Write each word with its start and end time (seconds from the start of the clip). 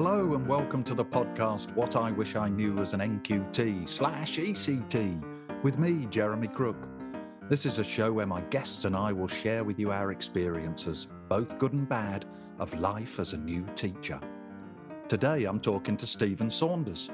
Hello 0.00 0.34
and 0.34 0.46
welcome 0.46 0.84
to 0.84 0.94
the 0.94 1.04
podcast 1.04 1.74
What 1.74 1.96
I 1.96 2.12
Wish 2.12 2.36
I 2.36 2.48
Knew 2.48 2.78
as 2.78 2.92
an 2.92 3.00
NQT 3.00 3.88
slash 3.88 4.38
ECT 4.38 5.20
with 5.64 5.76
me, 5.76 6.06
Jeremy 6.06 6.46
Crook. 6.46 6.88
This 7.48 7.66
is 7.66 7.80
a 7.80 7.84
show 7.84 8.12
where 8.12 8.24
my 8.24 8.42
guests 8.42 8.84
and 8.84 8.94
I 8.94 9.12
will 9.12 9.26
share 9.26 9.64
with 9.64 9.76
you 9.76 9.90
our 9.90 10.12
experiences, 10.12 11.08
both 11.28 11.58
good 11.58 11.72
and 11.72 11.88
bad, 11.88 12.26
of 12.60 12.78
life 12.78 13.18
as 13.18 13.32
a 13.32 13.38
new 13.38 13.66
teacher. 13.74 14.20
Today 15.08 15.46
I'm 15.46 15.58
talking 15.58 15.96
to 15.96 16.06
Stephen 16.06 16.48
Saunders. 16.48 17.10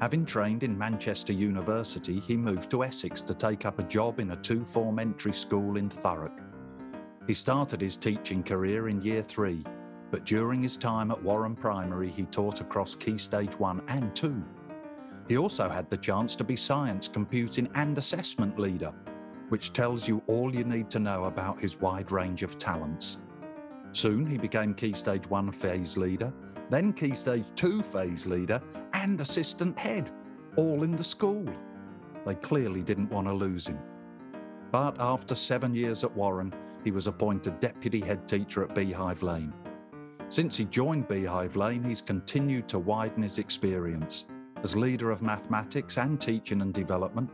Having 0.00 0.24
trained 0.24 0.62
in 0.62 0.78
Manchester 0.78 1.34
University, 1.34 2.18
he 2.18 2.38
moved 2.38 2.70
to 2.70 2.82
Essex 2.82 3.20
to 3.20 3.34
take 3.34 3.66
up 3.66 3.78
a 3.78 3.82
job 3.82 4.20
in 4.20 4.30
a 4.30 4.36
two 4.36 4.64
form 4.64 5.00
entry 5.00 5.34
school 5.34 5.76
in 5.76 5.90
Thurrock. 5.90 6.40
He 7.26 7.34
started 7.34 7.82
his 7.82 7.98
teaching 7.98 8.42
career 8.42 8.88
in 8.88 9.02
year 9.02 9.22
three 9.22 9.66
but 10.12 10.26
during 10.26 10.62
his 10.62 10.76
time 10.76 11.10
at 11.10 11.22
Warren 11.22 11.56
Primary, 11.56 12.10
he 12.10 12.24
taught 12.24 12.60
across 12.60 12.94
Key 12.94 13.16
Stage 13.16 13.58
1 13.58 13.82
and 13.88 14.14
2. 14.14 14.44
He 15.26 15.38
also 15.38 15.70
had 15.70 15.88
the 15.88 15.96
chance 15.96 16.36
to 16.36 16.44
be 16.44 16.54
science, 16.54 17.08
computing, 17.08 17.66
and 17.74 17.96
assessment 17.96 18.58
leader, 18.58 18.92
which 19.48 19.72
tells 19.72 20.06
you 20.06 20.22
all 20.26 20.54
you 20.54 20.64
need 20.64 20.90
to 20.90 20.98
know 20.98 21.24
about 21.24 21.58
his 21.58 21.80
wide 21.80 22.12
range 22.12 22.42
of 22.42 22.58
talents. 22.58 23.16
Soon 23.92 24.26
he 24.26 24.36
became 24.36 24.74
Key 24.74 24.92
Stage 24.92 25.26
1 25.26 25.50
phase 25.50 25.96
leader, 25.96 26.30
then 26.68 26.92
Key 26.92 27.14
Stage 27.14 27.46
2 27.56 27.82
phase 27.82 28.26
leader, 28.26 28.60
and 28.92 29.18
assistant 29.18 29.78
head, 29.78 30.10
all 30.56 30.82
in 30.82 30.94
the 30.94 31.02
school. 31.02 31.46
They 32.26 32.34
clearly 32.34 32.82
didn't 32.82 33.10
want 33.10 33.28
to 33.28 33.32
lose 33.32 33.66
him. 33.66 33.78
But 34.70 35.00
after 35.00 35.34
seven 35.34 35.74
years 35.74 36.04
at 36.04 36.14
Warren, 36.14 36.52
he 36.84 36.90
was 36.90 37.06
appointed 37.06 37.60
deputy 37.60 38.00
head 38.00 38.28
teacher 38.28 38.62
at 38.62 38.74
Beehive 38.74 39.22
Lane. 39.22 39.54
Since 40.32 40.56
he 40.56 40.64
joined 40.64 41.08
Beehive 41.08 41.56
Lane, 41.56 41.84
he's 41.84 42.00
continued 42.00 42.66
to 42.70 42.78
widen 42.78 43.22
his 43.22 43.36
experience 43.36 44.24
as 44.62 44.74
leader 44.74 45.10
of 45.10 45.20
mathematics 45.20 45.98
and 45.98 46.18
teaching 46.18 46.62
and 46.62 46.72
development. 46.72 47.28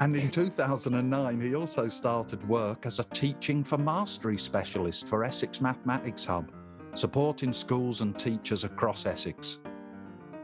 And 0.00 0.16
in 0.16 0.30
2009, 0.30 1.40
he 1.42 1.54
also 1.54 1.90
started 1.90 2.48
work 2.48 2.86
as 2.86 3.00
a 3.00 3.04
teaching 3.04 3.62
for 3.62 3.76
mastery 3.76 4.38
specialist 4.38 5.08
for 5.08 5.24
Essex 5.24 5.60
Mathematics 5.60 6.24
Hub, 6.24 6.50
supporting 6.94 7.52
schools 7.52 8.00
and 8.00 8.18
teachers 8.18 8.64
across 8.64 9.04
Essex. 9.04 9.58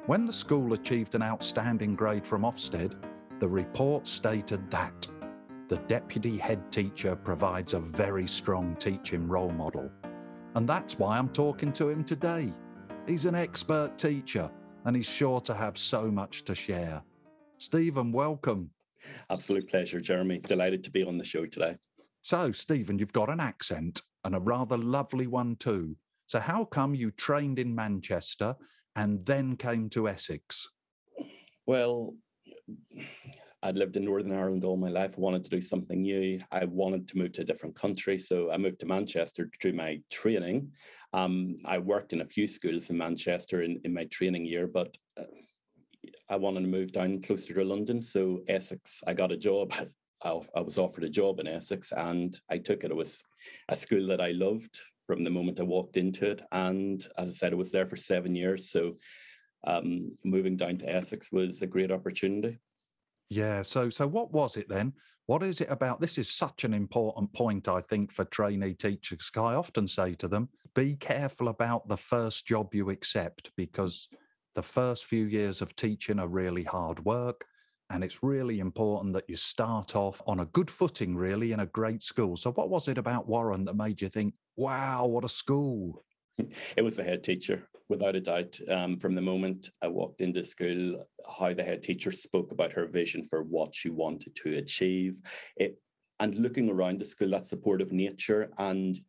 When 0.05 0.27
the 0.27 0.33
school 0.34 0.75
achieved 0.75 1.14
an 1.14 1.22
outstanding 1.22 1.97
grade 1.97 2.27
from 2.27 2.42
Ofsted, 2.42 2.97
the 3.39 3.48
report 3.48 4.06
stated 4.06 4.70
that 4.70 5.06
the 5.69 5.78
deputy 5.89 6.36
head 6.36 6.70
teacher 6.70 7.16
provides 7.16 7.72
a 7.72 7.81
very 7.81 8.27
strong 8.27 8.77
teaching 8.77 9.27
role 9.27 9.53
model 9.53 9.91
and 10.54 10.68
that's 10.68 10.98
why 10.98 11.18
I'm 11.18 11.28
talking 11.28 11.72
to 11.74 11.88
him 11.88 12.04
today. 12.04 12.52
He's 13.06 13.24
an 13.24 13.34
expert 13.34 13.96
teacher 13.96 14.50
and 14.84 14.96
he's 14.96 15.06
sure 15.06 15.41
to 15.42 15.54
have 15.54 15.77
so 15.77 16.10
much 16.10 16.44
to 16.44 16.54
share. 16.54 17.02
Stephen, 17.58 18.12
welcome. 18.12 18.70
Absolute 19.30 19.69
pleasure, 19.69 20.00
Jeremy. 20.00 20.38
Delighted 20.38 20.84
to 20.84 20.91
be 20.91 21.04
on 21.04 21.19
the 21.19 21.24
show 21.24 21.46
today. 21.46 21.76
So, 22.22 22.52
Stephen, 22.52 22.98
you've 22.98 23.12
got 23.12 23.30
an 23.30 23.41
accent 23.41 24.02
and 24.24 24.34
a 24.34 24.41
rather 24.41 24.76
lovely 24.76 25.26
one 25.26 25.56
too. 25.56 25.96
So, 26.26 26.41
how 26.41 26.64
come 26.64 26.94
you 26.94 27.10
trained 27.12 27.58
in 27.58 27.74
Manchester 27.74 28.54
and 28.96 29.24
then 29.24 29.56
came 29.56 29.88
to 29.91 30.08
Essex? 30.08 30.69
Well, 31.66 32.14
I'd 33.62 33.77
lived 33.77 33.97
in 33.97 34.05
Northern 34.05 34.33
Ireland 34.33 34.64
all 34.64 34.77
my 34.77 34.89
life. 34.89 35.14
I 35.17 35.20
wanted 35.20 35.45
to 35.45 35.51
do 35.51 35.61
something 35.61 36.03
new. 36.03 36.39
I 36.53 36.64
wanted 36.64 37.09
to 37.09 37.19
move 37.19 37.33
to 37.33 37.42
a 37.42 37.45
different 37.45 37.75
country. 37.75 38.17
So 38.17 38.53
I 38.53 38.56
moved 38.56 38.78
to 38.81 38.87
Manchester 38.87 39.47
to 39.47 39.59
do 39.70 39.77
my 39.77 40.00
training. 40.11 40.70
Um, 41.12 41.56
I 41.65 41.78
worked 41.78 42.12
in 42.12 42.20
a 42.20 42.27
few 42.27 42.47
schools 42.47 42.91
in 42.91 42.97
Manchester 42.97 43.62
in, 43.62 43.81
in 43.84 43.92
my 43.92 44.05
training 44.05 44.45
year, 44.45 44.69
but 44.69 44.97
uh, 45.19 45.25
I 46.28 46.37
wanted 46.37 46.61
to 46.61 46.69
move 46.69 46.92
down 46.92 47.20
closer 47.20 47.55
to 47.55 47.65
London. 47.65 48.00
So 48.00 48.42
Essex, 48.48 49.03
I 49.06 49.15
got 49.15 49.33
a 49.33 49.37
job. 49.37 49.72
I, 50.25 50.41
I 50.55 50.61
was 50.61 50.78
offered 50.78 51.05
a 51.05 51.09
job 51.09 51.38
in 51.38 51.47
Essex 51.47 51.93
and 51.93 52.38
I 52.50 52.59
took 52.59 52.84
it. 52.84 52.91
It 52.91 52.97
was 52.97 53.22
a 53.69 53.77
school 53.77 54.06
that 54.09 54.21
I 54.21 54.32
loved 54.32 54.81
from 55.06 55.25
the 55.25 55.31
moment 55.31 55.61
I 55.61 55.65
walked 55.65 55.97
into 55.97 56.31
it. 56.31 56.43
And 56.53 57.05
as 57.16 57.28
I 57.28 57.32
said, 57.32 57.53
I 57.53 57.56
was 57.56 57.72
there 57.72 57.87
for 57.87 57.97
seven 57.97 58.34
years. 58.34 58.71
So 58.71 58.97
um, 59.66 60.11
moving 60.25 60.56
down 60.56 60.77
to 60.78 60.88
Essex 60.88 61.32
was 61.32 61.62
a 61.62 61.66
great 61.66 61.91
opportunity. 61.91 62.59
Yeah. 63.31 63.62
So, 63.62 63.91
so 63.91 64.06
what 64.06 64.33
was 64.33 64.56
it 64.56 64.69
then? 64.69 64.93
What 65.27 65.43
is 65.43 65.61
it 65.61 65.69
about? 65.71 66.00
This 66.00 66.16
is 66.16 66.31
such 66.31 66.65
an 66.65 66.72
important 66.72 67.33
point, 67.34 67.69
I 67.69 67.83
think, 67.83 68.11
for 68.11 68.25
trainee 68.25 68.75
teachers. 68.75 69.31
I 69.37 69.55
often 69.55 69.87
say 69.87 70.15
to 70.15 70.28
them, 70.28 70.49
be 70.75 70.97
careful 70.97 71.49
about 71.49 71.88
the 71.88 71.97
first 71.97 72.47
job 72.47 72.75
you 72.75 72.88
accept 72.88 73.50
because 73.56 74.09
the 74.55 74.62
first 74.62 75.05
few 75.05 75.27
years 75.27 75.61
of 75.61 75.77
teaching 75.77 76.19
are 76.19 76.28
really 76.28 76.65
hard 76.65 77.05
work. 77.05 77.44
And 77.91 78.03
it's 78.05 78.22
really 78.22 78.61
important 78.61 79.15
that 79.15 79.28
you 79.28 79.37
start 79.37 79.97
off 79.97 80.21
on 80.27 80.41
a 80.41 80.47
good 80.47 80.71
footing, 80.71 81.17
really, 81.17 81.53
in 81.53 81.61
a 81.61 81.67
great 81.67 82.03
school. 82.03 82.37
So, 82.37 82.53
what 82.53 82.69
was 82.69 82.87
it 82.87 82.99
about 82.99 83.28
Warren 83.28 83.65
that 83.65 83.77
made 83.77 84.03
you 84.03 84.11
think, 84.11 84.34
wow, 84.56 85.06
what 85.06 85.25
a 85.25 85.28
school? 85.28 86.05
It 86.77 86.83
was 86.83 86.97
the 86.97 87.05
head 87.05 87.25
teacher 87.25 87.69
without 87.88 88.16
a 88.16 88.21
doubt, 88.21 88.59
um, 88.69 88.99
from 88.99 89.15
the 89.15 89.21
moment 89.21 89.71
I 89.82 89.88
walked 89.88 90.21
into 90.21 90.44
school, 90.44 91.06
how 91.38 91.54
the 91.54 91.62
head 91.62 91.82
teacher 91.82 92.10
spoke 92.10 92.53
about 92.53 92.72
her 92.72 92.87
vision 92.87 93.25
for 93.25 93.43
what 93.43 93.75
she 93.75 93.91
wanted 93.91 94.37
to 94.37 94.59
achieve. 94.59 95.21
It, 95.56 95.78
and 96.21 96.34
looking 96.37 96.69
around 96.69 96.99
the 96.99 97.04
school, 97.04 97.31
that 97.31 97.47
supportive 97.47 97.93
nature 97.93 98.50
and 98.59 99.00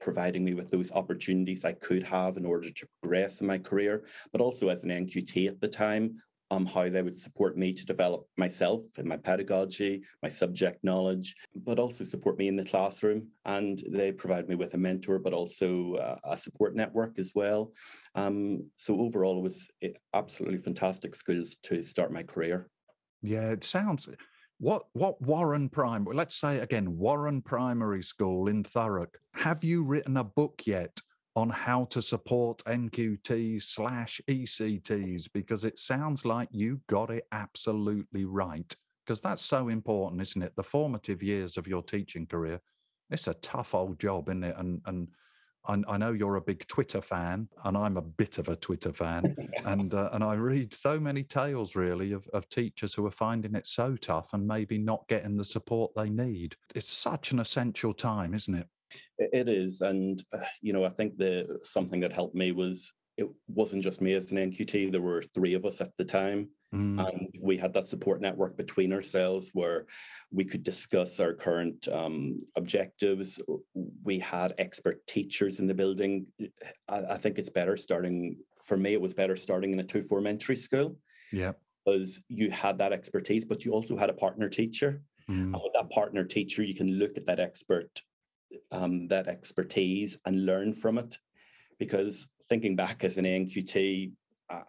providing 0.00 0.44
me 0.44 0.54
with 0.54 0.70
those 0.70 0.92
opportunities 0.92 1.64
I 1.64 1.72
could 1.72 2.02
have 2.04 2.36
in 2.36 2.46
order 2.46 2.70
to 2.70 2.86
progress 3.02 3.40
in 3.40 3.46
my 3.46 3.58
career, 3.58 4.04
but 4.32 4.40
also 4.40 4.68
as 4.68 4.84
an 4.84 4.90
NQT 4.90 5.48
at 5.48 5.60
the 5.60 5.68
time, 5.68 6.16
um, 6.50 6.66
how 6.66 6.88
they 6.88 7.02
would 7.02 7.16
support 7.16 7.56
me 7.56 7.72
to 7.72 7.84
develop 7.84 8.26
myself 8.36 8.82
and 8.96 9.06
my 9.06 9.16
pedagogy, 9.16 10.02
my 10.22 10.28
subject 10.28 10.82
knowledge, 10.82 11.34
but 11.54 11.78
also 11.78 12.04
support 12.04 12.38
me 12.38 12.48
in 12.48 12.56
the 12.56 12.64
classroom. 12.64 13.28
And 13.44 13.82
they 13.90 14.12
provide 14.12 14.48
me 14.48 14.54
with 14.54 14.74
a 14.74 14.78
mentor, 14.78 15.18
but 15.18 15.32
also 15.32 15.94
uh, 15.94 16.16
a 16.24 16.36
support 16.36 16.74
network 16.74 17.18
as 17.18 17.32
well. 17.34 17.72
Um, 18.14 18.64
so 18.76 19.00
overall, 19.00 19.38
it 19.38 19.42
was 19.42 19.68
absolutely 20.14 20.58
fantastic 20.58 21.14
schools 21.14 21.56
to 21.64 21.82
start 21.82 22.12
my 22.12 22.22
career. 22.22 22.68
Yeah, 23.22 23.50
it 23.50 23.64
sounds. 23.64 24.08
What 24.60 24.86
what 24.92 25.20
Warren 25.22 25.68
Primary? 25.68 26.16
Let's 26.16 26.34
say 26.34 26.58
again, 26.58 26.98
Warren 26.98 27.42
Primary 27.42 28.02
School 28.02 28.48
in 28.48 28.64
Thurrock. 28.64 29.14
Have 29.34 29.62
you 29.62 29.84
written 29.84 30.16
a 30.16 30.24
book 30.24 30.62
yet 30.66 31.00
on 31.38 31.48
how 31.48 31.84
to 31.84 32.02
support 32.02 32.64
NQTs 32.64 33.62
slash 33.62 34.20
ECTs 34.26 35.28
because 35.32 35.62
it 35.62 35.78
sounds 35.78 36.24
like 36.24 36.48
you 36.50 36.80
got 36.88 37.10
it 37.10 37.28
absolutely 37.30 38.24
right. 38.24 38.74
Because 39.06 39.20
that's 39.20 39.44
so 39.44 39.68
important, 39.68 40.20
isn't 40.20 40.42
it? 40.42 40.56
The 40.56 40.64
formative 40.64 41.22
years 41.22 41.56
of 41.56 41.68
your 41.68 41.82
teaching 41.84 42.26
career. 42.26 42.60
It's 43.10 43.28
a 43.28 43.34
tough 43.34 43.72
old 43.72 44.00
job, 44.00 44.28
isn't 44.28 44.42
it? 44.42 44.56
And 44.58 44.82
and 44.86 45.08
I, 45.64 45.80
I 45.86 45.96
know 45.96 46.10
you're 46.10 46.36
a 46.36 46.40
big 46.40 46.66
Twitter 46.66 47.00
fan, 47.00 47.48
and 47.64 47.76
I'm 47.76 47.96
a 47.96 48.02
bit 48.02 48.38
of 48.38 48.48
a 48.48 48.56
Twitter 48.56 48.92
fan, 48.92 49.36
and 49.64 49.94
uh, 49.94 50.10
and 50.12 50.24
I 50.24 50.34
read 50.34 50.74
so 50.74 50.98
many 50.98 51.22
tales 51.22 51.76
really 51.76 52.10
of, 52.12 52.26
of 52.34 52.48
teachers 52.48 52.94
who 52.94 53.06
are 53.06 53.12
finding 53.12 53.54
it 53.54 53.66
so 53.66 53.94
tough 53.94 54.34
and 54.34 54.46
maybe 54.46 54.76
not 54.76 55.06
getting 55.06 55.36
the 55.36 55.44
support 55.44 55.92
they 55.94 56.10
need. 56.10 56.56
It's 56.74 56.90
such 56.90 57.30
an 57.30 57.38
essential 57.38 57.94
time, 57.94 58.34
isn't 58.34 58.54
it? 58.54 58.66
It 59.18 59.48
is, 59.48 59.80
and 59.80 60.22
uh, 60.32 60.38
you 60.60 60.72
know, 60.72 60.84
I 60.84 60.90
think 60.90 61.16
the 61.16 61.58
something 61.62 62.00
that 62.00 62.12
helped 62.12 62.34
me 62.34 62.52
was 62.52 62.92
it 63.16 63.28
wasn't 63.48 63.82
just 63.82 64.00
me 64.00 64.14
as 64.14 64.30
an 64.30 64.38
NQT. 64.38 64.92
There 64.92 65.00
were 65.00 65.22
three 65.34 65.54
of 65.54 65.64
us 65.66 65.80
at 65.80 65.90
the 65.98 66.04
time, 66.04 66.48
mm. 66.72 67.06
and 67.06 67.28
we 67.42 67.56
had 67.56 67.72
that 67.74 67.86
support 67.86 68.20
network 68.20 68.56
between 68.56 68.92
ourselves 68.92 69.50
where 69.52 69.86
we 70.30 70.44
could 70.44 70.62
discuss 70.62 71.18
our 71.18 71.34
current 71.34 71.88
um, 71.88 72.38
objectives. 72.56 73.40
We 74.04 74.20
had 74.20 74.54
expert 74.58 75.04
teachers 75.06 75.58
in 75.58 75.66
the 75.66 75.74
building. 75.74 76.26
I, 76.88 76.98
I, 77.14 77.18
think 77.18 77.38
it's 77.38 77.50
better 77.50 77.76
starting. 77.76 78.36
For 78.62 78.76
me, 78.76 78.92
it 78.92 79.00
was 79.00 79.14
better 79.14 79.36
starting 79.36 79.72
in 79.72 79.80
a 79.80 79.84
two-form 79.84 80.26
entry 80.26 80.56
school. 80.56 80.96
Yeah, 81.32 81.52
because 81.84 82.20
you 82.28 82.50
had 82.50 82.78
that 82.78 82.92
expertise, 82.92 83.44
but 83.44 83.64
you 83.64 83.72
also 83.72 83.96
had 83.96 84.10
a 84.10 84.14
partner 84.14 84.48
teacher. 84.48 85.02
Mm. 85.28 85.36
And 85.36 85.52
with 85.52 85.72
that 85.74 85.90
partner 85.90 86.24
teacher, 86.24 86.62
you 86.62 86.74
can 86.74 86.98
look 86.98 87.16
at 87.16 87.26
that 87.26 87.40
expert 87.40 87.90
um, 88.72 89.08
that 89.08 89.28
expertise 89.28 90.16
and 90.24 90.46
learn 90.46 90.72
from 90.72 90.98
it. 90.98 91.16
Because 91.78 92.26
thinking 92.48 92.76
back 92.76 93.04
as 93.04 93.18
an 93.18 93.24
NQT, 93.24 94.12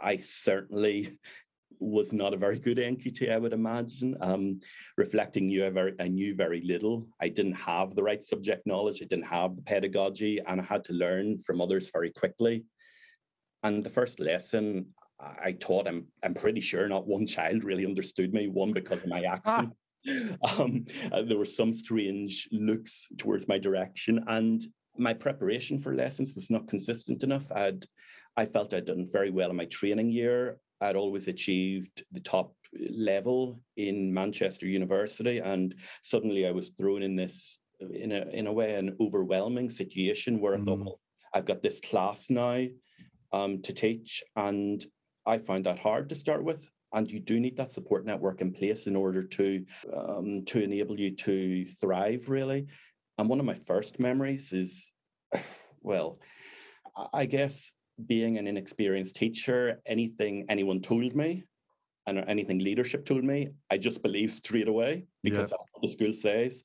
I 0.02 0.18
certainly 0.18 1.18
was 1.80 2.12
not 2.12 2.34
a 2.34 2.38
very 2.38 2.60
good 2.60 2.78
NQT, 2.78 3.32
I 3.32 3.38
would 3.38 3.54
imagine. 3.54 4.18
Um, 4.20 4.60
reflecting 4.98 5.50
you, 5.50 5.66
I, 5.66 5.70
very, 5.70 5.94
I 6.00 6.10
knew 6.10 6.36
very 6.36 6.62
little. 6.62 7.08
I 7.22 7.30
didn't 7.30 7.54
have 7.54 7.96
the 7.96 8.04
right 8.04 8.22
subject 8.22 8.68
knowledge. 8.68 9.02
I 9.02 9.06
didn't 9.06 9.26
have 9.26 9.56
the 9.56 9.62
pedagogy, 9.62 10.40
and 10.46 10.60
I 10.60 10.64
had 10.64 10.84
to 10.86 10.94
learn 10.94 11.38
from 11.46 11.62
others 11.62 11.90
very 11.92 12.12
quickly. 12.12 12.66
And 13.64 13.84
the 13.84 13.90
first 13.90 14.20
lesson 14.20 14.88
I 15.20 15.54
taught, 15.54 15.88
I'm, 15.88 16.08
I'm 16.24 16.34
pretty 16.34 16.62
sure 16.62 16.88
not 16.88 17.08
one 17.08 17.26
child 17.26 17.64
really 17.64 17.86
understood 17.86 18.34
me. 18.34 18.48
One 18.48 18.72
because 18.72 19.00
of 19.00 19.08
my 19.08 19.24
accent, 19.36 19.74
um, 20.58 20.86
uh, 21.12 21.22
there 21.24 21.38
were 21.38 21.46
some 21.46 21.74
strange 21.74 22.48
looks 22.52 23.08
towards 23.18 23.48
my 23.48 23.58
direction, 23.58 24.24
and 24.28 24.64
my 24.98 25.14
preparation 25.14 25.78
for 25.78 25.96
lessons 25.96 26.34
was 26.36 26.50
not 26.50 26.68
consistent 26.68 27.24
enough. 27.24 27.52
I'd 27.52 27.86
I 28.38 28.46
felt 28.46 28.74
I'd 28.74 28.86
done 28.86 29.08
very 29.12 29.32
well 29.32 29.50
in 29.50 29.56
my 29.56 29.66
training 29.66 30.12
year. 30.12 30.60
I'd 30.82 30.96
always 30.96 31.28
achieved 31.28 32.04
the 32.12 32.22
top 32.22 32.54
level 32.90 33.60
in 33.76 34.14
Manchester 34.14 34.66
University, 34.68 35.40
and 35.40 35.76
suddenly 36.02 36.48
I 36.48 36.52
was 36.52 36.70
thrown 36.70 37.04
in 37.04 37.16
this 37.16 37.60
in 37.80 38.12
a 38.12 38.28
in 38.32 38.48
a 38.48 38.54
way 38.54 38.76
an 38.76 38.96
overwhelming 39.00 39.70
situation 39.70 40.40
where 40.40 40.58
mm. 40.58 40.62
I 40.62 40.66
thought, 40.66 40.80
mm. 40.80 40.86
well, 40.86 41.00
I've 41.34 41.46
got 41.46 41.62
this 41.62 41.80
class 41.82 42.30
now 42.30 42.66
um, 43.32 43.62
to 43.62 43.74
teach, 43.74 44.24
and 44.36 44.84
I 45.26 45.38
found 45.38 45.66
that 45.66 45.80
hard 45.80 46.10
to 46.10 46.16
start 46.16 46.44
with. 46.44 46.70
And 46.94 47.10
you 47.10 47.20
do 47.20 47.40
need 47.40 47.58
that 47.58 47.72
support 47.72 48.06
network 48.06 48.42
in 48.42 48.52
place 48.52 48.88
in 48.88 48.96
order 48.96 49.22
to 49.22 49.66
um, 49.94 50.44
to 50.46 50.62
enable 50.62 51.00
you 51.00 51.16
to 51.16 51.66
thrive, 51.82 52.30
really. 52.30 52.68
And 53.18 53.30
one 53.30 53.40
of 53.40 53.46
my 53.46 53.60
first 53.68 54.00
memories 54.00 54.54
is, 54.54 54.92
well, 55.82 56.20
I 57.14 57.26
guess 57.26 57.74
being 58.08 58.38
an 58.38 58.48
inexperienced 58.48 59.16
teacher, 59.16 59.82
anything 59.86 60.46
anyone 60.50 60.82
told 60.82 61.16
me 61.16 61.44
and 62.08 62.24
anything 62.28 62.60
leadership 62.60 63.06
told 63.06 63.24
me, 63.24 63.50
I 63.70 63.78
just 63.78 64.02
believed 64.02 64.34
straight 64.34 64.68
away 64.68 65.06
because 65.24 65.52
yeah. 65.52 65.58
that's 65.58 65.66
what 65.74 65.82
the 65.84 65.90
school 65.90 66.14
says. 66.14 66.64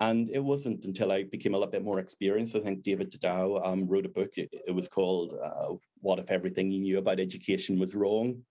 And 0.00 0.28
it 0.30 0.42
wasn't 0.42 0.84
until 0.84 1.10
I 1.10 1.24
became 1.24 1.54
a 1.54 1.58
little 1.58 1.70
bit 1.70 1.84
more 1.84 2.00
experienced. 2.00 2.54
I 2.54 2.60
think 2.60 2.82
David 2.82 3.10
Didau 3.10 3.66
um, 3.66 3.86
wrote 3.86 4.06
a 4.06 4.10
book. 4.10 4.36
It, 4.36 4.50
it 4.66 4.72
was 4.72 4.88
called 4.88 5.34
uh, 5.42 5.74
"What 6.00 6.18
If 6.18 6.30
Everything 6.30 6.70
You 6.70 6.80
Knew 6.80 6.98
About 6.98 7.20
Education 7.20 7.78
Was 7.78 7.94
Wrong," 7.94 8.42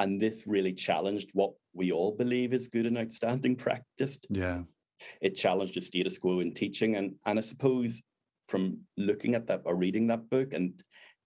and 0.00 0.20
this 0.20 0.44
really 0.46 0.72
challenged 0.72 1.30
what 1.32 1.52
we 1.72 1.92
all 1.92 2.12
believe 2.12 2.52
is 2.52 2.68
good 2.68 2.86
and 2.86 2.98
outstanding 2.98 3.56
practice. 3.56 4.18
Yeah, 4.28 4.62
it 5.20 5.36
challenged 5.36 5.76
the 5.76 5.80
status 5.80 6.18
quo 6.18 6.40
in 6.40 6.52
teaching, 6.52 6.96
and 6.96 7.14
and 7.26 7.38
I 7.38 7.42
suppose 7.42 8.02
from 8.48 8.78
looking 8.96 9.34
at 9.34 9.46
that 9.46 9.62
or 9.64 9.74
reading 9.74 10.06
that 10.08 10.28
book 10.28 10.52
and 10.52 10.82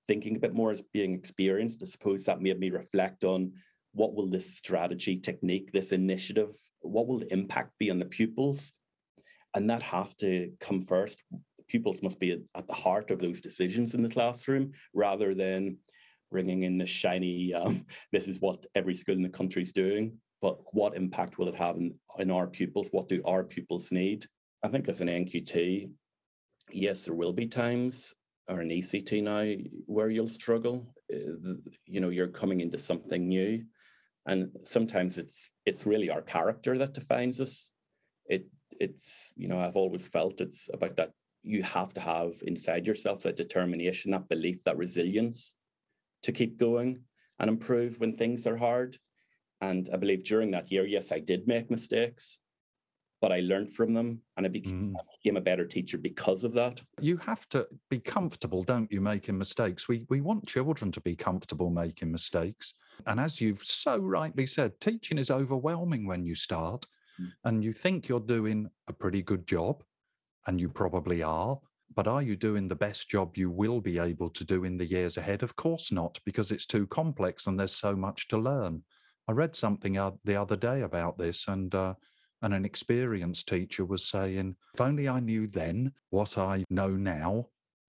thinking 0.06 0.36
a 0.36 0.40
bit 0.40 0.54
more 0.54 0.70
as 0.70 0.82
being 0.92 1.14
experienced, 1.14 1.82
I 1.82 1.86
suppose 1.86 2.24
that 2.24 2.40
made 2.40 2.58
me 2.58 2.70
reflect 2.70 3.24
on 3.24 3.52
what 3.92 4.14
will 4.14 4.28
this 4.28 4.56
strategy, 4.56 5.18
technique, 5.18 5.70
this 5.72 5.92
initiative, 5.92 6.54
what 6.80 7.06
will 7.06 7.18
the 7.18 7.32
impact 7.32 7.72
be 7.78 7.90
on 7.90 7.98
the 7.98 8.04
pupils? 8.04 8.72
And 9.54 9.68
that 9.70 9.82
has 9.82 10.14
to 10.16 10.52
come 10.60 10.82
first. 10.82 11.22
Pupils 11.68 12.02
must 12.02 12.18
be 12.18 12.40
at 12.54 12.66
the 12.66 12.74
heart 12.74 13.10
of 13.10 13.18
those 13.18 13.40
decisions 13.40 13.94
in 13.94 14.02
the 14.02 14.08
classroom 14.08 14.72
rather 14.94 15.34
than 15.34 15.76
bringing 16.30 16.62
in 16.62 16.78
the 16.78 16.86
shiny, 16.86 17.54
um, 17.54 17.84
this 18.12 18.28
is 18.28 18.40
what 18.40 18.66
every 18.75 18.94
school 18.94 19.16
in 19.16 19.22
the 19.22 19.28
country 19.28 19.62
is 19.62 19.72
doing. 19.72 20.16
But 20.40 20.58
what 20.72 20.96
impact 20.96 21.38
will 21.38 21.48
it 21.48 21.56
have 21.56 21.76
in, 21.76 21.94
in 22.19 22.30
our 22.30 22.46
pupils? 22.46 22.88
What 22.92 23.08
do 23.08 23.20
our 23.25 23.42
pupils 23.42 23.90
need? 23.90 24.25
I 24.62 24.69
think 24.69 24.88
as 24.88 25.00
an 25.00 25.08
NQT, 25.08 25.90
yes, 26.70 27.04
there 27.04 27.14
will 27.14 27.32
be 27.32 27.46
times 27.46 28.14
or 28.48 28.60
an 28.60 28.70
ECT 28.70 29.22
now 29.22 29.60
where 29.86 30.10
you'll 30.10 30.28
struggle. 30.28 30.94
Uh, 31.12 31.54
you 31.86 32.00
know, 32.00 32.10
you're 32.10 32.28
coming 32.28 32.60
into 32.60 32.78
something 32.78 33.26
new 33.26 33.64
and 34.28 34.50
sometimes 34.62 35.19
it's 35.19 35.50
it's 35.66 35.86
really 35.86 36.10
our 36.10 36.22
character 36.22 36.78
that 36.78 36.94
defines 36.94 37.40
us 37.40 37.72
it 38.26 38.46
it's 38.78 39.32
you 39.36 39.48
know 39.48 39.58
i've 39.58 39.76
always 39.76 40.06
felt 40.06 40.40
it's 40.40 40.69
about 40.72 40.96
that 40.96 41.10
you 41.42 41.62
have 41.62 41.92
to 41.94 42.00
have 42.00 42.34
inside 42.46 42.86
yourself 42.86 43.22
that 43.22 43.36
determination 43.36 44.10
that 44.10 44.28
belief 44.28 44.62
that 44.64 44.76
resilience 44.76 45.56
to 46.22 46.32
keep 46.32 46.58
going 46.58 47.00
and 47.38 47.48
improve 47.48 47.98
when 47.98 48.16
things 48.16 48.46
are 48.46 48.56
hard 48.56 48.96
and 49.60 49.90
i 49.92 49.96
believe 49.96 50.24
during 50.24 50.50
that 50.50 50.70
year 50.70 50.86
yes 50.86 51.12
i 51.12 51.18
did 51.18 51.46
make 51.46 51.70
mistakes 51.70 52.38
but 53.20 53.32
I 53.32 53.40
learned 53.40 53.70
from 53.74 53.94
them 53.94 54.20
and 54.36 54.46
I 54.46 54.48
became, 54.48 54.94
mm. 54.94 55.22
became, 55.22 55.36
a 55.36 55.40
better 55.40 55.66
teacher 55.66 55.98
because 55.98 56.44
of 56.44 56.52
that. 56.54 56.82
You 57.00 57.16
have 57.18 57.48
to 57.50 57.66
be 57.90 57.98
comfortable, 57.98 58.62
don't 58.62 58.90
you, 58.92 59.00
making 59.00 59.36
mistakes? 59.36 59.88
We, 59.88 60.04
we 60.08 60.20
want 60.20 60.46
children 60.46 60.92
to 60.92 61.00
be 61.00 61.16
comfortable 61.16 61.70
making 61.70 62.12
mistakes. 62.12 62.74
And 63.06 63.18
as 63.18 63.40
you've 63.40 63.62
so 63.62 63.98
rightly 63.98 64.46
said, 64.46 64.78
teaching 64.80 65.18
is 65.18 65.30
overwhelming 65.30 66.06
when 66.06 66.24
you 66.24 66.34
start 66.34 66.86
mm. 67.20 67.32
and 67.44 67.64
you 67.64 67.72
think 67.72 68.08
you're 68.08 68.20
doing 68.20 68.68
a 68.86 68.92
pretty 68.92 69.22
good 69.22 69.46
job, 69.46 69.82
and 70.46 70.60
you 70.60 70.68
probably 70.68 71.22
are. 71.22 71.58
But 71.98 72.06
are 72.06 72.22
you 72.22 72.36
doing 72.36 72.68
the 72.68 72.76
best 72.76 73.10
job 73.10 73.36
you 73.36 73.50
will 73.50 73.80
be 73.80 73.98
able 73.98 74.30
to 74.30 74.44
do 74.44 74.62
in 74.62 74.76
the 74.76 74.86
years 74.86 75.16
ahead? 75.16 75.42
Of 75.42 75.56
course 75.56 75.90
not, 75.90 76.20
because 76.24 76.52
it's 76.52 76.64
too 76.64 76.86
complex 76.86 77.48
and 77.48 77.58
there's 77.58 77.74
so 77.74 77.96
much 77.96 78.28
to 78.28 78.38
learn. 78.38 78.84
I 79.26 79.32
read 79.32 79.56
something 79.56 79.94
the 80.22 80.36
other 80.36 80.54
day 80.54 80.82
about 80.82 81.18
this, 81.18 81.48
and 81.48 81.74
uh, 81.74 81.94
and 82.40 82.54
an 82.54 82.64
experienced 82.64 83.48
teacher 83.48 83.84
was 83.84 84.04
saying, 84.04 84.54
if 84.74 84.80
only 84.80 85.08
I 85.08 85.18
knew 85.18 85.48
then 85.48 85.92
what 86.10 86.38
I 86.38 86.64
know 86.70 86.90
now, 86.90 87.48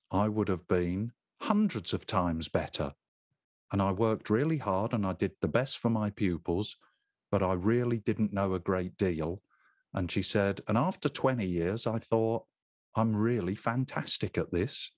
I 0.10 0.28
would 0.28 0.48
have 0.48 0.68
been 0.68 1.12
hundreds 1.42 1.94
of 1.94 2.08
times 2.08 2.48
better. 2.48 2.94
And 3.72 3.80
I 3.80 3.92
worked 3.92 4.32
really 4.32 4.58
hard 4.58 4.94
and 4.94 5.06
I 5.06 5.14
did 5.14 5.34
the 5.40 5.48
best 5.48 5.78
for 5.78 5.92
my 5.92 6.10
pupils, 6.10 6.78
but 7.30 7.44
I 7.44 7.54
really 7.54 8.00
didn't 8.00 8.34
know 8.34 8.56
a 8.56 8.60
great 8.60 8.98
deal. 8.98 9.44
And 9.94 10.12
she 10.12 10.24
said, 10.24 10.62
and 10.68 10.80
after 10.80 11.10
20 11.10 11.46
years, 11.46 11.86
I 11.86 12.00
thought, 12.00 12.46
I'm 12.96 13.16
really 13.16 13.56
fantastic 13.56 14.38
at 14.38 14.52
this. 14.52 14.92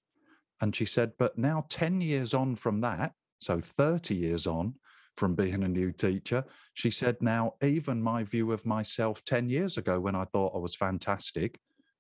And 0.61 0.75
she 0.75 0.85
said, 0.85 1.13
but 1.17 1.37
now 1.37 1.65
10 1.69 2.01
years 2.01 2.33
on 2.33 2.55
from 2.55 2.81
that, 2.81 3.13
so 3.39 3.59
30 3.59 4.15
years 4.15 4.45
on, 4.47 4.75
from 5.15 5.35
being 5.35 5.63
a 5.63 5.67
new 5.67 5.91
teacher. 5.91 6.43
She 6.73 6.91
said, 6.91 7.17
Now, 7.21 7.53
even 7.61 8.01
my 8.01 8.23
view 8.23 8.51
of 8.51 8.65
myself 8.65 9.23
10 9.25 9.49
years 9.49 9.77
ago 9.77 9.99
when 9.99 10.15
I 10.15 10.25
thought 10.25 10.55
I 10.55 10.59
was 10.59 10.75
fantastic, 10.75 11.59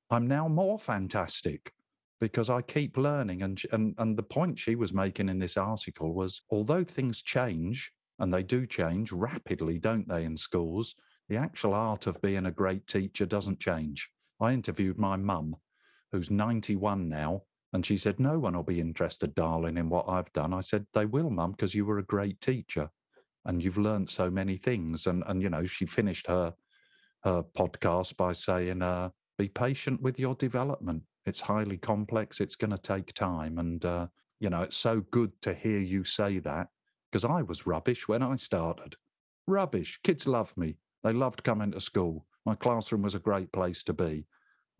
I'm 0.09 0.27
now 0.27 0.47
more 0.47 0.79
fantastic 0.79 1.71
because 2.19 2.49
I 2.49 2.61
keep 2.61 2.97
learning. 2.97 3.41
And, 3.41 3.61
and, 3.71 3.95
and 3.97 4.17
the 4.17 4.23
point 4.23 4.59
she 4.59 4.75
was 4.75 4.93
making 4.93 5.29
in 5.29 5.39
this 5.39 5.57
article 5.57 6.13
was 6.13 6.41
although 6.51 6.83
things 6.83 7.21
change, 7.21 7.91
and 8.19 8.33
they 8.33 8.43
do 8.43 8.67
change 8.67 9.11
rapidly, 9.11 9.79
don't 9.79 10.07
they, 10.07 10.25
in 10.25 10.37
schools, 10.37 10.95
the 11.29 11.37
actual 11.37 11.73
art 11.73 12.07
of 12.07 12.21
being 12.21 12.45
a 12.45 12.51
great 12.51 12.85
teacher 12.85 13.25
doesn't 13.25 13.59
change. 13.59 14.09
I 14.39 14.53
interviewed 14.53 14.99
my 14.99 15.15
mum, 15.15 15.55
who's 16.11 16.31
91 16.31 17.07
now, 17.09 17.43
and 17.73 17.85
she 17.85 17.97
said, 17.97 18.19
No 18.19 18.39
one 18.39 18.55
will 18.55 18.63
be 18.63 18.79
interested, 18.79 19.33
darling, 19.35 19.77
in 19.77 19.89
what 19.89 20.09
I've 20.09 20.31
done. 20.33 20.53
I 20.53 20.61
said, 20.61 20.85
They 20.93 21.05
will, 21.05 21.29
mum, 21.29 21.51
because 21.51 21.75
you 21.75 21.85
were 21.85 21.99
a 21.99 22.03
great 22.03 22.41
teacher 22.41 22.89
and 23.45 23.63
you've 23.63 23.77
learned 23.77 24.09
so 24.09 24.29
many 24.29 24.57
things. 24.57 25.07
And 25.07 25.23
and 25.27 25.41
you 25.41 25.49
know, 25.49 25.65
she 25.65 25.85
finished 25.85 26.27
her 26.27 26.53
her 27.23 27.43
podcast 27.57 28.17
by 28.17 28.33
saying, 28.33 28.81
uh, 28.81 29.09
"Be 29.37 29.47
patient 29.47 30.01
with 30.01 30.19
your 30.19 30.35
development. 30.35 31.03
It's 31.25 31.41
highly 31.41 31.77
complex. 31.77 32.39
It's 32.39 32.55
going 32.55 32.71
to 32.71 32.77
take 32.77 33.13
time." 33.13 33.57
And 33.57 33.83
uh, 33.85 34.07
you 34.39 34.49
know, 34.49 34.61
it's 34.61 34.77
so 34.77 35.01
good 35.11 35.31
to 35.43 35.53
hear 35.53 35.79
you 35.79 36.03
say 36.03 36.39
that 36.39 36.67
because 37.11 37.25
I 37.25 37.41
was 37.41 37.67
rubbish 37.67 38.07
when 38.07 38.23
I 38.23 38.35
started. 38.37 38.95
Rubbish. 39.47 39.99
Kids 40.03 40.27
loved 40.27 40.57
me. 40.57 40.77
They 41.03 41.13
loved 41.13 41.43
coming 41.43 41.71
to 41.71 41.81
school. 41.81 42.25
My 42.45 42.55
classroom 42.55 43.01
was 43.01 43.15
a 43.15 43.19
great 43.19 43.51
place 43.51 43.83
to 43.83 43.93
be. 43.93 44.25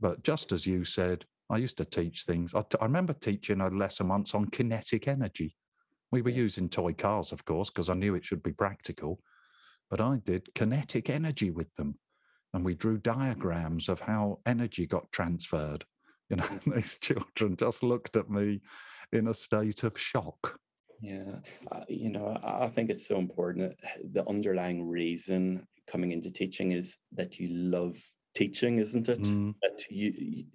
But 0.01 0.23
just 0.23 0.51
as 0.51 0.65
you 0.65 0.83
said, 0.83 1.25
I 1.49 1.57
used 1.57 1.77
to 1.77 1.85
teach 1.85 2.23
things. 2.23 2.55
I, 2.55 2.61
t- 2.61 2.77
I 2.81 2.85
remember 2.85 3.13
teaching 3.13 3.61
a 3.61 3.67
lesson 3.67 4.07
once 4.07 4.33
on 4.33 4.47
kinetic 4.47 5.07
energy. 5.07 5.55
We 6.11 6.21
were 6.21 6.31
using 6.31 6.67
toy 6.67 6.93
cars, 6.93 7.31
of 7.31 7.45
course, 7.45 7.69
because 7.69 7.89
I 7.89 7.93
knew 7.93 8.15
it 8.15 8.25
should 8.25 8.41
be 8.41 8.51
practical. 8.51 9.19
But 9.89 10.01
I 10.01 10.17
did 10.23 10.53
kinetic 10.55 11.09
energy 11.09 11.51
with 11.51 11.73
them. 11.75 11.99
And 12.53 12.65
we 12.65 12.75
drew 12.75 12.97
diagrams 12.97 13.87
of 13.87 14.01
how 14.01 14.39
energy 14.45 14.87
got 14.87 15.11
transferred. 15.11 15.85
You 16.29 16.37
know, 16.37 16.47
these 16.75 16.97
children 16.99 17.55
just 17.55 17.83
looked 17.83 18.15
at 18.15 18.29
me 18.29 18.61
in 19.13 19.27
a 19.27 19.33
state 19.33 19.83
of 19.83 19.99
shock. 19.99 20.57
Yeah, 21.01 21.39
uh, 21.71 21.81
you 21.89 22.11
know, 22.11 22.37
I 22.43 22.67
think 22.67 22.89
it's 22.89 23.07
so 23.07 23.17
important. 23.17 23.75
The 24.13 24.27
underlying 24.29 24.87
reason 24.87 25.67
coming 25.87 26.11
into 26.11 26.31
teaching 26.31 26.71
is 26.71 26.97
that 27.13 27.39
you 27.39 27.49
love 27.49 27.97
teaching, 28.33 28.79
isn't 28.79 29.09
it? 29.09 29.21
Mm. 29.21 29.55
That 29.61 29.85
you, 29.89 30.45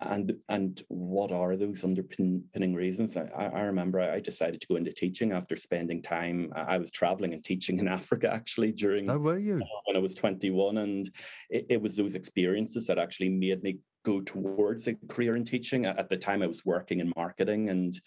and 0.00 0.34
and 0.48 0.82
what 0.88 1.32
are 1.32 1.56
those 1.56 1.82
underpinning 1.82 2.74
reasons? 2.74 3.16
I, 3.16 3.46
I 3.46 3.62
remember 3.62 4.00
I 4.00 4.20
decided 4.20 4.60
to 4.60 4.66
go 4.66 4.76
into 4.76 4.92
teaching 4.92 5.32
after 5.32 5.56
spending 5.56 6.02
time. 6.02 6.52
I 6.54 6.76
was 6.78 6.90
traveling 6.90 7.32
and 7.32 7.42
teaching 7.42 7.78
in 7.78 7.88
Africa 8.00 8.32
actually 8.32 8.72
during. 8.72 9.08
How 9.08 9.18
were 9.18 9.38
you? 9.38 9.62
When 9.86 9.96
I 9.96 10.00
was 10.00 10.14
21, 10.14 10.78
and 10.78 11.10
it, 11.50 11.66
it 11.70 11.82
was 11.82 11.96
those 11.96 12.14
experiences 12.14 12.86
that 12.86 12.98
actually 12.98 13.30
made 13.30 13.62
me 13.62 13.78
go 14.04 14.20
towards 14.20 14.86
a 14.86 14.94
career 15.08 15.36
in 15.36 15.44
teaching. 15.44 15.86
At 15.86 16.08
the 16.08 16.16
time, 16.16 16.42
I 16.42 16.46
was 16.46 16.64
working 16.64 17.00
in 17.00 17.12
marketing 17.16 17.70
and 17.70 17.98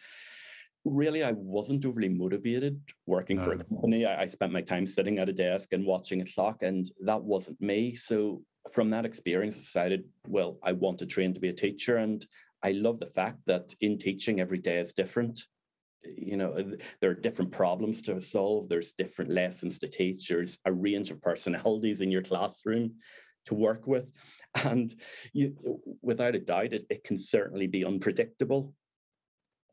really 0.86 1.24
i 1.24 1.34
wasn't 1.34 1.86
overly 1.86 2.08
motivated 2.08 2.80
working 3.06 3.36
no. 3.36 3.44
for 3.44 3.54
a 3.54 3.58
company 3.58 4.06
I, 4.06 4.22
I, 4.22 4.26
spent 4.26 4.54
my 4.54 4.62
time 4.62 4.86
sitting 4.86 5.20
at 5.20 5.28
a 5.28 5.34
desk 5.34 5.74
and 5.74 5.86
watching 5.86 6.22
a 6.22 6.26
clock 6.26 6.64
and 6.64 6.90
that 7.04 7.22
wasn't 7.22 7.60
me 7.62 7.94
so 7.94 8.42
from 8.74 8.90
that 8.92 9.06
experience, 9.06 9.56
I 9.56 9.60
decided, 9.60 10.10
well, 10.28 10.60
I 10.64 10.72
want 10.74 11.00
to 11.00 11.06
train 11.06 11.34
to 11.34 11.40
be 11.40 11.50
a 11.50 11.54
teacher. 11.54 11.98
And 11.98 12.26
I 12.64 12.72
love 12.72 13.00
the 13.00 13.06
fact 13.08 13.40
that 13.46 13.74
in 13.82 13.98
teaching, 13.98 14.40
every 14.40 14.60
day 14.60 14.78
is 14.80 14.94
different. 14.94 15.42
You 16.04 16.38
know, 16.38 16.76
there 17.02 17.12
are 17.12 17.16
different 17.16 17.52
problems 17.52 18.02
to 18.04 18.22
solve, 18.22 18.70
there's 18.70 18.94
different 18.94 19.32
lessons 19.32 19.80
to 19.80 19.88
teach, 19.88 20.30
there's 20.30 20.58
a 20.66 20.72
range 20.72 21.12
of 21.12 21.22
personalities 21.22 22.02
in 22.02 22.12
your 22.12 22.24
classroom. 22.24 22.96
to 23.46 23.56
work 23.56 23.88
with. 23.88 24.12
And 24.66 24.94
you, 25.34 25.56
without 26.02 26.36
a 26.36 26.40
doubt, 26.40 26.74
it, 26.74 26.86
it 26.90 27.04
can 27.04 27.18
certainly 27.18 27.68
be 27.68 27.86
unpredictable. 27.86 28.76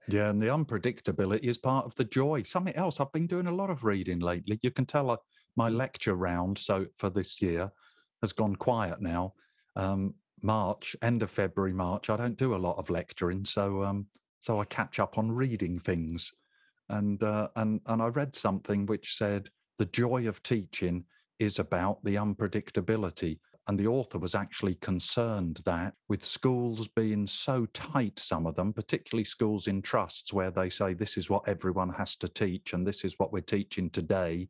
Yeah, 0.09 0.31
and 0.31 0.41
the 0.41 0.47
unpredictability 0.47 1.45
is 1.45 1.59
part 1.59 1.85
of 1.87 1.95
the 1.97 2.05
joy. 2.05 2.43
Something 2.45 2.75
else, 2.77 3.01
I've 3.01 3.13
been 3.13 3.27
doing 3.27 3.49
a 3.49 3.55
lot 3.55 3.71
of 3.71 3.83
reading 3.85 4.21
lately. 4.21 4.59
You 4.63 4.71
can 4.71 4.87
tell 4.87 5.11
uh, 5.11 5.17
my 5.57 5.69
Mm. 5.69 5.77
lecture 5.77 6.15
round, 6.15 6.59
so 6.59 6.87
for 6.97 7.11
this 7.11 7.43
year, 7.43 7.73
has 8.23 8.33
gone 8.33 8.57
quiet 8.57 9.01
now. 9.01 9.35
Um, 9.75 10.15
March, 10.43 10.95
end 11.03 11.23
of 11.23 11.31
February, 11.31 11.73
March, 11.73 12.11
I 12.11 12.17
don't 12.17 12.37
do 12.37 12.55
a 12.55 12.57
lot 12.57 12.79
of 12.79 12.91
lecturing, 12.91 13.45
so 13.45 13.83
um, 13.83 14.07
so 14.39 14.61
I 14.61 14.65
catch 14.65 14.99
up 14.99 15.19
on 15.19 15.33
reading 15.33 15.79
things, 15.81 16.33
and 16.89 17.23
uh, 17.23 17.49
and 17.57 17.81
and 17.87 18.03
I 18.03 18.09
read 18.09 18.35
something 18.35 18.87
which 18.87 19.17
said 19.17 19.49
the 19.79 19.87
joy 19.87 20.29
of 20.29 20.43
teaching 20.43 21.05
is 21.39 21.59
about 21.59 22.03
the 22.05 22.15
unpredictability. 22.15 23.39
And 23.69 23.77
the 23.77 23.89
author 23.89 24.19
was 24.19 24.37
actually 24.37 24.77
concerned 24.77 25.61
that 25.65 25.95
with 26.09 26.25
schools 26.25 26.87
being 26.87 27.27
so 27.27 27.67
tight, 27.75 28.17
some 28.17 28.47
of 28.47 28.55
them, 28.55 28.73
particularly 28.73 29.25
schools 29.25 29.67
in 29.67 29.83
trusts 29.83 30.33
where 30.33 30.53
they 30.53 30.71
say 30.71 30.95
this 30.95 31.17
is 31.17 31.29
what 31.29 31.49
everyone 31.49 31.91
has 31.91 32.15
to 32.19 32.29
teach, 32.29 32.75
and 32.75 32.87
this 32.87 33.05
is 33.05 33.17
what 33.19 33.33
we're 33.33 33.41
teaching 33.41 33.91
today, 33.91 34.49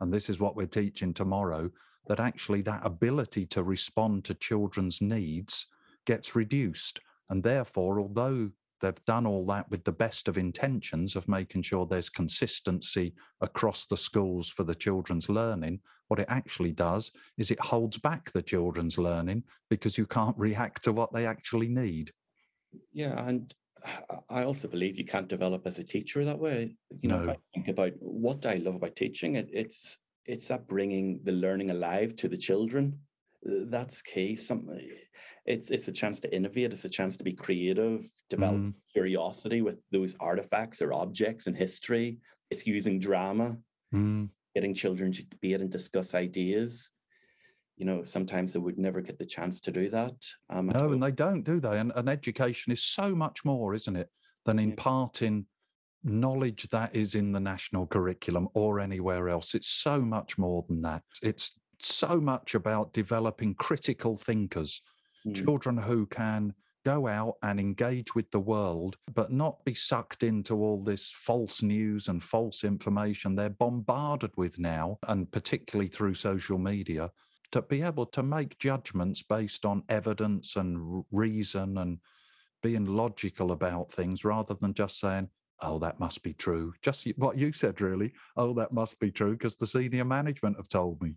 and 0.00 0.12
this 0.12 0.28
is 0.28 0.38
what 0.38 0.54
we're 0.54 0.66
teaching 0.66 1.14
tomorrow, 1.14 1.70
that 2.08 2.20
actually 2.20 2.62
that 2.62 2.84
ability 2.84 3.46
to 3.46 3.62
respond 3.62 4.24
to 4.24 4.34
children's 4.34 5.00
needs 5.00 5.66
gets 6.06 6.34
reduced. 6.34 7.00
And 7.30 7.42
therefore, 7.42 8.00
although 8.00 8.50
they've 8.80 9.04
done 9.04 9.26
all 9.26 9.44
that 9.46 9.70
with 9.70 9.84
the 9.84 9.92
best 9.92 10.28
of 10.28 10.38
intentions 10.38 11.16
of 11.16 11.28
making 11.28 11.62
sure 11.62 11.86
there's 11.86 12.08
consistency 12.08 13.14
across 13.40 13.86
the 13.86 13.96
schools 13.96 14.48
for 14.48 14.64
the 14.64 14.74
children's 14.74 15.28
learning, 15.28 15.80
what 16.08 16.20
it 16.20 16.26
actually 16.28 16.72
does 16.72 17.10
is 17.36 17.50
it 17.50 17.60
holds 17.60 17.98
back 17.98 18.32
the 18.32 18.42
children's 18.42 18.98
learning 18.98 19.42
because 19.68 19.98
you 19.98 20.06
can't 20.06 20.36
react 20.38 20.84
to 20.84 20.92
what 20.92 21.12
they 21.12 21.26
actually 21.26 21.68
need. 21.68 22.12
Yeah, 22.92 23.26
and 23.26 23.54
I 24.28 24.44
also 24.44 24.68
believe 24.68 24.98
you 24.98 25.04
can't 25.04 25.28
develop 25.28 25.66
as 25.66 25.78
a 25.78 25.84
teacher 25.84 26.24
that 26.24 26.38
way. 26.38 26.74
You 27.00 27.08
know, 27.08 27.22
if 27.22 27.28
I 27.30 27.36
think 27.54 27.68
about 27.68 27.92
what 28.00 28.44
I 28.46 28.56
love 28.56 28.74
about 28.74 28.96
teaching, 28.96 29.36
it, 29.36 29.48
it's 29.52 29.98
it's 30.28 30.48
that 30.48 30.66
bringing 30.68 31.22
the 31.24 31.32
learning 31.32 31.70
alive 31.70 32.14
to 32.16 32.28
the 32.28 32.36
children. 32.36 33.00
That's 33.42 34.02
key. 34.02 34.36
something 34.36 34.90
it's 35.46 35.70
it's 35.70 35.88
a 35.88 35.92
chance 35.92 36.20
to 36.20 36.34
innovate. 36.34 36.72
It's 36.72 36.84
a 36.84 36.88
chance 36.88 37.16
to 37.16 37.24
be 37.24 37.32
creative, 37.32 38.10
develop 38.28 38.60
Mm. 38.60 38.74
curiosity 38.92 39.62
with 39.62 39.78
those 39.90 40.14
artifacts 40.20 40.82
or 40.82 40.92
objects 40.92 41.46
in 41.46 41.54
history. 41.54 42.20
It's 42.50 42.66
using 42.66 42.98
drama, 43.00 43.58
Mm, 43.94 44.30
getting 44.54 44.74
children 44.74 45.12
to 45.12 45.24
debate 45.24 45.60
and 45.62 45.70
discuss 45.70 46.14
ideas. 46.14 46.90
You 47.76 47.86
know, 47.86 48.04
sometimes 48.04 48.52
they 48.52 48.58
would 48.58 48.78
never 48.78 49.00
get 49.00 49.18
the 49.18 49.26
chance 49.26 49.60
to 49.62 49.70
do 49.72 49.88
that. 49.90 50.16
Um, 50.50 50.66
No, 50.66 50.92
and 50.92 51.02
they 51.02 51.12
don't, 51.12 51.44
do 51.44 51.60
they? 51.60 51.78
And, 51.78 51.92
and 51.94 52.08
education 52.08 52.72
is 52.72 52.82
so 52.82 53.14
much 53.14 53.44
more, 53.44 53.74
isn't 53.74 53.96
it, 53.96 54.10
than 54.44 54.58
imparting 54.58 55.46
knowledge 56.04 56.68
that 56.70 56.94
is 56.94 57.14
in 57.14 57.32
the 57.32 57.40
national 57.40 57.86
curriculum 57.86 58.48
or 58.54 58.80
anywhere 58.80 59.28
else. 59.28 59.54
It's 59.54 59.68
so 59.68 60.00
much 60.00 60.38
more 60.38 60.64
than 60.68 60.82
that. 60.82 61.02
It's 61.22 61.58
so 61.80 62.20
much 62.20 62.54
about 62.54 62.92
developing 62.92 63.54
critical 63.54 64.16
thinkers, 64.16 64.82
Mm. 65.26 65.34
children 65.34 65.76
who 65.76 66.06
can 66.06 66.54
go 66.84 67.06
out 67.08 67.34
and 67.42 67.58
engage 67.58 68.14
with 68.14 68.30
the 68.30 68.40
world, 68.40 68.96
but 69.12 69.32
not 69.32 69.64
be 69.64 69.74
sucked 69.74 70.22
into 70.22 70.54
all 70.54 70.82
this 70.82 71.10
false 71.10 71.62
news 71.62 72.08
and 72.08 72.22
false 72.22 72.64
information 72.64 73.34
they're 73.34 73.50
bombarded 73.50 74.30
with 74.36 74.58
now, 74.58 74.98
and 75.08 75.30
particularly 75.30 75.88
through 75.88 76.14
social 76.14 76.56
media, 76.56 77.10
to 77.50 77.62
be 77.62 77.82
able 77.82 78.06
to 78.06 78.22
make 78.22 78.58
judgments 78.58 79.22
based 79.22 79.66
on 79.66 79.82
evidence 79.88 80.56
and 80.56 81.04
reason 81.10 81.78
and 81.78 81.98
being 82.62 82.84
logical 82.86 83.52
about 83.52 83.92
things 83.92 84.24
rather 84.24 84.54
than 84.54 84.72
just 84.72 84.98
saying, 84.98 85.28
oh, 85.62 85.78
that 85.78 85.98
must 85.98 86.22
be 86.22 86.34
true. 86.34 86.72
Just 86.82 87.06
what 87.16 87.38
you 87.38 87.52
said, 87.52 87.80
really. 87.80 88.12
Oh, 88.36 88.52
that 88.54 88.72
must 88.72 88.98
be 89.00 89.10
true 89.10 89.32
because 89.32 89.56
the 89.56 89.66
senior 89.66 90.04
management 90.04 90.56
have 90.56 90.68
told 90.68 91.00
me. 91.02 91.14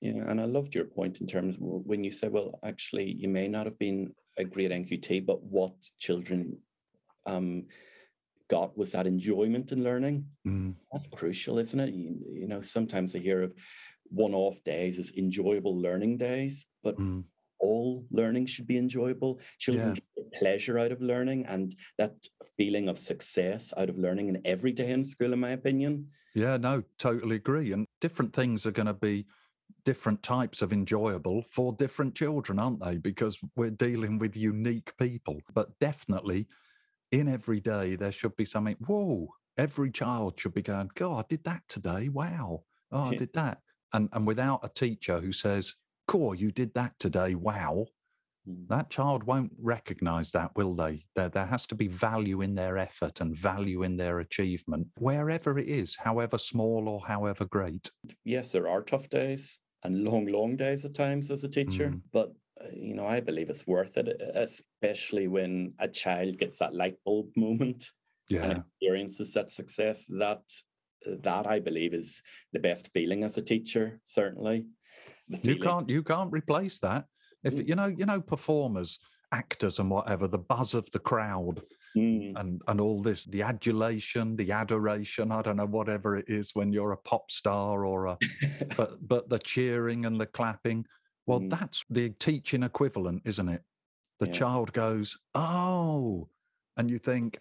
Yeah, 0.00 0.24
and 0.26 0.40
I 0.40 0.44
loved 0.44 0.74
your 0.74 0.84
point 0.84 1.20
in 1.20 1.26
terms 1.26 1.56
of 1.56 1.60
when 1.60 2.02
you 2.02 2.10
said, 2.10 2.32
well, 2.32 2.58
actually, 2.64 3.12
you 3.12 3.28
may 3.28 3.46
not 3.46 3.66
have 3.66 3.78
been 3.78 4.12
a 4.36 4.44
great 4.44 4.70
NQT, 4.70 5.24
but 5.26 5.42
what 5.42 5.74
children 5.98 6.58
um, 7.26 7.66
got 8.48 8.76
was 8.76 8.92
that 8.92 9.06
enjoyment 9.06 9.70
in 9.70 9.84
learning. 9.84 10.26
Mm, 10.46 10.74
That's 10.92 11.06
crucial, 11.08 11.58
isn't 11.58 11.78
it? 11.78 11.94
You, 11.94 12.18
you 12.32 12.48
know, 12.48 12.60
sometimes 12.60 13.14
I 13.14 13.18
hear 13.18 13.42
of 13.42 13.54
one-off 14.08 14.62
days 14.64 14.98
as 14.98 15.12
enjoyable 15.16 15.80
learning 15.80 16.18
days, 16.18 16.66
but 16.82 16.96
mm. 16.98 17.22
all 17.60 18.04
learning 18.10 18.46
should 18.46 18.66
be 18.66 18.78
enjoyable. 18.78 19.40
Children 19.58 19.94
Yeah. 19.94 20.02
Pleasure 20.38 20.78
out 20.78 20.92
of 20.92 21.00
learning 21.00 21.46
and 21.46 21.74
that 21.98 22.14
feeling 22.56 22.88
of 22.88 22.98
success 22.98 23.72
out 23.76 23.88
of 23.88 23.98
learning 23.98 24.28
in 24.28 24.40
every 24.44 24.72
day 24.72 24.90
in 24.90 25.04
school, 25.04 25.32
in 25.32 25.40
my 25.40 25.50
opinion. 25.50 26.08
Yeah, 26.34 26.56
no, 26.56 26.82
totally 26.98 27.36
agree. 27.36 27.72
And 27.72 27.86
different 28.00 28.32
things 28.32 28.66
are 28.66 28.70
going 28.70 28.86
to 28.86 28.94
be 28.94 29.26
different 29.84 30.22
types 30.22 30.62
of 30.62 30.72
enjoyable 30.72 31.44
for 31.50 31.72
different 31.72 32.14
children, 32.14 32.58
aren't 32.58 32.80
they? 32.80 32.98
Because 32.98 33.38
we're 33.56 33.70
dealing 33.70 34.18
with 34.18 34.36
unique 34.36 34.96
people. 34.96 35.40
But 35.54 35.78
definitely 35.80 36.46
in 37.10 37.28
every 37.28 37.60
day, 37.60 37.96
there 37.96 38.12
should 38.12 38.36
be 38.36 38.44
something, 38.44 38.76
whoa, 38.86 39.28
every 39.58 39.90
child 39.90 40.38
should 40.38 40.54
be 40.54 40.62
going, 40.62 40.90
God, 40.94 41.24
I 41.24 41.24
did 41.28 41.44
that 41.44 41.62
today. 41.68 42.08
Wow. 42.08 42.62
Oh, 42.90 43.10
I 43.10 43.14
did 43.14 43.32
that. 43.34 43.60
And, 43.92 44.08
and 44.12 44.26
without 44.26 44.60
a 44.64 44.68
teacher 44.68 45.20
who 45.20 45.32
says, 45.32 45.74
Cool, 46.08 46.34
you 46.34 46.50
did 46.50 46.74
that 46.74 46.98
today. 46.98 47.34
Wow. 47.34 47.86
Mm. 48.48 48.66
That 48.68 48.90
child 48.90 49.22
won't 49.24 49.52
recognize 49.58 50.32
that, 50.32 50.50
will 50.56 50.74
they? 50.74 51.04
There, 51.14 51.28
there 51.28 51.46
has 51.46 51.66
to 51.68 51.74
be 51.74 51.86
value 51.88 52.42
in 52.42 52.54
their 52.54 52.76
effort 52.76 53.20
and 53.20 53.36
value 53.36 53.82
in 53.84 53.96
their 53.96 54.18
achievement, 54.18 54.88
wherever 54.98 55.58
it 55.58 55.68
is, 55.68 55.96
however 55.96 56.38
small 56.38 56.88
or 56.88 57.00
however 57.06 57.44
great. 57.44 57.90
yes, 58.24 58.50
there 58.52 58.68
are 58.68 58.82
tough 58.82 59.08
days 59.08 59.58
and 59.84 60.04
long, 60.04 60.26
long 60.26 60.56
days 60.56 60.84
at 60.84 60.94
times 60.94 61.30
as 61.30 61.44
a 61.44 61.48
teacher, 61.48 61.90
Mm. 61.90 62.02
but 62.12 62.32
uh, 62.60 62.68
you 62.74 62.94
know, 62.94 63.06
I 63.06 63.20
believe 63.20 63.48
it's 63.50 63.66
worth 63.66 63.96
it, 63.96 64.08
especially 64.34 65.26
when 65.28 65.74
a 65.78 65.88
child 65.88 66.38
gets 66.38 66.58
that 66.58 66.74
light 66.74 66.96
bulb 67.04 67.30
moment 67.36 67.90
and 68.30 68.58
experiences 68.58 69.32
that 69.34 69.50
success. 69.50 70.06
That 70.06 70.42
that 71.06 71.46
I 71.46 71.58
believe 71.58 71.94
is 71.94 72.22
the 72.52 72.60
best 72.60 72.90
feeling 72.94 73.24
as 73.24 73.36
a 73.36 73.42
teacher. 73.42 74.00
Certainly, 74.04 74.66
You 75.42 75.56
can't 75.58 75.88
you 75.88 76.02
can't 76.02 76.30
replace 76.32 76.78
that. 76.80 77.06
If 77.44 77.58
Mm. 77.58 77.68
you 77.68 77.74
know, 77.74 77.86
you 77.86 78.06
know, 78.06 78.20
performers, 78.20 78.98
actors 79.32 79.78
and 79.78 79.90
whatever, 79.90 80.28
the 80.28 80.38
buzz 80.38 80.74
of 80.74 80.90
the 80.92 80.98
crowd 81.00 81.62
Mm, 81.96 82.36
and 82.36 82.62
and 82.66 82.80
all 82.80 83.02
this, 83.02 83.24
the 83.26 83.42
adulation, 83.42 84.36
the 84.36 84.52
adoration, 84.52 85.30
I 85.32 85.42
don't 85.42 85.56
know, 85.56 85.66
whatever 85.66 86.16
it 86.16 86.28
is 86.28 86.54
when 86.54 86.72
you're 86.72 86.92
a 86.92 86.96
pop 86.96 87.30
star 87.30 87.84
or 87.84 88.06
a 88.06 88.18
but 88.76 89.06
but 89.06 89.28
the 89.28 89.38
cheering 89.38 90.06
and 90.06 90.20
the 90.20 90.26
clapping 90.26 90.86
well 91.26 91.40
Mm. 91.40 91.50
that's 91.50 91.84
the 91.90 92.10
teaching 92.10 92.62
equivalent 92.62 93.22
isn't 93.26 93.48
it 93.48 93.64
the 94.20 94.26
Yeah. 94.26 94.40
child 94.40 94.72
goes 94.72 95.18
oh 95.34 96.28
and 96.76 96.90
you 96.90 96.98
think 96.98 97.40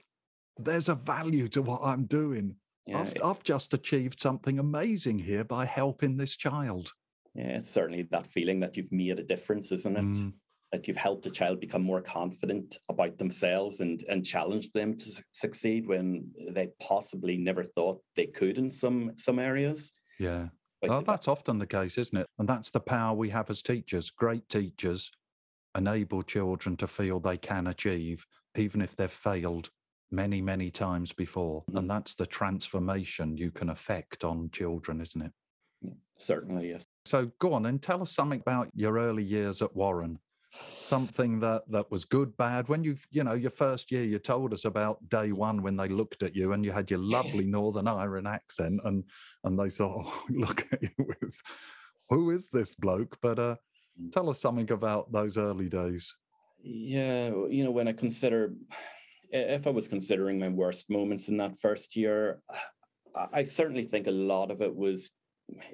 there's 0.57 0.89
a 0.89 0.95
value 0.95 1.47
to 1.49 1.61
what 1.61 1.81
i'm 1.83 2.05
doing 2.05 2.57
yeah, 2.85 2.93
I've, 2.93 3.13
I've 3.23 3.43
just 3.43 3.73
achieved 3.73 4.19
something 4.19 4.59
amazing 4.59 5.19
here 5.19 5.43
by 5.45 5.65
helping 5.65 6.17
this 6.17 6.37
child 6.37 6.93
yeah, 7.33 7.57
it's 7.57 7.69
certainly 7.69 8.03
that 8.11 8.27
feeling 8.27 8.59
that 8.61 8.75
you've 8.77 8.91
made 8.91 9.19
a 9.19 9.23
difference, 9.23 9.71
isn't 9.71 9.97
it? 9.97 10.05
Mm, 10.05 10.33
that 10.71 10.87
you've 10.87 10.97
helped 10.97 11.25
a 11.25 11.29
child 11.29 11.59
become 11.59 11.83
more 11.83 12.01
confident 12.01 12.77
about 12.89 13.17
themselves 13.17 13.79
and 13.81 14.03
and 14.09 14.25
challenged 14.25 14.73
them 14.73 14.95
to 14.97 15.05
su- 15.05 15.23
succeed 15.33 15.85
when 15.87 16.31
they 16.51 16.67
possibly 16.79 17.37
never 17.37 17.63
thought 17.63 18.01
they 18.15 18.27
could 18.27 18.57
in 18.57 18.71
some 18.71 19.11
some 19.17 19.37
areas. 19.39 19.91
yeah 20.19 20.47
Like 20.81 20.89
well, 20.89 21.01
that- 21.01 21.05
that's 21.07 21.27
often 21.27 21.57
the 21.59 21.67
case 21.67 21.97
isn't 21.97 22.17
it 22.17 22.27
and 22.39 22.47
that's 22.47 22.71
the 22.71 22.79
power 22.79 23.13
we 23.15 23.29
have 23.29 23.49
as 23.49 23.61
teachers 23.61 24.09
great 24.11 24.47
teachers 24.47 25.11
enable 25.75 26.23
children 26.23 26.77
to 26.77 26.87
feel 26.87 27.19
they 27.19 27.37
can 27.37 27.67
achieve 27.67 28.25
even 28.57 28.81
if 28.81 28.95
they've 28.95 29.11
failed 29.11 29.69
many 30.09 30.41
many 30.41 30.71
times 30.71 31.11
before 31.13 31.63
and 31.73 31.89
that's 31.89 32.15
the 32.15 32.25
transformation 32.25 33.35
you 33.37 33.51
can 33.51 33.69
affect 33.69 34.23
on 34.23 34.49
children 34.51 35.01
isn't 35.01 35.21
it 35.21 35.33
certainly 36.17 36.69
yes. 36.69 36.85
So 37.05 37.31
go 37.39 37.53
on 37.53 37.65
and 37.65 37.81
tell 37.81 38.01
us 38.01 38.11
something 38.11 38.39
about 38.41 38.69
your 38.75 38.97
early 38.97 39.23
years 39.23 39.61
at 39.61 39.75
warren. 39.75 40.19
Something 40.53 41.39
that 41.39 41.63
that 41.69 41.89
was 41.89 42.03
good 42.03 42.35
bad. 42.35 42.67
When 42.67 42.83
you 42.83 42.97
you 43.09 43.23
know 43.23 43.33
your 43.33 43.51
first 43.51 43.91
year 43.91 44.03
you 44.03 44.19
told 44.19 44.53
us 44.53 44.65
about 44.65 45.07
day 45.09 45.31
one 45.31 45.61
when 45.61 45.77
they 45.77 45.87
looked 45.87 46.23
at 46.23 46.35
you 46.35 46.51
and 46.51 46.65
you 46.65 46.71
had 46.71 46.91
your 46.91 46.99
lovely 46.99 47.45
northern 47.57 47.87
iron 47.87 48.27
accent 48.27 48.81
and 48.83 49.03
and 49.45 49.57
they 49.57 49.69
sort 49.69 50.05
of 50.05 50.23
look 50.29 50.67
at 50.73 50.81
you 50.83 50.89
with 50.97 51.35
who 52.09 52.31
is 52.31 52.49
this 52.49 52.71
bloke? 52.71 53.17
But 53.21 53.39
uh 53.39 53.55
Mm. 53.99 54.11
tell 54.11 54.29
us 54.29 54.39
something 54.39 54.71
about 54.71 55.11
those 55.11 55.37
early 55.37 55.67
days. 55.67 56.13
Yeah, 56.63 57.31
you 57.49 57.63
know, 57.63 57.71
when 57.71 57.89
I 57.89 57.93
consider 57.93 58.53
if 59.31 59.67
I 59.67 59.69
was 59.69 59.87
considering 59.87 60.39
my 60.39 60.49
worst 60.49 60.89
moments 60.89 61.29
in 61.29 61.37
that 61.37 61.57
first 61.57 61.95
year, 61.95 62.41
I 63.15 63.43
certainly 63.43 63.83
think 63.83 64.07
a 64.07 64.11
lot 64.11 64.51
of 64.51 64.61
it 64.61 64.73
was 64.73 65.11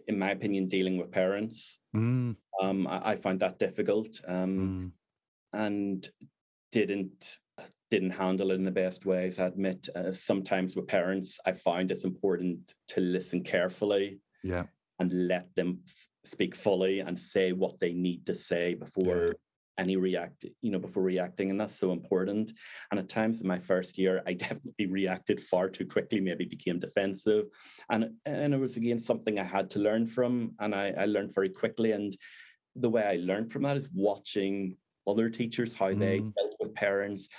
in 0.07 0.17
my 0.19 0.31
opinion, 0.31 0.67
dealing 0.67 0.97
with 0.97 1.11
parents. 1.11 1.79
Mm. 1.95 2.35
Um, 2.61 2.87
I, 2.87 3.11
I, 3.11 3.15
find 3.15 3.39
that 3.39 3.59
difficult 3.59 4.19
um, 4.27 4.57
mm. 4.57 4.91
and 5.59 6.09
didn't 6.71 7.37
didn't 7.89 8.09
handle 8.09 8.51
it 8.51 8.55
in 8.55 8.65
the 8.65 8.71
best 8.71 9.05
ways. 9.05 9.39
I 9.39 9.45
admit 9.45 9.87
uh, 9.95 10.11
sometimes 10.11 10.75
with 10.75 10.87
parents, 10.87 11.39
I 11.45 11.53
find 11.53 11.89
it's 11.89 12.03
important 12.03 12.73
to 12.89 13.01
listen 13.01 13.43
carefully. 13.43 14.19
Yeah. 14.43 14.63
And 14.99 15.27
let 15.27 15.53
them 15.55 15.79
f- 15.85 16.07
speak 16.25 16.55
fully 16.55 16.99
and 16.99 17.17
say 17.17 17.53
what 17.53 17.79
they 17.79 17.93
need 17.93 18.25
to 18.25 18.35
say 18.35 18.73
before 18.73 19.35
any 19.77 19.95
react 19.95 20.45
you 20.61 20.71
know 20.71 20.79
before 20.79 21.03
reacting 21.03 21.49
and 21.49 21.59
that's 21.59 21.77
so 21.77 21.91
important 21.91 22.51
and 22.91 22.99
at 22.99 23.09
times 23.09 23.41
in 23.41 23.47
my 23.47 23.59
first 23.59 23.97
year 23.97 24.21
i 24.27 24.33
definitely 24.45 24.87
reacted 24.87 25.39
far 25.41 25.69
too 25.69 25.85
quickly 25.85 26.19
maybe 26.19 26.45
became 26.45 26.79
defensive 26.79 27.45
and 27.89 28.09
and 28.25 28.53
it 28.53 28.59
was 28.59 28.77
again 28.77 28.99
something 28.99 29.39
i 29.39 29.43
had 29.43 29.69
to 29.69 29.79
learn 29.79 30.05
from 30.05 30.53
and 30.59 30.73
i, 30.73 30.93
I 30.97 31.05
learned 31.05 31.33
very 31.33 31.49
quickly 31.49 31.91
and 31.91 32.15
the 32.75 32.89
way 32.89 33.03
i 33.03 33.17
learned 33.17 33.51
from 33.51 33.63
that 33.63 33.77
is 33.77 33.89
watching 33.93 34.75
other 35.07 35.29
teachers 35.29 35.73
how 35.73 35.91
mm. 35.91 35.99
they 35.99 36.19
dealt 36.19 36.55
with 36.59 36.75
parents 36.75 37.29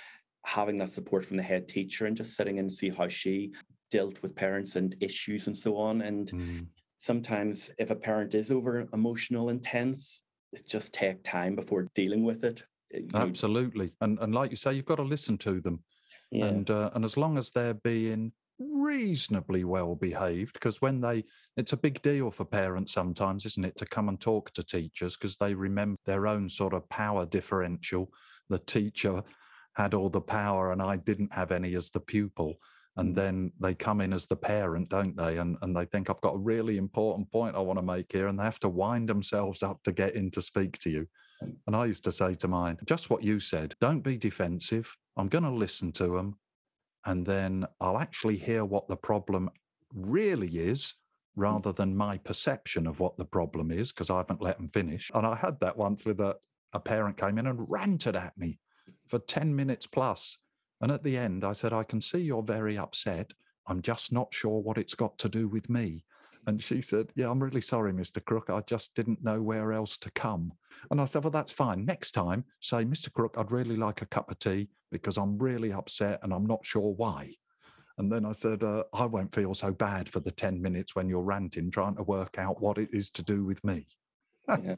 having 0.45 0.77
that 0.77 0.89
support 0.89 1.25
from 1.25 1.37
the 1.37 1.43
head 1.43 1.67
teacher 1.67 2.05
and 2.05 2.17
just 2.17 2.35
sitting 2.35 2.57
in 2.57 2.65
and 2.65 2.73
see 2.73 2.89
how 2.89 3.07
she 3.07 3.53
dealt 3.91 4.21
with 4.21 4.35
parents 4.35 4.75
and 4.75 4.95
issues 5.01 5.47
and 5.47 5.55
so 5.55 5.75
on 5.77 6.01
and 6.01 6.31
mm. 6.31 6.65
sometimes 6.97 7.69
if 7.77 7.91
a 7.91 7.95
parent 7.95 8.33
is 8.33 8.49
over 8.49 8.87
emotional 8.93 9.49
and 9.49 9.57
intense 9.57 10.21
just 10.67 10.93
take 10.93 11.23
time 11.23 11.55
before 11.55 11.87
dealing 11.95 12.23
with 12.23 12.43
it. 12.43 12.63
You 12.91 13.07
Absolutely, 13.13 13.93
and 14.01 14.17
and 14.19 14.33
like 14.33 14.49
you 14.49 14.57
say, 14.57 14.73
you've 14.73 14.85
got 14.85 14.95
to 14.95 15.03
listen 15.03 15.37
to 15.39 15.61
them, 15.61 15.83
yeah. 16.31 16.45
and 16.45 16.69
uh, 16.69 16.89
and 16.95 17.05
as 17.05 17.17
long 17.17 17.37
as 17.37 17.51
they're 17.51 17.75
being 17.75 18.31
reasonably 18.59 19.63
well 19.63 19.95
behaved, 19.95 20.53
because 20.53 20.81
when 20.81 20.99
they, 20.99 21.23
it's 21.55 21.73
a 21.73 21.77
big 21.77 22.01
deal 22.01 22.29
for 22.29 22.45
parents 22.45 22.93
sometimes, 22.93 23.45
isn't 23.45 23.63
it, 23.65 23.77
to 23.77 23.85
come 23.85 24.09
and 24.09 24.19
talk 24.19 24.51
to 24.51 24.63
teachers 24.63 25.15
because 25.15 25.37
they 25.37 25.53
remember 25.53 25.97
their 26.05 26.27
own 26.27 26.49
sort 26.49 26.73
of 26.73 26.87
power 26.89 27.25
differential. 27.25 28.11
The 28.49 28.59
teacher 28.59 29.23
had 29.75 29.93
all 29.93 30.09
the 30.09 30.21
power, 30.21 30.71
and 30.71 30.81
I 30.81 30.97
didn't 30.97 31.33
have 31.33 31.51
any 31.51 31.75
as 31.75 31.91
the 31.91 31.99
pupil 31.99 32.59
and 32.97 33.15
then 33.15 33.51
they 33.59 33.73
come 33.73 34.01
in 34.01 34.13
as 34.13 34.25
the 34.25 34.35
parent 34.35 34.89
don't 34.89 35.15
they? 35.15 35.37
And, 35.37 35.57
and 35.61 35.75
they 35.75 35.85
think 35.85 36.09
i've 36.09 36.21
got 36.21 36.35
a 36.35 36.39
really 36.39 36.77
important 36.77 37.31
point 37.31 37.55
i 37.55 37.59
want 37.59 37.79
to 37.79 37.85
make 37.85 38.11
here 38.11 38.27
and 38.27 38.39
they 38.39 38.43
have 38.43 38.59
to 38.61 38.69
wind 38.69 39.09
themselves 39.09 39.63
up 39.63 39.81
to 39.83 39.91
get 39.91 40.15
in 40.15 40.31
to 40.31 40.41
speak 40.41 40.77
to 40.79 40.89
you. 40.89 41.07
Mm. 41.43 41.55
and 41.67 41.75
i 41.75 41.85
used 41.85 42.03
to 42.03 42.11
say 42.11 42.33
to 42.35 42.47
mine 42.47 42.77
just 42.85 43.09
what 43.09 43.23
you 43.23 43.39
said. 43.39 43.75
Don't 43.79 44.01
be 44.01 44.17
defensive. 44.17 44.95
I'm 45.17 45.27
going 45.27 45.43
to 45.43 45.51
listen 45.51 45.91
to 45.93 46.07
them 46.07 46.37
and 47.05 47.25
then 47.25 47.65
i'll 47.79 47.97
actually 47.97 48.37
hear 48.37 48.65
what 48.65 48.87
the 48.87 48.95
problem 48.95 49.49
really 49.93 50.57
is 50.57 50.81
mm. 50.81 50.93
rather 51.35 51.71
than 51.71 51.95
my 51.95 52.17
perception 52.17 52.87
of 52.87 52.99
what 52.99 53.17
the 53.17 53.25
problem 53.25 53.71
is 53.71 53.91
because 53.91 54.09
i 54.09 54.17
haven't 54.17 54.41
let 54.41 54.57
them 54.57 54.69
finish 54.69 55.11
and 55.13 55.25
i 55.25 55.35
had 55.35 55.59
that 55.59 55.77
once 55.77 56.05
with 56.05 56.19
a, 56.19 56.35
a 56.73 56.79
parent 56.79 57.17
came 57.17 57.37
in 57.37 57.47
and 57.47 57.69
ranted 57.69 58.15
at 58.15 58.37
me 58.37 58.59
for 59.07 59.19
10 59.19 59.55
minutes 59.55 59.87
plus 59.87 60.37
and 60.81 60.91
at 60.91 61.03
the 61.03 61.17
end, 61.17 61.43
I 61.43 61.53
said, 61.53 61.73
I 61.73 61.83
can 61.83 62.01
see 62.01 62.19
you're 62.19 62.43
very 62.43 62.77
upset. 62.77 63.33
I'm 63.67 63.81
just 63.81 64.11
not 64.11 64.33
sure 64.33 64.59
what 64.59 64.77
it's 64.77 64.95
got 64.95 65.17
to 65.19 65.29
do 65.29 65.47
with 65.47 65.69
me. 65.69 66.03
And 66.47 66.61
she 66.61 66.81
said, 66.81 67.11
Yeah, 67.15 67.29
I'm 67.29 67.43
really 67.43 67.61
sorry, 67.61 67.91
Mr. 67.91 68.23
Crook. 68.23 68.49
I 68.49 68.61
just 68.61 68.95
didn't 68.95 69.23
know 69.23 69.41
where 69.41 69.73
else 69.73 69.97
to 69.97 70.11
come. 70.11 70.53
And 70.89 71.01
I 71.01 71.05
said, 71.05 71.23
Well, 71.23 71.31
that's 71.31 71.51
fine. 71.51 71.85
Next 71.85 72.13
time, 72.13 72.45
say, 72.61 72.85
Mr. 72.85 73.11
Crook, 73.11 73.35
I'd 73.37 73.51
really 73.51 73.75
like 73.75 74.01
a 74.01 74.07
cup 74.07 74.31
of 74.31 74.39
tea 74.39 74.69
because 74.91 75.17
I'm 75.17 75.37
really 75.37 75.73
upset 75.73 76.19
and 76.23 76.33
I'm 76.33 76.45
not 76.45 76.65
sure 76.65 76.93
why. 76.95 77.33
And 77.99 78.09
then 78.09 78.25
I 78.25 78.31
said, 78.31 78.63
uh, 78.63 78.85
I 78.93 79.05
won't 79.05 79.35
feel 79.35 79.53
so 79.53 79.73
bad 79.73 80.07
for 80.07 80.21
the 80.21 80.31
10 80.31 80.61
minutes 80.61 80.95
when 80.95 81.09
you're 81.09 81.21
ranting, 81.21 81.69
trying 81.69 81.97
to 81.97 82.03
work 82.03 82.37
out 82.37 82.61
what 82.61 82.77
it 82.77 82.87
is 82.93 83.11
to 83.11 83.21
do 83.21 83.43
with 83.43 83.61
me. 83.65 83.85
yeah. 84.47 84.75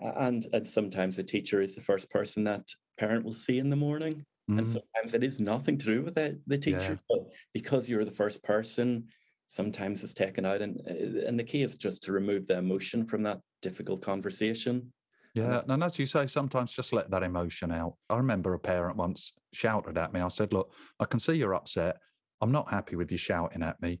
And, 0.00 0.44
and 0.52 0.66
sometimes 0.66 1.14
the 1.14 1.22
teacher 1.22 1.62
is 1.62 1.76
the 1.76 1.80
first 1.80 2.10
person 2.10 2.42
that 2.44 2.66
parent 2.98 3.24
will 3.24 3.32
see 3.32 3.60
in 3.60 3.70
the 3.70 3.76
morning. 3.76 4.26
Mm. 4.50 4.58
And 4.58 4.66
sometimes 4.66 5.14
it 5.14 5.22
is 5.22 5.40
nothing 5.40 5.78
to 5.78 5.86
do 5.86 6.02
with 6.02 6.14
the, 6.14 6.40
the 6.46 6.58
teacher, 6.58 6.98
yeah. 6.98 7.04
but 7.08 7.20
because 7.52 7.88
you're 7.88 8.04
the 8.04 8.10
first 8.10 8.42
person, 8.42 9.06
sometimes 9.48 10.02
it's 10.02 10.14
taken 10.14 10.44
out. 10.44 10.62
And, 10.62 10.80
uh, 10.88 11.26
and 11.26 11.38
the 11.38 11.44
key 11.44 11.62
is 11.62 11.74
just 11.74 12.02
to 12.04 12.12
remove 12.12 12.46
the 12.46 12.58
emotion 12.58 13.04
from 13.04 13.22
that 13.24 13.40
difficult 13.62 14.02
conversation. 14.02 14.92
Yeah, 15.34 15.62
and 15.68 15.84
as 15.84 15.98
you 15.98 16.06
say, 16.06 16.26
sometimes 16.26 16.72
just 16.72 16.92
let 16.92 17.10
that 17.10 17.22
emotion 17.22 17.70
out. 17.70 17.94
I 18.10 18.16
remember 18.16 18.54
a 18.54 18.58
parent 18.58 18.96
once 18.96 19.32
shouted 19.52 19.96
at 19.98 20.12
me. 20.12 20.20
I 20.20 20.28
said, 20.28 20.52
Look, 20.52 20.72
I 20.98 21.04
can 21.04 21.20
see 21.20 21.34
you're 21.34 21.54
upset. 21.54 21.98
I'm 22.40 22.50
not 22.50 22.70
happy 22.70 22.96
with 22.96 23.12
you 23.12 23.18
shouting 23.18 23.62
at 23.62 23.80
me 23.80 24.00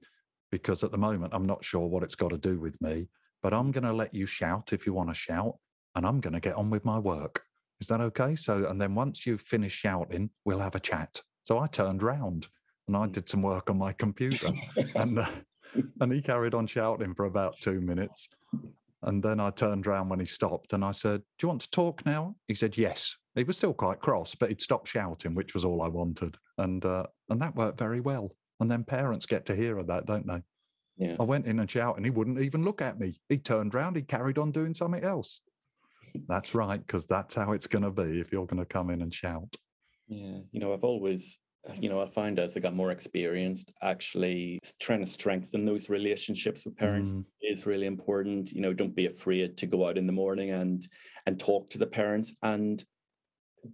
because 0.50 0.82
at 0.82 0.90
the 0.90 0.98
moment 0.98 1.34
I'm 1.34 1.46
not 1.46 1.64
sure 1.64 1.86
what 1.86 2.02
it's 2.02 2.14
got 2.14 2.30
to 2.30 2.38
do 2.38 2.58
with 2.58 2.80
me, 2.80 3.08
but 3.42 3.52
I'm 3.52 3.70
going 3.70 3.84
to 3.84 3.92
let 3.92 4.14
you 4.14 4.26
shout 4.26 4.72
if 4.72 4.86
you 4.86 4.94
want 4.94 5.10
to 5.10 5.14
shout, 5.14 5.54
and 5.94 6.06
I'm 6.06 6.20
going 6.20 6.32
to 6.32 6.40
get 6.40 6.56
on 6.56 6.70
with 6.70 6.84
my 6.84 6.98
work. 6.98 7.42
Is 7.80 7.86
that 7.88 8.00
okay? 8.00 8.34
So, 8.36 8.66
and 8.66 8.80
then 8.80 8.94
once 8.94 9.26
you've 9.26 9.40
finished 9.40 9.78
shouting, 9.78 10.30
we'll 10.44 10.58
have 10.58 10.74
a 10.74 10.80
chat. 10.80 11.20
So 11.44 11.58
I 11.58 11.66
turned 11.66 12.02
round 12.02 12.48
and 12.86 12.96
I 12.96 13.06
mm. 13.06 13.12
did 13.12 13.28
some 13.28 13.42
work 13.42 13.70
on 13.70 13.78
my 13.78 13.92
computer, 13.92 14.50
and 14.94 15.18
uh, 15.18 15.26
and 16.00 16.12
he 16.12 16.20
carried 16.20 16.54
on 16.54 16.66
shouting 16.66 17.14
for 17.14 17.26
about 17.26 17.54
two 17.60 17.80
minutes. 17.80 18.28
And 19.02 19.22
then 19.22 19.38
I 19.38 19.50
turned 19.50 19.86
around 19.86 20.08
when 20.08 20.18
he 20.18 20.26
stopped 20.26 20.72
and 20.72 20.84
I 20.84 20.90
said, 20.90 21.20
Do 21.38 21.44
you 21.44 21.48
want 21.48 21.60
to 21.60 21.70
talk 21.70 22.04
now? 22.04 22.34
He 22.48 22.54
said, 22.54 22.76
Yes. 22.76 23.16
He 23.36 23.44
was 23.44 23.56
still 23.56 23.72
quite 23.72 24.00
cross, 24.00 24.34
but 24.34 24.48
he'd 24.48 24.60
stopped 24.60 24.88
shouting, 24.88 25.36
which 25.36 25.54
was 25.54 25.64
all 25.64 25.82
I 25.82 25.88
wanted. 25.88 26.36
And 26.56 26.84
uh, 26.84 27.04
and 27.28 27.40
that 27.40 27.54
worked 27.54 27.78
very 27.78 28.00
well. 28.00 28.34
And 28.58 28.68
then 28.68 28.82
parents 28.82 29.26
get 29.26 29.46
to 29.46 29.54
hear 29.54 29.78
of 29.78 29.86
that, 29.86 30.06
don't 30.06 30.26
they? 30.26 30.42
Yeah. 30.96 31.16
I 31.20 31.22
went 31.22 31.46
in 31.46 31.60
and 31.60 31.70
shouted, 31.70 31.98
and 31.98 32.06
he 32.06 32.10
wouldn't 32.10 32.40
even 32.40 32.64
look 32.64 32.82
at 32.82 32.98
me. 32.98 33.20
He 33.28 33.38
turned 33.38 33.72
round, 33.72 33.94
he 33.94 34.02
carried 34.02 34.36
on 34.36 34.50
doing 34.50 34.74
something 34.74 35.04
else. 35.04 35.40
That's 36.28 36.54
right, 36.54 36.84
because 36.84 37.06
that's 37.06 37.34
how 37.34 37.52
it's 37.52 37.66
going 37.66 37.84
to 37.84 37.90
be 37.90 38.20
if 38.20 38.32
you're 38.32 38.46
going 38.46 38.60
to 38.60 38.66
come 38.66 38.90
in 38.90 39.02
and 39.02 39.12
shout. 39.12 39.54
Yeah, 40.08 40.38
you 40.52 40.60
know, 40.60 40.72
I've 40.72 40.84
always, 40.84 41.38
you 41.78 41.88
know, 41.88 42.00
I 42.00 42.08
find 42.08 42.38
as 42.38 42.56
I 42.56 42.60
got 42.60 42.74
more 42.74 42.90
experienced, 42.90 43.72
actually 43.82 44.58
trying 44.80 45.00
to 45.00 45.06
strengthen 45.06 45.64
those 45.64 45.88
relationships 45.88 46.64
with 46.64 46.76
parents 46.76 47.12
mm. 47.12 47.24
is 47.42 47.66
really 47.66 47.86
important. 47.86 48.52
You 48.52 48.62
know, 48.62 48.72
don't 48.72 48.96
be 48.96 49.06
afraid 49.06 49.56
to 49.58 49.66
go 49.66 49.86
out 49.86 49.98
in 49.98 50.06
the 50.06 50.12
morning 50.12 50.50
and 50.50 50.86
and 51.26 51.38
talk 51.38 51.70
to 51.70 51.78
the 51.78 51.86
parents 51.86 52.32
and 52.42 52.82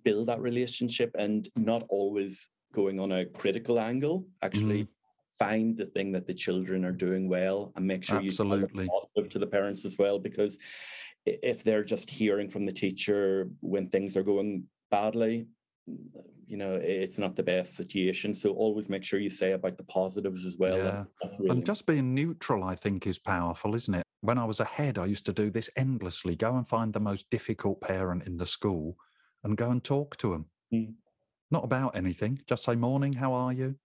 build 0.03 0.29
that 0.29 0.41
relationship, 0.41 1.15
and 1.19 1.49
not 1.57 1.85
always 1.89 2.49
going 2.73 2.99
on 2.99 3.13
a 3.13 3.27
critical 3.27 3.79
angle. 3.79 4.27
Actually. 4.43 4.85
Mm 4.85 4.89
find 5.39 5.77
the 5.77 5.87
thing 5.87 6.13
that 6.13 6.27
the 6.27 6.35
children 6.35 6.85
are 6.85 6.93
doing 6.93 7.29
well 7.29 7.73
and 7.77 7.87
make 7.87 8.05
sure 8.05 8.21
Absolutely. 8.21 8.85
you 8.85 8.91
positive 8.91 9.31
to 9.33 9.39
the 9.39 9.47
parents 9.47 9.85
as 9.85 9.99
well 9.99 10.19
because 10.19 10.59
if 11.27 11.65
they're 11.65 11.85
just 11.85 12.11
hearing 12.11 12.49
from 12.51 12.67
the 12.67 12.73
teacher 12.73 13.49
when 13.61 13.89
things 13.89 14.17
are 14.17 14.23
going 14.23 14.65
badly 14.91 15.47
you 16.47 16.57
know 16.57 16.75
it's 16.77 17.19
not 17.19 17.37
the 17.37 17.43
best 17.43 17.75
situation. 17.75 18.35
So 18.35 18.51
always 18.51 18.89
make 18.89 19.05
sure 19.05 19.19
you 19.19 19.31
say 19.31 19.53
about 19.53 19.77
the 19.77 19.85
positives 19.85 20.45
as 20.47 20.57
well. 20.59 20.77
Yeah. 20.77 21.05
Really 21.39 21.51
and 21.51 21.67
just 21.67 21.87
being 21.87 22.15
neutral 22.15 22.65
i 22.65 22.75
think 22.75 23.07
is 23.07 23.19
powerful 23.19 23.75
isn't 23.75 23.95
it? 23.95 24.05
When 24.21 24.39
i 24.39 24.45
was 24.45 24.61
ahead 24.61 24.99
i 24.99 25.07
used 25.07 25.27
to 25.27 25.33
do 25.33 25.51
this 25.51 25.71
endlessly. 25.77 26.37
Go 26.37 26.57
and 26.57 26.67
find 26.67 26.93
the 26.93 27.01
most 27.01 27.29
difficult 27.31 27.81
parent 27.81 28.27
in 28.27 28.37
the 28.37 28.47
school 28.47 28.97
and 29.43 29.57
go 29.57 29.71
and 29.71 29.83
talk 29.83 30.17
to 30.19 30.31
them 30.31 30.47
mm. 30.73 30.95
not 31.51 31.65
about 31.65 31.97
anything. 31.97 32.41
Just 32.47 32.65
say 32.65 32.75
morning 32.75 33.15
how 33.15 33.33
are 33.33 33.53
you? 33.53 33.77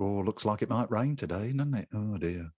Oh 0.00 0.22
looks 0.26 0.44
like 0.44 0.62
it 0.62 0.70
might 0.70 0.90
rain 0.90 1.16
today 1.16 1.52
doesn't 1.52 1.74
it? 1.74 1.88
Oh 1.94 2.16
dear 2.16 2.52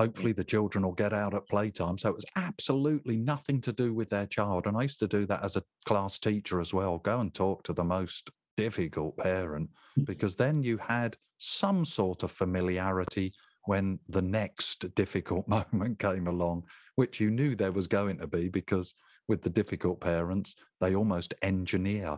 Hopefully, 0.00 0.32
the 0.32 0.42
children 0.42 0.82
will 0.82 0.92
get 0.92 1.12
out 1.12 1.34
at 1.34 1.46
playtime. 1.46 1.98
So 1.98 2.08
it 2.08 2.14
was 2.14 2.24
absolutely 2.34 3.18
nothing 3.18 3.60
to 3.60 3.70
do 3.70 3.92
with 3.92 4.08
their 4.08 4.24
child. 4.24 4.66
And 4.66 4.74
I 4.74 4.82
used 4.82 4.98
to 5.00 5.06
do 5.06 5.26
that 5.26 5.44
as 5.44 5.56
a 5.56 5.62
class 5.84 6.18
teacher 6.18 6.58
as 6.58 6.72
well 6.72 6.96
go 6.96 7.20
and 7.20 7.34
talk 7.34 7.64
to 7.64 7.74
the 7.74 7.84
most 7.84 8.30
difficult 8.56 9.18
parent, 9.18 9.68
mm. 9.98 10.06
because 10.06 10.36
then 10.36 10.62
you 10.62 10.78
had 10.78 11.18
some 11.36 11.84
sort 11.84 12.22
of 12.22 12.32
familiarity 12.32 13.34
when 13.66 13.98
the 14.08 14.22
next 14.22 14.94
difficult 14.94 15.46
moment 15.70 15.98
came 15.98 16.28
along, 16.28 16.62
which 16.94 17.20
you 17.20 17.30
knew 17.30 17.54
there 17.54 17.70
was 17.70 17.86
going 17.86 18.16
to 18.20 18.26
be 18.26 18.48
because 18.48 18.94
with 19.28 19.42
the 19.42 19.50
difficult 19.50 20.00
parents, 20.00 20.56
they 20.80 20.94
almost 20.94 21.34
engineer 21.42 22.16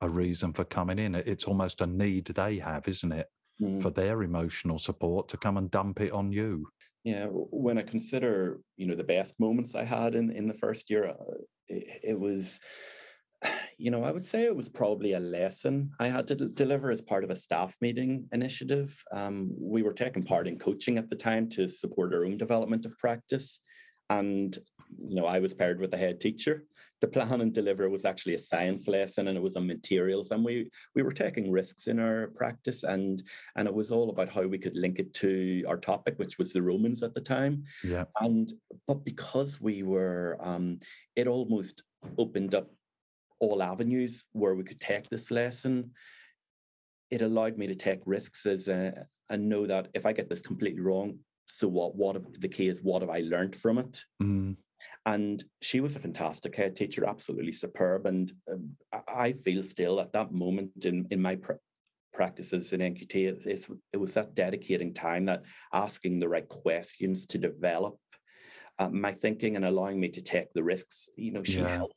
a 0.00 0.08
reason 0.08 0.54
for 0.54 0.64
coming 0.64 0.98
in. 0.98 1.14
It's 1.14 1.44
almost 1.44 1.82
a 1.82 1.86
need 1.86 2.24
they 2.28 2.56
have, 2.56 2.88
isn't 2.88 3.12
it? 3.12 3.26
Mm. 3.60 3.82
For 3.82 3.90
their 3.90 4.22
emotional 4.22 4.78
support 4.78 5.28
to 5.28 5.36
come 5.36 5.58
and 5.58 5.70
dump 5.70 6.00
it 6.00 6.12
on 6.12 6.32
you. 6.32 6.68
Yeah, 7.08 7.28
when 7.30 7.78
I 7.78 7.82
consider, 7.82 8.60
you 8.76 8.86
know, 8.86 8.94
the 8.94 9.02
best 9.02 9.40
moments 9.40 9.74
I 9.74 9.82
had 9.82 10.14
in 10.14 10.30
in 10.30 10.46
the 10.46 10.60
first 10.64 10.90
year, 10.90 11.06
uh, 11.06 11.38
it, 11.66 12.00
it 12.10 12.20
was, 12.20 12.60
you 13.78 13.90
know, 13.90 14.04
I 14.04 14.12
would 14.12 14.24
say 14.24 14.42
it 14.42 14.54
was 14.54 14.68
probably 14.68 15.14
a 15.14 15.20
lesson 15.20 15.90
I 15.98 16.08
had 16.08 16.26
to 16.28 16.34
d- 16.34 16.50
deliver 16.52 16.90
as 16.90 17.00
part 17.00 17.24
of 17.24 17.30
a 17.30 17.36
staff 17.46 17.74
meeting 17.80 18.28
initiative. 18.32 19.02
Um, 19.10 19.50
we 19.58 19.82
were 19.82 19.94
taking 19.94 20.22
part 20.22 20.46
in 20.46 20.58
coaching 20.58 20.98
at 20.98 21.08
the 21.08 21.16
time 21.16 21.48
to 21.56 21.66
support 21.66 22.12
our 22.12 22.26
own 22.26 22.36
development 22.36 22.84
of 22.84 22.98
practice, 22.98 23.60
and 24.10 24.58
you 24.96 25.14
know, 25.14 25.26
I 25.26 25.38
was 25.38 25.54
paired 25.54 25.80
with 25.80 25.92
a 25.94 25.98
head 25.98 26.20
teacher. 26.20 26.64
The 27.00 27.08
plan 27.08 27.40
and 27.40 27.52
deliver 27.52 27.88
was 27.88 28.04
actually 28.04 28.34
a 28.34 28.40
science 28.40 28.88
lesson 28.88 29.28
and 29.28 29.36
it 29.36 29.42
was 29.42 29.54
on 29.54 29.66
materials 29.66 30.32
and 30.32 30.44
we 30.44 30.68
we 30.96 31.02
were 31.02 31.12
taking 31.12 31.52
risks 31.52 31.86
in 31.86 32.00
our 32.00 32.28
practice 32.34 32.82
and 32.82 33.22
and 33.54 33.68
it 33.68 33.74
was 33.74 33.92
all 33.92 34.10
about 34.10 34.28
how 34.28 34.42
we 34.42 34.58
could 34.58 34.76
link 34.76 34.98
it 34.98 35.14
to 35.14 35.62
our 35.68 35.76
topic 35.76 36.14
which 36.18 36.38
was 36.38 36.52
the 36.52 36.62
romans 36.62 37.04
at 37.04 37.14
the 37.14 37.20
time. 37.20 37.62
Yeah. 37.84 38.04
And 38.20 38.52
but 38.88 39.04
because 39.04 39.60
we 39.60 39.84
were 39.84 40.36
um 40.40 40.80
it 41.14 41.28
almost 41.28 41.84
opened 42.16 42.54
up 42.54 42.68
all 43.38 43.62
avenues 43.62 44.24
where 44.32 44.56
we 44.56 44.64
could 44.64 44.80
take 44.80 45.08
this 45.08 45.30
lesson. 45.30 45.92
It 47.10 47.22
allowed 47.22 47.56
me 47.56 47.68
to 47.68 47.74
take 47.76 48.00
risks 48.04 48.44
as 48.44 48.66
a, 48.66 49.06
and 49.30 49.48
know 49.48 49.66
that 49.66 49.88
if 49.94 50.06
i 50.06 50.12
get 50.12 50.28
this 50.28 50.40
completely 50.40 50.80
wrong 50.80 51.18
so 51.48 51.68
what 51.68 51.94
what 51.96 52.14
have, 52.14 52.26
the 52.40 52.48
key 52.48 52.68
is 52.68 52.80
what 52.82 53.02
have 53.02 53.10
i 53.10 53.20
learned 53.20 53.54
from 53.54 53.78
it 53.78 54.04
mm. 54.22 54.56
and 55.06 55.44
she 55.60 55.80
was 55.80 55.96
a 55.96 56.00
fantastic 56.00 56.54
head 56.54 56.76
teacher, 56.76 57.04
absolutely 57.04 57.52
superb. 57.52 58.06
And 58.06 58.30
um, 58.50 58.76
I 59.08 59.32
feel 59.32 59.62
still 59.62 60.00
at 60.00 60.12
that 60.12 60.32
moment 60.32 60.84
in, 60.84 61.06
in 61.10 61.20
my 61.20 61.36
pr- 61.36 61.54
practices 62.12 62.72
in 62.72 62.80
NQT, 62.80 63.46
it, 63.46 63.68
it 63.92 63.96
was 63.96 64.14
that 64.14 64.34
dedicating 64.34 64.94
time, 64.94 65.24
that 65.26 65.42
asking 65.72 66.20
the 66.20 66.28
right 66.28 66.48
questions 66.48 67.26
to 67.26 67.38
develop 67.38 67.96
uh, 68.78 68.88
my 68.88 69.12
thinking 69.12 69.56
and 69.56 69.64
allowing 69.64 69.98
me 69.98 70.08
to 70.10 70.22
take 70.22 70.52
the 70.52 70.62
risks. 70.62 71.08
You 71.16 71.32
know, 71.32 71.42
she 71.42 71.60
yeah. 71.60 71.76
helped 71.76 71.94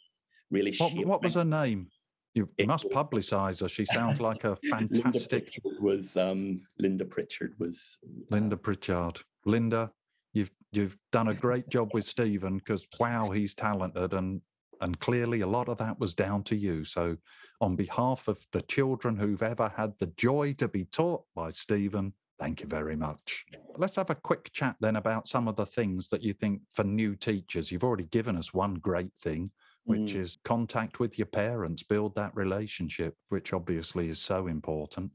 really 0.50 0.74
What, 0.78 0.94
what 1.06 1.24
was 1.24 1.36
her 1.36 1.46
name? 1.46 1.88
You 2.34 2.50
it 2.58 2.68
must 2.68 2.86
was, 2.86 2.94
publicize 2.94 3.62
her. 3.62 3.68
She 3.68 3.86
sounds 3.86 4.22
like 4.22 4.46
a 4.46 4.56
fantastic. 4.70 5.60
Linda 5.64 5.82
was 5.82 6.16
um, 6.16 6.62
Linda 6.80 7.04
Pritchard 7.04 7.56
was 7.60 7.98
Linda 8.30 8.56
Pritchard. 8.56 9.22
Linda, 9.46 9.92
you've 10.34 10.52
you've 10.72 10.98
done 11.12 11.28
a 11.28 11.34
great 11.34 11.70
job 11.70 11.92
with 11.94 12.06
Stephen 12.16 12.58
because 12.58 12.86
wow, 13.00 13.30
he's 13.32 13.54
talented 13.54 14.14
and 14.14 14.42
and 14.82 15.00
clearly 15.00 15.42
a 15.42 15.48
lot 15.48 15.70
of 15.70 15.78
that 15.78 16.00
was 16.00 16.14
down 16.14 16.44
to 16.44 16.56
you. 16.56 16.84
So 16.84 17.18
on 17.62 17.76
behalf 17.76 18.28
of 18.28 18.46
the 18.52 18.64
children 18.64 19.16
who've 19.16 19.44
ever 19.44 19.72
had 19.78 19.94
the 20.00 20.12
joy 20.18 20.54
to 20.54 20.68
be 20.68 20.86
taught 20.86 21.24
by 21.36 21.52
Stephen, 21.52 22.14
thank 22.40 22.62
you 22.62 22.68
very 22.68 22.96
much. 22.96 23.46
Let's 23.78 23.96
have 23.98 24.10
a 24.10 24.16
quick 24.16 24.52
chat 24.52 24.76
then 24.80 24.96
about 24.96 25.28
some 25.28 25.48
of 25.48 25.56
the 25.56 25.68
things 25.68 26.10
that 26.10 26.24
you 26.24 26.34
think 26.34 26.62
for 26.72 26.84
new 26.84 27.16
teachers. 27.16 27.72
You've 27.72 27.84
already 27.84 28.06
given 28.06 28.36
us 28.36 28.56
one 28.56 28.74
great 28.74 29.14
thing, 29.14 29.52
which 29.84 30.14
mm. 30.14 30.16
is 30.16 30.40
contact 30.44 31.00
with 31.00 31.20
your 31.20 31.28
parents, 31.28 31.84
build 31.84 32.16
that 32.16 32.36
relationship, 32.36 33.16
which 33.30 33.54
obviously 33.54 34.10
is 34.10 34.20
so 34.20 34.48
important. 34.48 35.12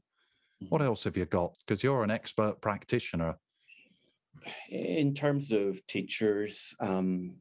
What 0.69 0.79
mm-hmm. 0.79 0.87
else 0.87 1.03
have 1.03 1.17
you 1.17 1.25
got? 1.25 1.57
Because 1.65 1.83
you're 1.83 2.03
an 2.03 2.11
expert 2.11 2.61
practitioner 2.61 3.35
in 4.69 5.13
terms 5.13 5.51
of 5.51 5.85
teachers 5.87 6.75
um, 6.79 7.35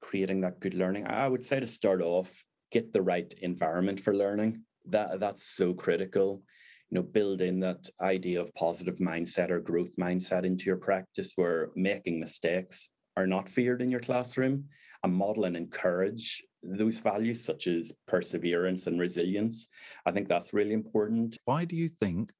creating 0.00 0.40
that 0.42 0.60
good 0.60 0.74
learning, 0.74 1.06
I 1.06 1.28
would 1.28 1.42
say 1.42 1.60
to 1.60 1.66
start 1.66 2.02
off, 2.02 2.32
get 2.70 2.92
the 2.92 3.02
right 3.02 3.32
environment 3.42 4.00
for 4.00 4.14
learning. 4.14 4.62
That 4.86 5.20
that's 5.20 5.44
so 5.56 5.74
critical. 5.74 6.42
You 6.90 6.96
know, 6.96 7.02
build 7.02 7.42
in 7.42 7.60
that 7.60 7.86
idea 8.00 8.40
of 8.40 8.54
positive 8.54 8.96
mindset 8.96 9.50
or 9.50 9.60
growth 9.60 9.94
mindset 9.96 10.44
into 10.44 10.64
your 10.64 10.78
practice, 10.78 11.32
where 11.36 11.68
making 11.76 12.18
mistakes 12.18 12.88
are 13.16 13.26
not 13.26 13.48
feared 13.48 13.82
in 13.82 13.90
your 13.90 14.00
classroom, 14.00 14.64
and 15.02 15.12
model 15.12 15.44
and 15.44 15.56
encourage 15.56 16.42
those 16.62 16.98
values 16.98 17.44
such 17.44 17.66
as 17.66 17.92
perseverance 18.06 18.86
and 18.86 18.98
resilience. 18.98 19.68
I 20.06 20.12
think 20.12 20.28
that's 20.28 20.54
really 20.54 20.72
important. 20.72 21.36
Why 21.44 21.64
do 21.64 21.76
you 21.76 21.88
think 21.88 22.32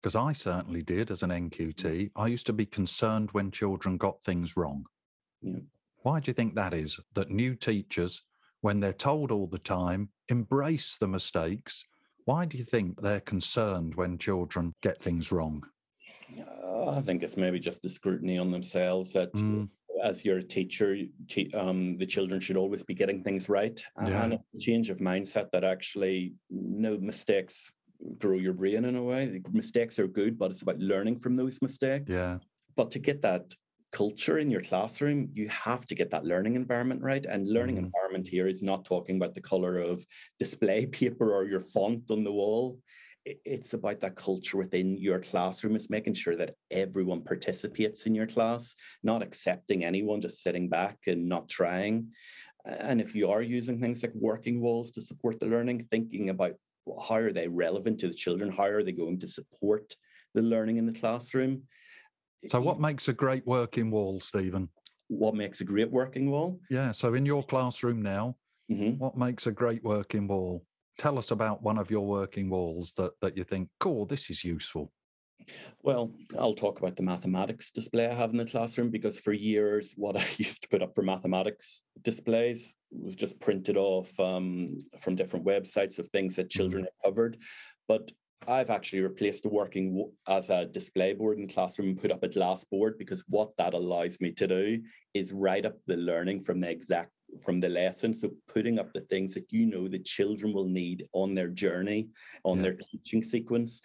because 0.00 0.16
I 0.16 0.32
certainly 0.32 0.82
did 0.82 1.10
as 1.10 1.22
an 1.22 1.30
NQT. 1.30 1.74
Mm. 1.74 2.10
I 2.16 2.26
used 2.28 2.46
to 2.46 2.52
be 2.52 2.66
concerned 2.66 3.30
when 3.32 3.50
children 3.50 3.96
got 3.96 4.22
things 4.22 4.56
wrong. 4.56 4.86
Yeah. 5.42 5.60
Why 6.02 6.20
do 6.20 6.30
you 6.30 6.34
think 6.34 6.54
that 6.54 6.72
is? 6.72 6.98
That 7.14 7.30
new 7.30 7.54
teachers, 7.54 8.22
when 8.62 8.80
they're 8.80 8.92
told 8.92 9.30
all 9.30 9.46
the 9.46 9.58
time, 9.58 10.08
embrace 10.28 10.96
the 10.98 11.08
mistakes. 11.08 11.84
Why 12.24 12.46
do 12.46 12.56
you 12.56 12.64
think 12.64 13.00
they're 13.00 13.20
concerned 13.20 13.94
when 13.94 14.16
children 14.16 14.74
get 14.82 15.02
things 15.02 15.30
wrong? 15.30 15.64
Uh, 16.38 16.90
I 16.90 17.00
think 17.00 17.22
it's 17.22 17.36
maybe 17.36 17.58
just 17.58 17.82
the 17.82 17.88
scrutiny 17.88 18.38
on 18.38 18.50
themselves 18.50 19.12
that 19.12 19.32
mm. 19.34 19.68
as 20.02 20.24
your 20.24 20.40
teacher, 20.40 20.96
te- 21.28 21.52
um, 21.52 21.98
the 21.98 22.06
children 22.06 22.40
should 22.40 22.56
always 22.56 22.82
be 22.82 22.94
getting 22.94 23.22
things 23.22 23.50
right. 23.50 23.84
Yeah. 24.02 24.24
And 24.24 24.32
a 24.34 24.58
change 24.58 24.88
of 24.88 24.98
mindset 24.98 25.50
that 25.50 25.64
actually 25.64 26.34
no 26.48 26.96
mistakes 26.98 27.70
grow 28.18 28.38
your 28.38 28.52
brain 28.52 28.84
in 28.84 28.96
a 28.96 29.02
way. 29.02 29.40
Mistakes 29.52 29.98
are 29.98 30.06
good, 30.06 30.38
but 30.38 30.50
it's 30.50 30.62
about 30.62 30.78
learning 30.78 31.18
from 31.18 31.36
those 31.36 31.58
mistakes. 31.62 32.12
Yeah. 32.12 32.38
But 32.76 32.90
to 32.92 32.98
get 32.98 33.22
that 33.22 33.54
culture 33.92 34.38
in 34.38 34.50
your 34.50 34.60
classroom, 34.60 35.30
you 35.34 35.48
have 35.48 35.86
to 35.86 35.94
get 35.94 36.10
that 36.10 36.24
learning 36.24 36.54
environment 36.54 37.02
right. 37.02 37.24
And 37.26 37.48
learning 37.48 37.76
mm. 37.76 37.84
environment 37.84 38.28
here 38.28 38.46
is 38.46 38.62
not 38.62 38.84
talking 38.84 39.16
about 39.16 39.34
the 39.34 39.40
color 39.40 39.78
of 39.78 40.04
display 40.38 40.86
paper 41.00 41.34
or 41.34 41.44
your 41.44 41.60
font 41.60 42.10
on 42.10 42.24
the 42.24 42.32
wall. 42.32 42.78
It's 43.26 43.74
about 43.74 44.00
that 44.00 44.16
culture 44.16 44.56
within 44.56 44.96
your 44.96 45.18
classroom. 45.18 45.76
It's 45.76 45.90
making 45.90 46.14
sure 46.14 46.36
that 46.36 46.54
everyone 46.70 47.22
participates 47.22 48.06
in 48.06 48.14
your 48.14 48.26
class, 48.26 48.74
not 49.02 49.22
accepting 49.22 49.84
anyone 49.84 50.22
just 50.22 50.42
sitting 50.42 50.70
back 50.70 50.96
and 51.06 51.28
not 51.28 51.48
trying. 51.48 52.08
And 52.64 52.98
if 52.98 53.14
you 53.14 53.30
are 53.30 53.42
using 53.42 53.78
things 53.78 54.02
like 54.02 54.14
working 54.14 54.62
walls 54.62 54.90
to 54.92 55.02
support 55.02 55.38
the 55.38 55.46
learning, 55.46 55.86
thinking 55.90 56.30
about 56.30 56.54
how 56.98 57.16
are 57.16 57.32
they 57.32 57.48
relevant 57.48 58.00
to 58.00 58.08
the 58.08 58.14
children? 58.14 58.50
How 58.50 58.64
are 58.64 58.82
they 58.82 58.92
going 58.92 59.18
to 59.20 59.28
support 59.28 59.94
the 60.34 60.42
learning 60.42 60.76
in 60.76 60.86
the 60.86 60.92
classroom? 60.92 61.62
So, 62.50 62.60
what 62.60 62.80
makes 62.80 63.08
a 63.08 63.12
great 63.12 63.46
working 63.46 63.90
wall, 63.90 64.20
Stephen? 64.20 64.68
What 65.08 65.34
makes 65.34 65.60
a 65.60 65.64
great 65.64 65.90
working 65.90 66.30
wall? 66.30 66.60
Yeah. 66.70 66.92
So, 66.92 67.14
in 67.14 67.26
your 67.26 67.42
classroom 67.42 68.02
now, 68.02 68.36
mm-hmm. 68.70 68.98
what 68.98 69.16
makes 69.16 69.46
a 69.46 69.52
great 69.52 69.82
working 69.84 70.26
wall? 70.26 70.64
Tell 70.98 71.18
us 71.18 71.30
about 71.30 71.62
one 71.62 71.78
of 71.78 71.90
your 71.90 72.06
working 72.06 72.48
walls 72.48 72.92
that, 72.96 73.12
that 73.20 73.36
you 73.36 73.44
think, 73.44 73.68
cool, 73.78 74.06
this 74.06 74.30
is 74.30 74.44
useful. 74.44 74.92
Well, 75.82 76.12
I'll 76.38 76.54
talk 76.54 76.78
about 76.78 76.96
the 76.96 77.02
mathematics 77.02 77.70
display 77.70 78.06
I 78.06 78.14
have 78.14 78.30
in 78.30 78.36
the 78.36 78.44
classroom 78.44 78.90
because 78.90 79.18
for 79.18 79.32
years, 79.32 79.94
what 79.96 80.16
I 80.20 80.26
used 80.36 80.62
to 80.62 80.68
put 80.68 80.82
up 80.82 80.94
for 80.94 81.02
mathematics 81.02 81.82
displays 82.02 82.74
was 82.92 83.14
just 83.14 83.40
printed 83.40 83.76
off 83.76 84.18
um, 84.18 84.68
from 84.98 85.14
different 85.14 85.44
websites 85.44 85.98
of 85.98 86.08
things 86.08 86.36
that 86.36 86.50
children 86.50 86.82
mm-hmm. 86.82 86.88
have 87.04 87.12
covered. 87.14 87.36
But 87.88 88.10
I've 88.48 88.70
actually 88.70 89.02
replaced 89.02 89.42
the 89.42 89.50
working 89.50 90.10
as 90.26 90.48
a 90.48 90.64
display 90.64 91.12
board 91.12 91.38
in 91.38 91.46
the 91.46 91.52
classroom 91.52 91.88
and 91.88 92.00
put 92.00 92.10
up 92.10 92.22
a 92.22 92.28
glass 92.28 92.64
board 92.64 92.96
because 92.98 93.22
what 93.28 93.50
that 93.58 93.74
allows 93.74 94.18
me 94.20 94.32
to 94.32 94.46
do 94.46 94.82
is 95.12 95.32
write 95.32 95.66
up 95.66 95.76
the 95.86 95.96
learning 95.96 96.44
from 96.44 96.60
the 96.60 96.70
exact 96.70 97.10
from 97.44 97.60
the 97.60 97.68
lesson. 97.68 98.12
So 98.14 98.30
putting 98.48 98.78
up 98.78 98.92
the 98.92 99.02
things 99.02 99.34
that 99.34 99.52
you 99.52 99.66
know 99.66 99.88
the 99.88 99.98
children 99.98 100.52
will 100.52 100.68
need 100.68 101.06
on 101.12 101.34
their 101.34 101.48
journey, 101.48 102.08
on 102.44 102.56
yeah. 102.56 102.62
their 102.62 102.78
teaching 102.90 103.22
sequence. 103.22 103.82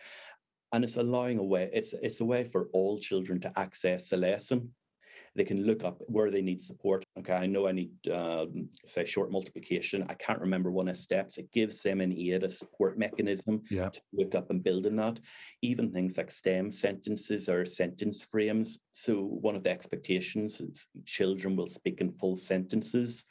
And 0.72 0.84
it's 0.84 0.96
allowing 0.96 1.38
a 1.38 1.44
way, 1.44 1.70
it's 1.74 1.94
it's 2.02 2.22
a 2.22 2.26
way 2.26 2.46
for 2.46 2.70
all 2.74 2.98
children 2.98 3.40
to 3.42 3.60
access 3.60 4.12
a 4.14 4.18
lesson 4.18 4.74
they 5.36 5.44
can 5.44 5.66
look 5.66 5.84
up 5.84 6.02
where 6.08 6.32
they 6.32 6.42
need 6.42 6.62
support. 6.62 7.04
Okay, 7.20 7.34
I 7.34 7.46
know 7.46 7.68
I 7.68 7.72
need, 7.72 7.92
um, 8.12 8.70
say, 8.86 9.06
short 9.06 9.32
multiplication. 9.32 10.06
I 10.10 10.14
can't 10.16 10.40
remember 10.40 10.72
one 10.72 10.88
of 10.88 10.96
the 10.96 11.02
steps. 11.02 11.38
It 11.38 11.52
gives 11.52 11.82
them 11.82 12.02
an 12.02 12.14
aid, 12.14 12.44
a 12.44 12.52
support 12.52 12.98
mechanism 12.98 13.62
yeah. 13.70 13.90
to 13.90 14.02
look 14.14 14.36
up 14.36 14.50
and 14.50 14.64
build 14.64 14.86
in 14.86 14.96
that. 14.98 15.20
Even 15.62 15.92
things 15.92 16.18
like 16.18 16.32
stem 16.32 16.72
sentences 16.72 17.50
or 17.50 17.66
sentence 17.66 18.24
frames. 18.24 18.80
So 18.92 19.22
one 19.24 19.56
of 19.56 19.64
the 19.64 19.72
expectations 19.72 20.62
is 20.62 20.88
children 21.06 21.56
will 21.56 21.68
speak 21.68 22.02
in 22.02 22.12
full 22.12 22.38
sentences 22.38 23.26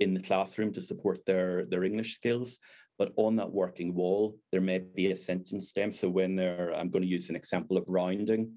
in 0.00 0.14
the 0.14 0.20
classroom 0.20 0.72
to 0.72 0.82
support 0.82 1.24
their, 1.26 1.66
their 1.66 1.84
English 1.84 2.14
skills. 2.14 2.58
But 2.98 3.12
on 3.16 3.36
that 3.36 3.52
working 3.52 3.94
wall, 3.94 4.36
there 4.50 4.60
may 4.60 4.80
be 4.80 5.10
a 5.10 5.16
sentence 5.16 5.68
stem. 5.68 5.92
So 5.92 6.08
when 6.08 6.34
they're, 6.34 6.74
I'm 6.74 6.90
going 6.90 7.02
to 7.02 7.08
use 7.08 7.28
an 7.28 7.36
example 7.36 7.76
of 7.76 7.84
rounding. 7.88 8.54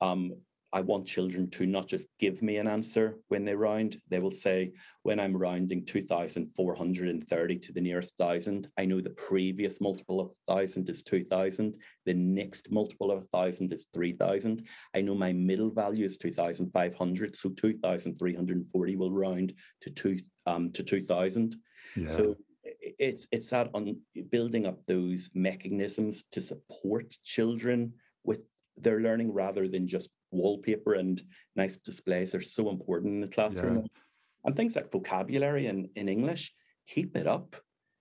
Um, 0.00 0.32
I 0.72 0.80
want 0.80 1.06
children 1.06 1.50
to 1.50 1.66
not 1.66 1.88
just 1.88 2.06
give 2.18 2.42
me 2.42 2.58
an 2.58 2.68
answer 2.68 3.18
when 3.28 3.44
they 3.44 3.56
round. 3.56 3.96
They 4.08 4.20
will 4.20 4.30
say, 4.30 4.72
when 5.02 5.18
I'm 5.18 5.36
rounding 5.36 5.84
2,430 5.84 7.58
to 7.58 7.72
the 7.72 7.80
nearest 7.80 8.16
thousand, 8.16 8.68
I 8.78 8.84
know 8.84 9.00
the 9.00 9.10
previous 9.10 9.80
multiple 9.80 10.20
of 10.20 10.32
thousand 10.46 10.88
is 10.88 11.02
2,000. 11.02 11.76
The 12.06 12.14
next 12.14 12.70
multiple 12.70 13.10
of 13.10 13.26
thousand 13.28 13.72
is 13.72 13.88
3,000. 13.94 14.66
I 14.94 15.00
know 15.00 15.14
my 15.14 15.32
middle 15.32 15.70
value 15.70 16.06
is 16.06 16.16
2,500. 16.18 17.36
So 17.36 17.50
2,340 17.50 18.96
will 18.96 19.12
round 19.12 19.54
to 19.80 19.90
two 19.90 20.20
um, 20.46 20.70
to 20.72 20.84
2,000. 20.84 21.56
Yeah. 21.96 22.08
So 22.08 22.36
it's 22.62 23.26
it's 23.32 23.50
that 23.50 23.70
on 23.74 23.96
building 24.30 24.66
up 24.66 24.84
those 24.86 25.30
mechanisms 25.34 26.24
to 26.30 26.40
support 26.40 27.16
children 27.24 27.92
with 28.24 28.42
their 28.76 29.00
learning 29.00 29.32
rather 29.32 29.66
than 29.66 29.86
just 29.86 30.10
wallpaper 30.30 30.94
and 30.94 31.22
nice 31.56 31.76
displays 31.76 32.34
are 32.34 32.40
so 32.40 32.70
important 32.70 33.14
in 33.14 33.20
the 33.20 33.28
classroom. 33.28 33.76
Yeah. 33.76 34.00
And 34.44 34.56
things 34.56 34.76
like 34.76 34.90
vocabulary 34.90 35.66
in, 35.66 35.88
in 35.96 36.08
English, 36.08 36.54
keep 36.86 37.16
it 37.16 37.26
up, 37.26 37.56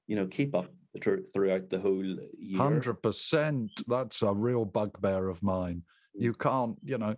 you 0.08 0.16
know, 0.16 0.28
keep 0.28 0.56
up 0.56 0.70
throughout 1.02 1.70
the 1.70 1.80
whole 1.80 2.04
year. 2.04 2.60
100%. 2.60 3.70
That's 3.88 4.22
a 4.22 4.34
real 4.34 4.66
bugbear 4.66 5.30
of 5.30 5.44
mine. 5.44 5.84
You 6.14 6.34
can't, 6.34 6.78
you 6.84 6.98
know, 6.98 7.16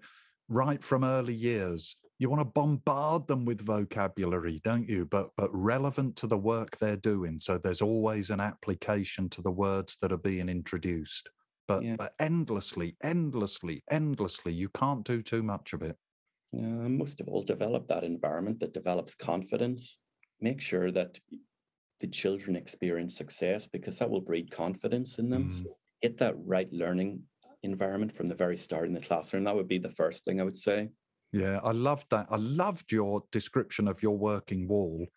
right 0.50 0.84
from 0.84 1.04
early 1.04 1.34
years, 1.34 1.95
you 2.21 2.30
want 2.30 2.41
to 2.41 2.45
bombard 2.45 3.26
them 3.26 3.45
with 3.45 3.65
vocabulary, 3.65 4.62
don't 4.63 4.88
you? 4.88 5.06
But 5.06 5.30
but 5.36 5.50
relevant 5.52 6.15
to 6.17 6.28
the 6.28 6.38
work 6.38 6.78
they're 6.78 6.95
doing. 6.95 7.39
So 7.39 7.58
there's 7.58 7.82
always 7.82 8.30
an 8.30 8.39
application 8.39 9.28
to 9.30 9.41
the 9.41 9.50
words 9.50 9.97
that 10.02 10.12
are 10.12 10.17
being 10.17 10.47
introduced. 10.47 11.32
But, 11.76 11.84
yeah. 11.84 11.96
but 11.98 12.14
endlessly, 12.20 12.96
endlessly, 13.02 13.84
endlessly, 13.90 14.54
you 14.54 14.70
can't 14.70 15.06
do 15.06 15.22
too 15.22 15.44
much 15.44 15.74
of 15.74 15.82
it. 15.82 15.96
Yeah, 16.52 16.88
most 16.88 17.22
of 17.22 17.30
all, 17.30 17.44
develop 17.44 17.88
that 17.88 18.04
environment 18.04 18.60
that 18.60 18.74
develops 18.74 19.16
confidence. 19.16 19.98
Make 20.42 20.60
sure 20.60 20.92
that 20.92 21.18
the 22.02 22.08
children 22.08 22.56
experience 22.56 23.16
success 23.16 23.68
because 23.68 24.00
that 24.00 24.10
will 24.10 24.22
breed 24.22 24.52
confidence 24.52 25.18
in 25.18 25.30
them. 25.30 25.48
Mm. 25.48 25.64
So 25.64 25.78
get 26.02 26.18
that 26.18 26.36
right 26.38 26.72
learning 26.74 27.22
environment 27.64 28.12
from 28.12 28.28
the 28.28 28.36
very 28.36 28.58
start 28.58 28.88
in 28.88 28.94
the 28.94 29.00
classroom. 29.00 29.44
That 29.44 29.56
would 29.56 29.68
be 29.68 29.78
the 29.78 29.92
first 29.92 30.26
thing 30.26 30.42
I 30.42 30.44
would 30.44 30.58
say. 30.58 30.90
Yeah, 31.32 31.60
I 31.64 31.72
loved 31.72 32.08
that. 32.10 32.28
I 32.30 32.36
loved 32.36 32.92
your 32.92 33.24
description 33.32 33.88
of 33.88 34.04
your 34.04 34.18
working 34.18 34.68
wall, 34.68 35.08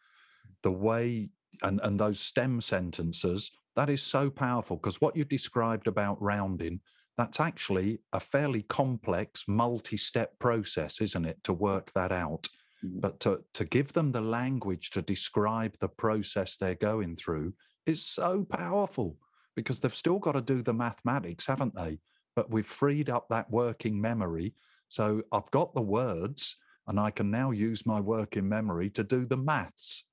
the 0.62 0.71
way 0.71 1.31
and, 1.62 1.81
and 1.83 1.99
those 1.99 2.21
stem 2.21 2.61
sentences. 2.61 3.51
That 3.77 3.91
is 3.91 4.03
so 4.03 4.31
powerful 4.31 4.77
because 4.77 5.01
what 5.01 5.17
you 5.17 5.25
described 5.25 5.87
about 5.87 6.21
rounding, 6.23 6.81
that's 7.17 7.41
actually 7.41 8.01
a 8.13 8.21
fairly 8.21 8.63
complex 8.63 9.45
multi 9.47 9.97
step 9.97 10.39
process, 10.39 11.01
isn't 11.01 11.25
it, 11.25 11.43
to 11.45 11.53
work 11.53 11.93
that 11.95 12.13
out? 12.13 12.49
Mm-hmm. 12.85 13.01
But 13.01 13.21
to, 13.21 13.43
to 13.55 13.65
give 13.65 13.93
them 13.93 14.13
the 14.13 14.21
language 14.21 14.91
to 14.91 15.03
describe 15.03 15.77
the 15.81 15.89
process 15.89 16.57
they're 16.57 16.75
going 16.75 17.17
through 17.17 17.55
is 17.87 18.07
so 18.07 18.45
powerful 18.45 19.17
because 19.57 19.81
they've 19.81 19.95
still 19.95 20.19
got 20.19 20.33
to 20.33 20.41
do 20.41 20.63
the 20.63 20.75
mathematics, 20.75 21.47
haven't 21.47 21.75
they? 21.75 21.99
But 22.37 22.51
we've 22.51 22.67
freed 22.67 23.09
up 23.09 23.29
that 23.29 23.51
working 23.51 24.01
memory 24.01 24.55
so 24.95 25.23
I've 25.33 25.51
got 25.51 25.75
the 25.75 25.83
words 25.83 26.57
and 26.87 27.01
I 27.01 27.11
can 27.11 27.29
now 27.29 27.51
use 27.51 27.85
my 27.85 28.01
working 28.01 28.49
memory 28.49 28.91
to 28.91 29.03
do 29.03 29.27
the 29.27 29.37
maths. 29.37 30.05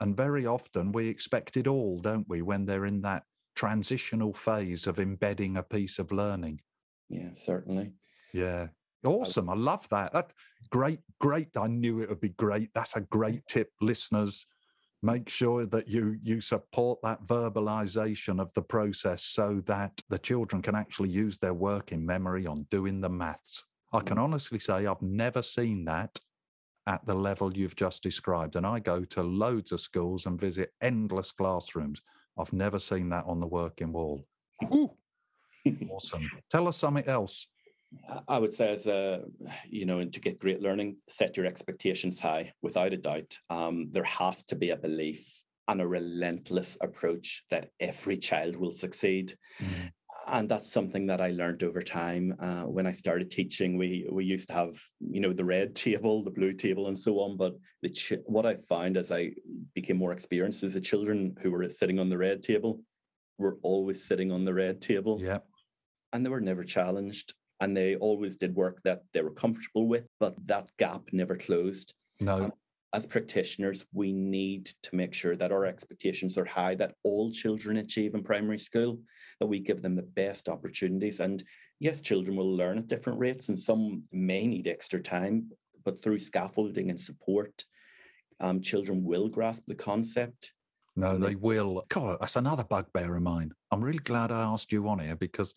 And 0.00 0.16
very 0.16 0.46
often 0.46 0.92
we 0.92 1.08
expect 1.08 1.56
it 1.56 1.66
all, 1.66 1.98
don't 1.98 2.28
we, 2.28 2.42
when 2.42 2.66
they're 2.66 2.86
in 2.86 3.02
that 3.02 3.24
transitional 3.54 4.34
phase 4.34 4.86
of 4.86 5.00
embedding 5.00 5.56
a 5.56 5.62
piece 5.62 5.98
of 5.98 6.12
learning. 6.12 6.60
Yeah, 7.08 7.30
certainly. 7.34 7.92
Yeah. 8.32 8.68
Awesome. 9.04 9.48
I 9.48 9.54
love 9.54 9.88
that. 9.90 10.12
That 10.12 10.32
great, 10.70 11.00
great. 11.20 11.48
I 11.56 11.68
knew 11.68 12.00
it 12.00 12.08
would 12.08 12.20
be 12.20 12.30
great. 12.30 12.70
That's 12.74 12.96
a 12.96 13.00
great 13.02 13.46
tip, 13.46 13.70
listeners. 13.80 14.46
Make 15.02 15.28
sure 15.28 15.66
that 15.66 15.88
you 15.88 16.18
you 16.22 16.40
support 16.40 16.98
that 17.02 17.24
verbalization 17.26 18.40
of 18.40 18.52
the 18.54 18.62
process 18.62 19.22
so 19.22 19.62
that 19.66 20.02
the 20.08 20.18
children 20.18 20.62
can 20.62 20.74
actually 20.74 21.10
use 21.10 21.38
their 21.38 21.54
working 21.54 22.04
memory 22.04 22.46
on 22.46 22.66
doing 22.70 23.00
the 23.00 23.08
maths. 23.08 23.64
I 23.92 24.00
can 24.00 24.16
mm. 24.16 24.22
honestly 24.22 24.58
say 24.58 24.86
I've 24.86 25.02
never 25.02 25.42
seen 25.42 25.84
that 25.84 26.18
at 26.86 27.04
the 27.06 27.14
level 27.14 27.56
you've 27.56 27.76
just 27.76 28.02
described. 28.02 28.56
And 28.56 28.66
I 28.66 28.78
go 28.78 29.04
to 29.04 29.22
loads 29.22 29.72
of 29.72 29.80
schools 29.80 30.26
and 30.26 30.40
visit 30.40 30.72
endless 30.80 31.32
classrooms. 31.32 32.02
I've 32.38 32.52
never 32.52 32.78
seen 32.78 33.08
that 33.10 33.24
on 33.26 33.40
the 33.40 33.46
working 33.46 33.92
wall. 33.92 34.26
Ooh, 34.72 34.90
awesome. 35.90 36.28
Tell 36.50 36.68
us 36.68 36.76
something 36.76 37.06
else. 37.06 37.46
I 38.28 38.38
would 38.38 38.52
say, 38.52 38.72
as 38.72 38.86
a 38.86 39.24
you 39.68 39.86
know, 39.86 40.04
to 40.04 40.20
get 40.20 40.40
great 40.40 40.60
learning, 40.60 40.96
set 41.08 41.36
your 41.36 41.46
expectations 41.46 42.20
high. 42.20 42.52
Without 42.60 42.92
a 42.92 42.96
doubt, 42.96 43.38
um, 43.48 43.88
there 43.92 44.04
has 44.04 44.42
to 44.44 44.56
be 44.56 44.70
a 44.70 44.76
belief 44.76 45.44
and 45.68 45.80
a 45.80 45.86
relentless 45.86 46.76
approach 46.80 47.44
that 47.50 47.70
every 47.80 48.16
child 48.16 48.56
will 48.56 48.72
succeed. 48.72 49.34
Mm 49.62 49.90
and 50.26 50.48
that's 50.48 50.70
something 50.70 51.06
that 51.06 51.20
I 51.20 51.30
learned 51.30 51.62
over 51.62 51.80
time. 51.80 52.34
Uh, 52.38 52.62
when 52.62 52.86
I 52.86 52.92
started 52.92 53.30
teaching, 53.30 53.76
we 53.76 54.08
we 54.10 54.24
used 54.24 54.48
to 54.48 54.54
have 54.54 54.80
you 55.00 55.20
know 55.20 55.32
the 55.32 55.44
red 55.44 55.74
table, 55.86 56.22
the 56.22 56.30
blue 56.30 56.52
table, 56.52 56.88
and 56.88 56.98
so 56.98 57.20
on. 57.20 57.36
But 57.36 57.54
the 57.82 57.90
ch- 57.90 58.24
what 58.26 58.46
I 58.46 58.56
found 58.68 58.96
as 58.96 59.12
I 59.12 59.32
became 59.74 59.96
more 59.96 60.12
experienced 60.12 60.62
is 60.62 60.74
the 60.74 60.80
children 60.80 61.36
who 61.40 61.50
were 61.50 61.68
sitting 61.70 61.98
on 61.98 62.08
the 62.08 62.18
red 62.18 62.42
table 62.42 62.82
were 63.38 63.58
always 63.62 64.04
sitting 64.04 64.32
on 64.32 64.44
the 64.44 64.54
red 64.54 64.80
table. 64.80 65.18
Yeah, 65.20 65.38
and 66.12 66.24
they 66.24 66.30
were 66.30 66.40
never 66.40 66.64
challenged, 66.64 67.34
and 67.60 67.76
they 67.76 67.96
always 67.96 68.36
did 68.36 68.54
work 68.54 68.80
that 68.84 69.02
they 69.12 69.22
were 69.22 69.34
comfortable 69.34 69.86
with, 69.86 70.06
but 70.18 70.34
that 70.46 70.68
gap 70.78 71.02
never 71.12 71.36
closed. 71.36 71.94
No. 72.20 72.50
As 72.92 73.06
practitioners, 73.06 73.84
we 73.92 74.12
need 74.12 74.70
to 74.82 74.94
make 74.94 75.12
sure 75.12 75.36
that 75.36 75.52
our 75.52 75.66
expectations 75.66 76.38
are 76.38 76.44
high, 76.44 76.74
that 76.76 76.94
all 77.02 77.30
children 77.30 77.78
achieve 77.78 78.14
in 78.14 78.22
primary 78.22 78.58
school, 78.58 78.98
that 79.40 79.46
we 79.46 79.60
give 79.60 79.82
them 79.82 79.94
the 79.94 80.02
best 80.02 80.48
opportunities. 80.48 81.20
And 81.20 81.42
yes, 81.80 82.00
children 82.00 82.36
will 82.36 82.56
learn 82.56 82.78
at 82.78 82.86
different 82.86 83.18
rates, 83.18 83.48
and 83.48 83.58
some 83.58 84.04
may 84.12 84.46
need 84.46 84.68
extra 84.68 85.00
time, 85.02 85.50
but 85.84 86.02
through 86.02 86.20
scaffolding 86.20 86.90
and 86.90 87.00
support, 87.00 87.64
um, 88.40 88.60
children 88.60 89.04
will 89.04 89.28
grasp 89.28 89.64
the 89.66 89.74
concept. 89.74 90.52
No, 90.94 91.18
they 91.18 91.34
will. 91.34 91.84
God, 91.90 92.16
that's 92.20 92.36
another 92.36 92.64
bugbear 92.64 93.16
of 93.16 93.22
mine. 93.22 93.52
I'm 93.70 93.84
really 93.84 93.98
glad 93.98 94.32
I 94.32 94.42
asked 94.42 94.72
you 94.72 94.88
on 94.88 95.00
here 95.00 95.16
because 95.16 95.52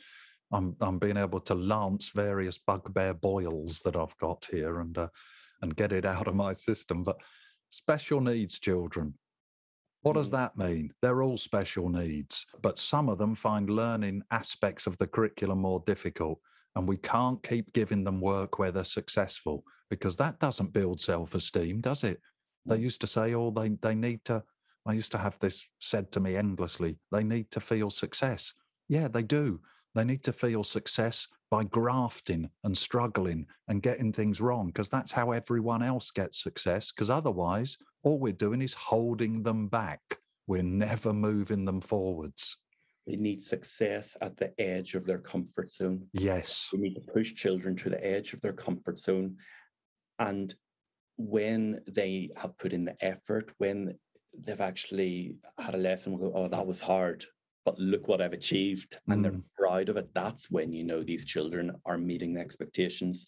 I'm 0.52 0.76
I'm 0.82 1.00
being 1.00 1.16
able 1.16 1.40
to 1.42 1.56
lance 1.56 2.10
various 2.10 2.58
bugbear 2.58 3.14
boils 3.14 3.80
that 3.86 3.96
I've 3.96 4.18
got 4.18 4.48
here, 4.52 4.82
and 4.82 4.98
uh, 4.98 5.08
and 5.62 5.76
get 5.76 5.92
it 5.92 6.06
out 6.06 6.28
of 6.28 6.36
my 6.36 6.54
system. 6.54 7.04
But 7.04 7.18
special 7.70 8.22
needs 8.22 8.60
children, 8.60 9.14
what 10.02 10.14
does 10.14 10.30
mm. 10.30 10.34
that 10.34 10.58
mean? 10.58 10.92
They're 11.02 11.22
all 11.22 11.38
special 11.38 11.90
needs, 11.90 12.46
but 12.62 12.80
some 12.80 13.10
of 13.10 13.18
them 13.18 13.36
find 13.36 13.70
learning 13.70 14.24
aspects 14.32 14.88
of 14.88 14.98
the 14.98 15.08
curriculum 15.08 15.60
more 15.60 15.84
difficult. 15.86 16.40
And 16.76 16.88
we 16.88 16.98
can't 16.98 17.42
keep 17.44 17.74
giving 17.74 18.04
them 18.04 18.22
work 18.22 18.60
where 18.60 18.72
they're 18.72 18.84
successful 18.84 19.64
because 19.90 20.16
that 20.18 20.40
doesn't 20.40 20.72
build 20.72 21.02
self 21.02 21.36
esteem, 21.36 21.82
does 21.82 22.04
it? 22.04 22.22
They 22.66 22.78
mm. 22.78 22.84
used 22.84 23.02
to 23.02 23.08
say, 23.08 23.34
oh, 23.34 23.52
they, 23.52 23.70
they 23.82 23.96
need 23.96 24.24
to, 24.26 24.44
I 24.86 24.94
used 24.94 25.12
to 25.14 25.18
have 25.18 25.38
this 25.40 25.66
said 25.80 26.12
to 26.14 26.20
me 26.20 26.36
endlessly, 26.36 26.98
they 27.12 27.24
need 27.24 27.52
to 27.52 27.60
feel 27.60 27.90
success. 27.90 28.54
Yeah, 28.88 29.08
they 29.08 29.24
do. 29.24 29.60
They 29.96 30.04
need 30.04 30.24
to 30.24 30.34
feel 30.34 30.64
success 30.64 31.28
by 31.50 31.64
grafting 31.64 32.50
and 32.64 32.78
struggling 32.78 33.48
and 33.68 33.82
getting 33.82 34.14
things 34.14 34.40
wrong 34.40 34.68
because 34.68 34.90
that's 34.90 35.12
how 35.12 35.32
everyone 35.32 35.82
else 35.82 36.12
gets 36.12 36.42
success. 36.42 36.92
Because 36.92 37.10
otherwise, 37.10 37.78
all 38.04 38.20
we're 38.20 38.34
doing 38.34 38.62
is 38.62 38.74
holding 38.74 39.44
them 39.44 39.68
back. 39.68 40.02
We're 40.48 40.64
never 40.64 41.12
moving 41.12 41.66
them 41.66 41.82
forwards. 41.82 42.58
They 43.08 43.16
need 43.16 43.42
success 43.42 44.16
at 44.22 44.38
the 44.38 44.54
edge 44.62 44.94
of 44.94 45.06
their 45.06 45.18
comfort 45.18 45.72
zone. 45.72 46.06
Yes. 46.14 46.70
We 46.72 46.80
need 46.80 46.96
to 46.96 47.12
push 47.12 47.34
children 47.34 47.76
to 47.78 47.90
the 47.90 48.06
edge 48.06 48.34
of 48.34 48.42
their 48.42 48.54
comfort 48.54 49.00
zone. 49.00 49.38
And 50.20 50.54
when 51.18 51.82
they 51.88 52.30
have 52.38 52.58
put 52.58 52.74
in 52.74 52.84
the 52.84 52.96
effort, 53.04 53.52
when 53.58 53.98
they've 54.38 54.62
actually 54.62 55.38
had 55.60 55.74
a 55.74 55.80
lesson, 55.80 56.14
we'll 56.14 56.30
go, 56.30 56.38
oh, 56.38 56.48
that 56.48 56.68
was 56.68 56.82
hard 56.82 57.26
but 57.70 57.80
look 57.80 58.08
what 58.08 58.20
I've 58.20 58.34
achieved. 58.34 58.98
And 59.10 59.20
mm. 59.20 59.24
they're 59.24 59.42
proud 59.56 59.90
of 59.90 59.98
it. 59.98 60.10
That's 60.16 60.50
when 60.50 60.74
you 60.74 60.84
know 60.84 61.04
these 61.04 61.24
children 61.24 61.72
are 61.86 62.00
meeting 62.00 62.34
the 62.34 62.42
expectations 62.42 63.28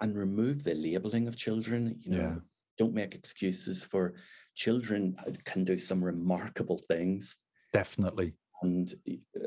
and 0.00 0.16
remove 0.16 0.64
the 0.64 0.74
labeling 0.74 1.28
of 1.28 1.36
children. 1.36 1.94
You 2.00 2.10
know, 2.10 2.18
yeah. 2.18 2.34
don't 2.78 2.94
make 2.94 3.14
excuses 3.14 3.84
for 3.84 4.14
children 4.54 5.14
uh, 5.26 5.32
can 5.44 5.62
do 5.64 5.78
some 5.78 6.02
remarkable 6.02 6.80
things. 6.88 7.36
Definitely. 7.74 8.32
And 8.62 8.94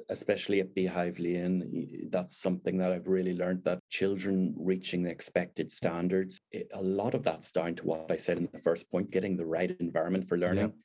especially 0.09 0.59
at 0.59 0.75
Beehive 0.75 1.17
Lane, 1.17 2.07
that's 2.11 2.37
something 2.37 2.77
that 2.77 2.91
I've 2.91 3.07
really 3.07 3.35
learned 3.35 3.63
that 3.63 3.79
children 3.89 4.53
reaching 4.59 5.01
the 5.01 5.09
expected 5.09 5.71
standards, 5.71 6.37
it, 6.51 6.67
a 6.75 6.83
lot 6.83 7.15
of 7.15 7.23
that's 7.23 7.51
down 7.51 7.73
to 7.75 7.87
what 7.87 8.11
I 8.11 8.17
said 8.17 8.37
in 8.37 8.47
the 8.53 8.59
first 8.59 8.87
point 8.91 9.09
getting 9.09 9.35
the 9.35 9.47
right 9.47 9.75
environment 9.79 10.29
for 10.29 10.37
learning. 10.37 10.67
Yeah 10.67 10.83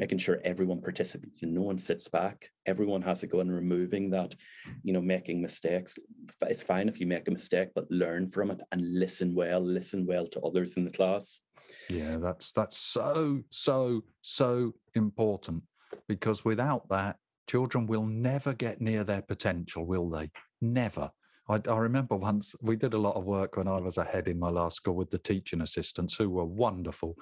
making 0.00 0.16
sure 0.16 0.40
everyone 0.44 0.80
participates 0.80 1.42
and 1.42 1.52
no 1.52 1.60
one 1.60 1.78
sits 1.78 2.08
back. 2.08 2.48
Everyone 2.64 3.02
has 3.02 3.20
to 3.20 3.26
go 3.26 3.40
and 3.40 3.54
removing 3.54 4.08
that, 4.10 4.34
you 4.82 4.94
know, 4.94 5.00
making 5.02 5.42
mistakes. 5.42 5.98
It's 6.40 6.62
fine 6.62 6.88
if 6.88 6.98
you 6.98 7.06
make 7.06 7.28
a 7.28 7.30
mistake, 7.30 7.68
but 7.74 7.90
learn 7.90 8.30
from 8.30 8.50
it 8.50 8.62
and 8.72 8.98
listen 8.98 9.34
well, 9.34 9.60
listen 9.60 10.06
well 10.06 10.26
to 10.28 10.40
others 10.40 10.78
in 10.78 10.86
the 10.86 10.90
class. 10.90 11.42
Yeah, 11.90 12.16
that's 12.16 12.50
that's 12.52 12.78
so, 12.78 13.42
so, 13.50 14.02
so 14.22 14.72
important 14.94 15.62
because 16.08 16.46
without 16.46 16.88
that, 16.88 17.16
children 17.46 17.86
will 17.86 18.06
never 18.06 18.54
get 18.54 18.80
near 18.80 19.04
their 19.04 19.22
potential, 19.22 19.84
will 19.84 20.08
they? 20.08 20.30
Never. 20.62 21.10
I, 21.46 21.60
I, 21.68 21.76
remember 21.76 22.16
once 22.16 22.54
we 22.62 22.76
did 22.76 22.94
a 22.94 22.98
lot 22.98 23.16
of 23.16 23.24
work 23.24 23.58
when 23.58 23.68
I 23.68 23.78
was 23.78 23.98
ahead 23.98 24.28
in 24.28 24.38
my 24.38 24.48
last 24.48 24.76
school 24.76 24.94
with 24.94 25.10
the 25.10 25.18
teaching 25.18 25.60
assistants 25.60 26.14
who 26.14 26.30
were 26.30 26.44
wonderful. 26.44 27.16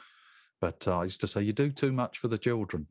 But 0.60 0.86
uh, 0.86 0.98
I 0.98 1.04
used 1.04 1.20
to 1.20 1.28
say, 1.28 1.42
you 1.42 1.52
do 1.52 1.70
too 1.70 1.92
much 1.92 2.18
for 2.18 2.28
the 2.28 2.38
children. 2.38 2.86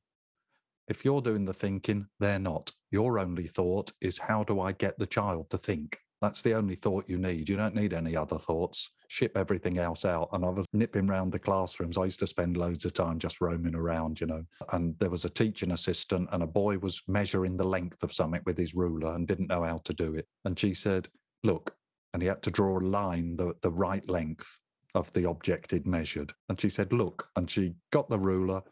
If 0.88 1.04
you're 1.04 1.22
doing 1.22 1.46
the 1.46 1.54
thinking, 1.54 2.08
they're 2.20 2.40
not. 2.40 2.72
Your 2.92 3.20
only 3.20 3.48
thought 3.48 3.92
is, 4.02 4.18
how 4.18 4.44
do 4.44 4.62
I 4.62 4.72
get 4.72 4.98
the 4.98 5.06
child 5.06 5.50
to 5.50 5.58
think? 5.58 5.98
That's 6.22 6.42
the 6.42 6.54
only 6.56 6.76
thought 6.76 7.10
you 7.10 7.18
need. 7.18 7.48
You 7.48 7.58
don't 7.58 7.76
need 7.76 7.94
any 7.94 8.16
other 8.16 8.40
thoughts. 8.40 8.90
Ship 9.08 9.38
everything 9.38 9.78
else 9.78 10.04
out. 10.04 10.30
And 10.32 10.44
I 10.44 10.50
was 10.50 10.66
nipping 10.74 11.10
around 11.10 11.32
the 11.32 11.40
classrooms. 11.40 11.98
I 11.98 12.06
used 12.06 12.20
to 12.22 12.28
spend 12.28 12.58
loads 12.58 12.86
of 12.86 12.94
time 12.94 13.20
just 13.20 13.40
roaming 13.40 13.76
around, 13.76 14.20
you 14.20 14.28
know. 14.28 14.44
And 14.72 14.98
there 14.98 15.12
was 15.12 15.26
a 15.26 15.30
teaching 15.30 15.72
assistant, 15.72 16.30
and 16.32 16.42
a 16.42 16.48
boy 16.48 16.80
was 16.80 17.04
measuring 17.08 17.56
the 17.56 17.66
length 17.66 18.02
of 18.02 18.14
something 18.14 18.42
with 18.46 18.58
his 18.58 18.74
ruler 18.74 19.14
and 19.14 19.28
didn't 19.28 19.50
know 19.50 19.64
how 19.64 19.80
to 19.84 19.94
do 19.94 20.16
it. 20.16 20.28
And 20.46 20.60
she 20.60 20.74
said, 20.74 21.08
Look, 21.44 21.76
and 22.14 22.22
he 22.22 22.28
had 22.28 22.42
to 22.44 22.52
draw 22.52 22.80
a 22.80 22.82
line 22.82 23.36
the, 23.36 23.54
the 23.62 23.72
right 23.72 24.08
length 24.10 24.60
of 24.98 25.14
the 25.14 25.26
object 25.26 25.72
he'd 25.72 25.86
measured. 25.86 26.34
And 26.50 26.60
she 26.60 26.70
said, 26.70 26.92
Look. 26.92 27.30
And 27.36 27.50
she 27.50 27.76
got 27.92 28.10
the 28.10 28.20
ruler, 28.20 28.64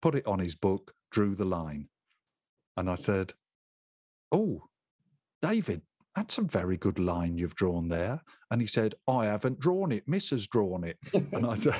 put 0.00 0.14
it 0.14 0.26
on 0.26 0.38
his 0.38 0.54
book, 0.54 0.94
drew 1.12 1.34
the 1.34 1.44
line. 1.44 1.88
And 2.76 2.88
I 2.90 2.94
said, 2.94 3.34
Oh, 4.32 4.62
David, 5.42 5.82
that's 6.16 6.38
a 6.38 6.42
very 6.42 6.76
good 6.78 6.98
line 6.98 7.36
you've 7.36 7.54
drawn 7.54 7.88
there. 7.88 8.22
And 8.50 8.60
he 8.60 8.66
said, 8.66 8.94
I 9.06 9.26
haven't 9.26 9.60
drawn 9.60 9.92
it. 9.92 10.08
Miss 10.08 10.30
has 10.30 10.46
drawn 10.46 10.82
it. 10.82 10.96
and 11.12 11.46
I 11.46 11.54
said, 11.54 11.74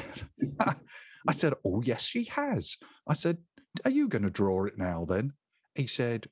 I 0.61 1.33
said, 1.33 1.55
Oh, 1.65 1.83
yes, 1.83 2.03
she 2.03 2.25
has. 2.25 2.77
I 3.09 3.15
said, 3.15 3.39
Are 3.85 3.91
you 3.91 4.09
going 4.09 4.25
to 4.25 4.31
draw 4.31 4.67
it 4.67 4.77
now 4.77 5.07
then? 5.09 5.33
He 5.75 5.87
said, 5.87 6.29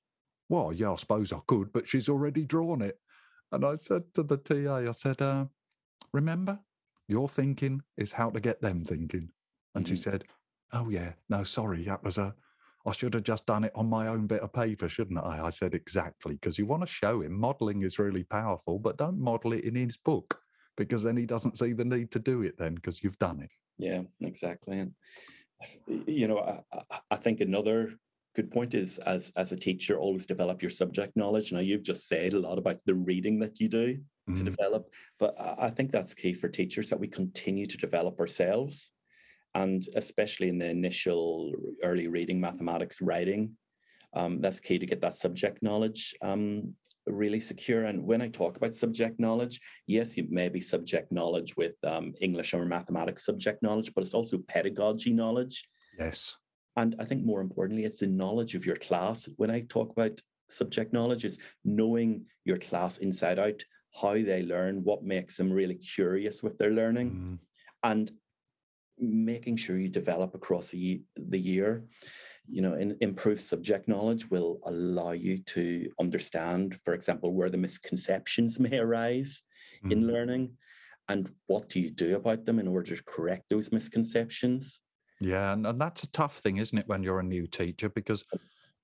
Well, 0.51 0.73
yeah, 0.73 0.93
I 0.93 0.97
suppose 0.97 1.33
I 1.33 1.41
could, 1.47 1.73
but 1.73 1.89
she's 1.89 2.11
already 2.11 2.45
drawn 2.45 2.83
it. 2.83 2.99
And 3.51 3.65
I 3.65 3.75
said 3.75 4.03
to 4.15 4.23
the 4.23 4.37
TA, 4.37 4.89
I 4.89 4.93
said, 4.93 5.21
uh, 5.23 5.47
Remember, 6.13 6.59
your 7.13 7.29
thinking 7.29 7.83
is 7.99 8.11
how 8.11 8.31
to 8.31 8.41
get 8.41 8.61
them 8.63 8.83
thinking. 8.85 9.29
And 9.75 9.85
mm-hmm. 9.85 9.95
she 9.95 10.01
said, 10.01 10.25
Oh, 10.73 10.89
yeah, 10.89 11.13
no, 11.29 11.45
sorry, 11.45 11.85
that 11.85 12.03
was 12.03 12.17
a, 12.17 12.35
I 12.87 12.93
should 12.93 13.13
have 13.13 13.25
just 13.25 13.45
done 13.45 13.65
it 13.65 13.73
on 13.75 13.87
my 13.87 14.09
own 14.09 14.27
bit 14.27 14.41
of 14.41 14.55
paper, 14.55 14.89
shouldn't 14.89 15.19
I? 15.19 15.45
I 15.45 15.51
said, 15.51 15.75
Exactly, 15.75 16.35
because 16.35 16.59
you 16.59 16.65
want 16.65 16.83
to 16.83 16.87
show 16.87 17.21
him 17.21 17.39
modeling 17.39 17.83
is 17.83 17.99
really 17.99 18.25
powerful, 18.25 18.79
but 18.79 18.97
don't 18.97 19.21
model 19.21 19.53
it 19.53 19.65
in 19.65 19.75
his 19.75 19.99
book 19.99 20.41
because 20.79 21.03
then 21.03 21.19
he 21.19 21.27
doesn't 21.27 21.59
see 21.59 21.75
the 21.75 21.85
need 21.85 22.11
to 22.13 22.19
do 22.19 22.43
it 22.43 22.57
then 22.57 22.75
because 22.75 23.05
you've 23.05 23.19
done 23.19 23.43
it. 23.43 23.51
Yeah, 23.77 24.03
exactly. 24.23 24.79
And, 24.79 24.93
you 26.07 26.27
know, 26.27 26.39
I, 26.39 27.01
I 27.11 27.17
think 27.17 27.41
another 27.41 27.93
good 28.35 28.51
point 28.51 28.75
is 28.75 28.99
as 29.01 29.31
as 29.37 29.53
a 29.53 29.57
teacher 29.57 29.99
always 29.99 30.27
develop 30.27 30.63
your 30.63 30.71
subject 30.71 31.17
knowledge. 31.17 31.53
Now 31.53 31.61
you've 31.61 31.83
just 31.83 32.09
said 32.09 32.33
a 32.33 32.41
lot 32.41 32.59
about 32.59 32.81
the 32.87 32.95
reading 32.95 33.39
that 33.41 33.61
you 33.61 33.69
do 33.69 33.99
mm-hmm. 34.29 34.39
to 34.39 34.51
develop 34.51 34.91
but 35.19 35.35
i 35.39 35.71
think 35.71 35.91
that's 35.91 36.15
key 36.15 36.33
for 36.33 36.49
teachers 36.49 36.89
that 36.89 37.01
we 37.01 37.09
continue 37.09 37.67
to 37.67 37.77
develop 37.77 38.19
ourselves 38.21 38.93
and 39.55 39.89
especially 39.97 40.49
in 40.49 40.59
the 40.59 40.69
initial 40.69 41.53
early 41.83 42.09
reading 42.09 42.41
mathematics 42.41 43.01
writing 43.01 43.53
um, 44.15 44.43
that's 44.43 44.61
key 44.61 44.79
to 44.79 44.87
get 44.87 45.01
that 45.01 45.15
subject 45.15 45.63
knowledge 45.63 46.15
um, 46.21 46.75
really 47.07 47.41
secure. 47.41 47.85
And 47.85 48.05
when 48.05 48.23
i 48.23 48.29
talk 48.29 48.57
about 48.57 48.75
subject 48.75 49.19
knowledge 49.19 49.61
yes 49.87 50.17
you 50.17 50.27
may 50.31 50.49
be 50.49 50.61
subject 50.61 51.11
knowledge 51.11 51.57
with 51.57 51.73
um, 51.85 52.13
english 52.21 52.55
or 52.55 52.65
mathematics 52.65 53.27
subject 53.27 53.63
knowledge 53.63 53.93
but 53.95 54.05
it's 54.05 54.15
also 54.15 54.39
pedagogy 54.49 55.13
knowledge. 55.13 55.69
Yes 55.99 56.37
and 56.77 56.97
I 56.99 57.05
think 57.05 57.25
more 57.25 57.41
importantly, 57.41 57.85
it's 57.85 58.01
the 58.01 58.07
knowledge 58.07 58.55
of 58.55 58.65
your 58.65 58.77
class. 58.77 59.29
When 59.37 59.51
I 59.51 59.61
talk 59.69 59.91
about 59.91 60.21
subject 60.51 60.93
knowledge, 60.93 61.25
it's 61.25 61.39
knowing 61.65 62.25
your 62.45 62.59
class 62.59 62.99
inside 62.99 63.39
out, 63.39 63.63
how 64.01 64.15
they 64.15 64.43
learn, 64.43 64.83
what 64.85 65.05
makes 65.05 65.37
them 65.37 65.53
really 65.53 65.75
curious 65.75 66.43
with 66.43 66.57
their 66.59 66.71
learning, 66.71 67.11
mm. 67.11 67.39
and 67.83 68.11
making 68.99 69.57
sure 69.57 69.77
you 69.77 69.89
develop 69.89 70.35
across 70.35 70.71
the, 70.71 71.03
the 71.17 71.39
year. 71.39 71.85
You 72.49 72.63
know, 72.63 72.75
in, 72.75 72.97
improved 73.01 73.41
subject 73.41 73.87
knowledge 73.87 74.31
will 74.31 74.59
allow 74.65 75.13
you 75.13 75.39
to 75.39 75.91
understand, 76.01 76.79
for 76.85 76.95
example, 76.95 77.33
where 77.33 77.51
the 77.51 77.59
misconceptions 77.59 78.59
may 78.67 78.79
arise 78.79 79.43
mm. 79.85 79.93
in 79.93 80.07
learning 80.07 80.53
and 81.09 81.29
what 81.49 81.69
do 81.69 81.81
you 81.81 81.91
do 81.91 82.17
about 82.17 82.45
them 82.45 82.59
in 82.59 82.69
order 82.69 82.97
to 82.97 83.03
correct 83.05 83.45
those 83.51 83.73
misconceptions 83.73 84.81
yeah, 85.25 85.53
and, 85.53 85.67
and 85.67 85.81
that's 85.81 86.03
a 86.03 86.11
tough 86.11 86.39
thing, 86.39 86.57
isn't 86.59 86.79
it, 86.79 86.89
when 86.89 87.03
you're 87.03 87.21
a 87.21 87.25
new 87.25 87.47
teacher? 87.47 87.89
Because 87.89 88.25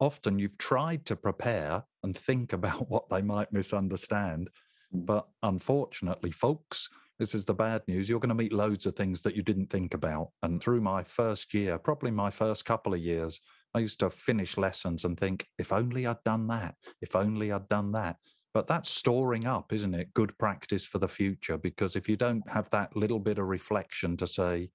often 0.01 0.39
you've 0.39 0.59
tried 0.59 1.05
to 1.07 1.17
prepare 1.17 1.85
and 2.03 2.17
think 2.17 2.53
about 2.53 2.89
what 2.91 3.09
they 3.09 3.23
might 3.23 3.53
misunderstand. 3.53 4.49
Mm. 4.95 5.07
But 5.07 5.27
unfortunately, 5.43 6.31
folks, 6.31 6.89
this 7.19 7.35
is 7.35 7.45
the 7.45 7.55
bad 7.55 7.83
news. 7.89 8.09
You're 8.09 8.21
going 8.21 8.29
to 8.29 8.35
meet 8.35 8.53
loads 8.53 8.87
of 8.87 8.95
things 8.95 9.21
that 9.23 9.35
you 9.35 9.43
didn't 9.43 9.71
think 9.71 9.95
about. 9.95 10.31
And 10.43 10.63
through 10.63 10.81
my 10.81 11.03
first 11.03 11.53
year, 11.53 11.79
probably 11.79 12.13
my 12.13 12.31
first 12.31 12.65
couple 12.65 12.95
of 12.95 13.01
years, 13.01 13.41
I 13.75 13.81
used 13.81 14.01
to 14.01 14.11
finish 14.11 14.57
lessons 14.57 15.05
and 15.05 15.19
think, 15.19 15.47
if 15.59 15.73
only 15.73 16.07
I'd 16.07 16.23
done 16.25 16.47
that, 16.47 16.77
if 17.03 17.17
only 17.17 17.51
I'd 17.51 17.69
done 17.69 17.93
that. 17.93 18.17
But 18.55 18.69
that's 18.69 18.89
storing 18.89 19.47
up, 19.47 19.73
isn't 19.73 19.95
it? 19.95 20.15
Good 20.15 20.37
practice 20.39 20.85
for 20.85 20.99
the 20.99 21.09
future. 21.09 21.59
Because 21.59 21.97
if 21.97 22.09
you 22.09 22.17
don't 22.17 22.49
have 22.49 22.71
that 22.71 22.97
little 22.97 23.19
bit 23.19 23.39
of 23.39 23.47
reflection 23.47 24.17
to 24.17 24.27
say, 24.27 24.71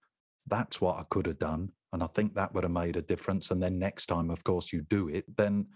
that's 0.48 0.82
what 0.82 0.98
I 0.98 1.04
could 1.10 1.26
have 1.26 1.40
done. 1.40 1.70
And 1.92 2.04
I 2.04 2.08
think 2.08 2.34
that 2.34 2.54
would 2.54 2.64
have 2.64 2.72
made 2.72 2.98
a 2.98 3.02
difference. 3.02 3.52
And 3.52 3.62
then 3.62 3.78
next 3.78 4.08
time, 4.08 4.30
of 4.30 4.44
course, 4.44 4.74
you 4.74 4.82
do 4.82 5.10
it, 5.10 5.26
then 5.38 5.68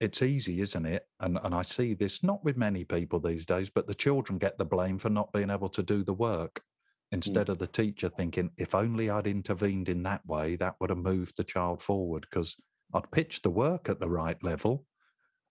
it's 0.00 0.22
easy, 0.22 0.60
isn't 0.60 0.86
it? 0.86 1.06
And 1.20 1.38
and 1.42 1.54
I 1.54 1.62
see 1.62 1.94
this 1.94 2.22
not 2.22 2.44
with 2.44 2.56
many 2.56 2.84
people 2.84 3.20
these 3.20 3.46
days, 3.46 3.70
but 3.70 3.86
the 3.86 3.94
children 3.94 4.38
get 4.38 4.58
the 4.58 4.64
blame 4.64 4.98
for 4.98 5.10
not 5.10 5.32
being 5.32 5.50
able 5.50 5.68
to 5.70 5.82
do 5.82 6.02
the 6.02 6.14
work 6.14 6.56
mm. 6.56 7.16
instead 7.16 7.46
mm. 7.46 7.50
of 7.50 7.58
the 7.58 7.66
teacher 7.66 8.08
thinking, 8.08 8.50
if 8.56 8.74
only 8.74 9.10
I'd 9.10 9.26
intervened 9.26 9.88
in 9.88 10.02
that 10.04 10.26
way, 10.26 10.56
that 10.56 10.76
would 10.80 10.90
have 10.90 10.98
moved 10.98 11.36
the 11.36 11.44
child 11.44 11.82
forward 11.82 12.26
because 12.28 12.56
I'd 12.94 13.10
pitched 13.10 13.42
the 13.42 13.50
work 13.50 13.88
at 13.88 14.00
the 14.00 14.08
right 14.08 14.42
level. 14.42 14.86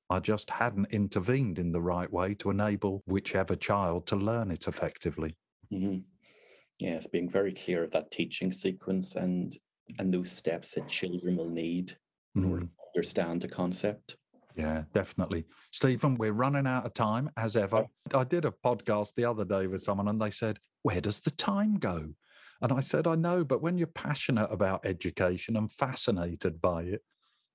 I 0.09 0.19
just 0.19 0.51
hadn't 0.51 0.93
intervened 0.93 1.57
in 1.57 1.71
the 1.71 1.81
right 1.81 2.11
way 2.11 2.35
to 2.35 2.51
enable 2.51 3.03
whichever 3.07 3.55
child 3.55 4.05
to 4.07 4.15
learn 4.15 4.51
it 4.51 4.67
effectively. 4.67 5.35
Mm-hmm 5.73 5.99
yes, 6.79 7.07
being 7.07 7.29
very 7.29 7.53
clear 7.53 7.83
of 7.83 7.91
that 7.91 8.11
teaching 8.11 8.51
sequence 8.51 9.15
and 9.15 9.57
and 9.99 10.13
those 10.13 10.31
steps 10.31 10.71
that 10.73 10.87
children 10.87 11.37
will 11.37 11.49
need 11.49 11.95
in 12.35 12.43
mm. 12.43 12.51
order 12.51 12.65
to 12.65 12.71
understand 12.95 13.41
the 13.41 13.47
concept. 13.47 14.17
Yeah, 14.55 14.83
definitely. 14.93 15.45
Stephen, 15.71 16.15
we're 16.15 16.31
running 16.31 16.65
out 16.65 16.85
of 16.85 16.93
time 16.93 17.29
as 17.37 17.55
ever. 17.55 17.85
I 18.13 18.23
did 18.23 18.45
a 18.45 18.53
podcast 18.65 19.13
the 19.15 19.25
other 19.25 19.45
day 19.45 19.67
with 19.67 19.83
someone 19.83 20.07
and 20.07 20.21
they 20.21 20.31
said, 20.31 20.59
Where 20.83 21.01
does 21.01 21.19
the 21.19 21.31
time 21.31 21.77
go? 21.77 22.13
And 22.61 22.71
I 22.71 22.79
said, 22.79 23.05
I 23.05 23.15
know, 23.15 23.43
but 23.43 23.61
when 23.61 23.77
you're 23.77 23.87
passionate 23.87 24.47
about 24.49 24.85
education 24.85 25.57
and 25.57 25.69
fascinated 25.69 26.61
by 26.61 26.83
it, 26.83 27.01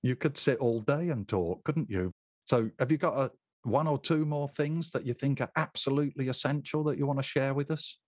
you 0.02 0.14
could 0.14 0.36
sit 0.36 0.58
all 0.58 0.80
day 0.80 1.08
and 1.08 1.26
talk, 1.26 1.64
couldn't 1.64 1.90
you? 1.90 2.12
So, 2.44 2.70
have 2.78 2.90
you 2.90 2.98
got 2.98 3.16
a, 3.16 3.30
one 3.62 3.86
or 3.86 3.98
two 3.98 4.24
more 4.24 4.48
things 4.48 4.90
that 4.90 5.06
you 5.06 5.14
think 5.14 5.40
are 5.40 5.50
absolutely 5.56 6.28
essential 6.28 6.84
that 6.84 6.98
you 6.98 7.06
want 7.06 7.18
to 7.18 7.24
share 7.24 7.54
with 7.54 7.70
us? 7.70 7.98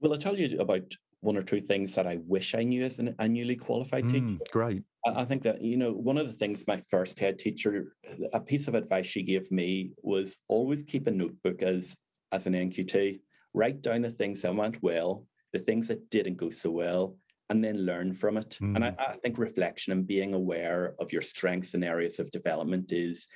Well, 0.00 0.12
I'll 0.12 0.18
tell 0.18 0.38
you 0.38 0.58
about 0.60 0.92
one 1.20 1.36
or 1.36 1.42
two 1.42 1.60
things 1.60 1.94
that 1.94 2.06
I 2.06 2.18
wish 2.26 2.54
I 2.54 2.62
knew 2.62 2.82
as 2.82 2.98
an, 2.98 3.14
a 3.18 3.26
newly 3.26 3.56
qualified 3.56 4.04
mm, 4.04 4.10
teacher. 4.10 4.44
Great. 4.52 4.82
I 5.06 5.24
think 5.24 5.42
that, 5.42 5.62
you 5.62 5.76
know, 5.76 5.92
one 5.92 6.18
of 6.18 6.26
the 6.26 6.32
things 6.32 6.64
my 6.66 6.80
first 6.90 7.18
head 7.18 7.38
teacher, 7.38 7.94
a 8.32 8.40
piece 8.40 8.68
of 8.68 8.74
advice 8.74 9.06
she 9.06 9.22
gave 9.22 9.50
me 9.50 9.92
was 10.02 10.36
always 10.48 10.82
keep 10.82 11.06
a 11.06 11.10
notebook 11.10 11.62
as 11.62 11.94
as 12.32 12.46
an 12.46 12.54
NQT. 12.54 13.20
Write 13.54 13.82
down 13.82 14.02
the 14.02 14.10
things 14.10 14.42
that 14.42 14.54
went 14.54 14.82
well, 14.82 15.26
the 15.52 15.58
things 15.58 15.88
that 15.88 16.10
didn't 16.10 16.36
go 16.36 16.50
so 16.50 16.70
well, 16.70 17.16
and 17.50 17.62
then 17.62 17.86
learn 17.86 18.12
from 18.12 18.36
it. 18.36 18.58
Mm. 18.60 18.76
And 18.76 18.84
I, 18.84 18.94
I 18.98 19.12
think 19.22 19.38
reflection 19.38 19.92
and 19.92 20.06
being 20.06 20.34
aware 20.34 20.94
of 20.98 21.12
your 21.12 21.22
strengths 21.22 21.74
and 21.74 21.84
areas 21.84 22.18
of 22.18 22.30
development 22.30 22.92
is 22.92 23.28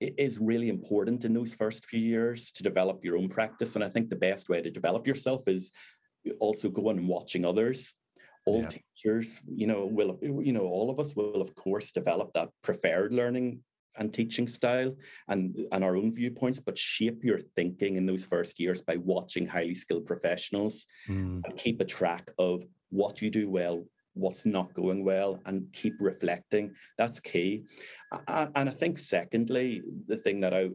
is 0.00 0.38
really 0.38 0.68
important 0.68 1.24
in 1.24 1.32
those 1.32 1.54
first 1.54 1.86
few 1.86 2.00
years 2.00 2.50
to 2.52 2.62
develop 2.62 3.02
your 3.02 3.16
own 3.16 3.28
practice. 3.28 3.76
And 3.76 3.84
I 3.84 3.88
think 3.88 4.10
the 4.10 4.16
best 4.16 4.48
way 4.48 4.60
to 4.60 4.70
develop 4.70 5.06
yourself 5.06 5.48
is 5.48 5.72
also 6.40 6.68
going 6.68 6.98
and 6.98 7.08
watching 7.08 7.44
others. 7.44 7.94
All 8.46 8.60
yeah. 8.62 8.68
teachers, 8.68 9.40
you 9.48 9.66
know, 9.66 9.86
will 9.86 10.18
you 10.22 10.52
know, 10.52 10.66
all 10.66 10.90
of 10.90 11.00
us 11.00 11.16
will 11.16 11.42
of 11.42 11.54
course 11.54 11.90
develop 11.90 12.32
that 12.34 12.50
preferred 12.62 13.12
learning 13.12 13.60
and 13.98 14.12
teaching 14.12 14.46
style 14.46 14.94
and 15.28 15.56
and 15.72 15.82
our 15.84 15.96
own 15.96 16.12
viewpoints 16.12 16.60
but 16.60 16.76
shape 16.76 17.24
your 17.24 17.40
thinking 17.56 17.96
in 17.96 18.06
those 18.06 18.24
first 18.24 18.60
years 18.60 18.82
by 18.82 18.96
watching 18.96 19.46
highly 19.46 19.74
skilled 19.74 20.06
professionals 20.06 20.86
mm. 21.08 21.42
and 21.44 21.58
keep 21.58 21.80
a 21.80 21.84
track 21.84 22.30
of 22.38 22.64
what 22.90 23.22
you 23.22 23.30
do 23.30 23.48
well 23.48 23.84
what's 24.16 24.46
not 24.46 24.72
going 24.74 25.04
well 25.04 25.40
and 25.46 25.70
keep 25.72 25.94
reflecting 26.00 26.74
that's 26.96 27.20
key 27.20 27.64
and 28.28 28.68
i 28.68 28.72
think 28.72 28.96
secondly 28.98 29.82
the 30.06 30.16
thing 30.16 30.40
that 30.40 30.54
i 30.54 30.68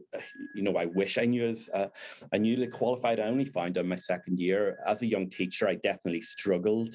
you 0.54 0.62
know 0.62 0.76
i 0.76 0.86
wish 0.86 1.18
i 1.18 1.24
knew 1.24 1.44
is 1.44 1.68
uh, 1.74 1.88
a 2.32 2.38
newly 2.38 2.66
qualified 2.66 3.18
i 3.20 3.24
only 3.24 3.44
found 3.44 3.76
out 3.76 3.84
my 3.84 3.96
second 3.96 4.38
year 4.38 4.78
as 4.86 5.02
a 5.02 5.06
young 5.06 5.28
teacher 5.28 5.68
i 5.68 5.74
definitely 5.74 6.22
struggled 6.22 6.94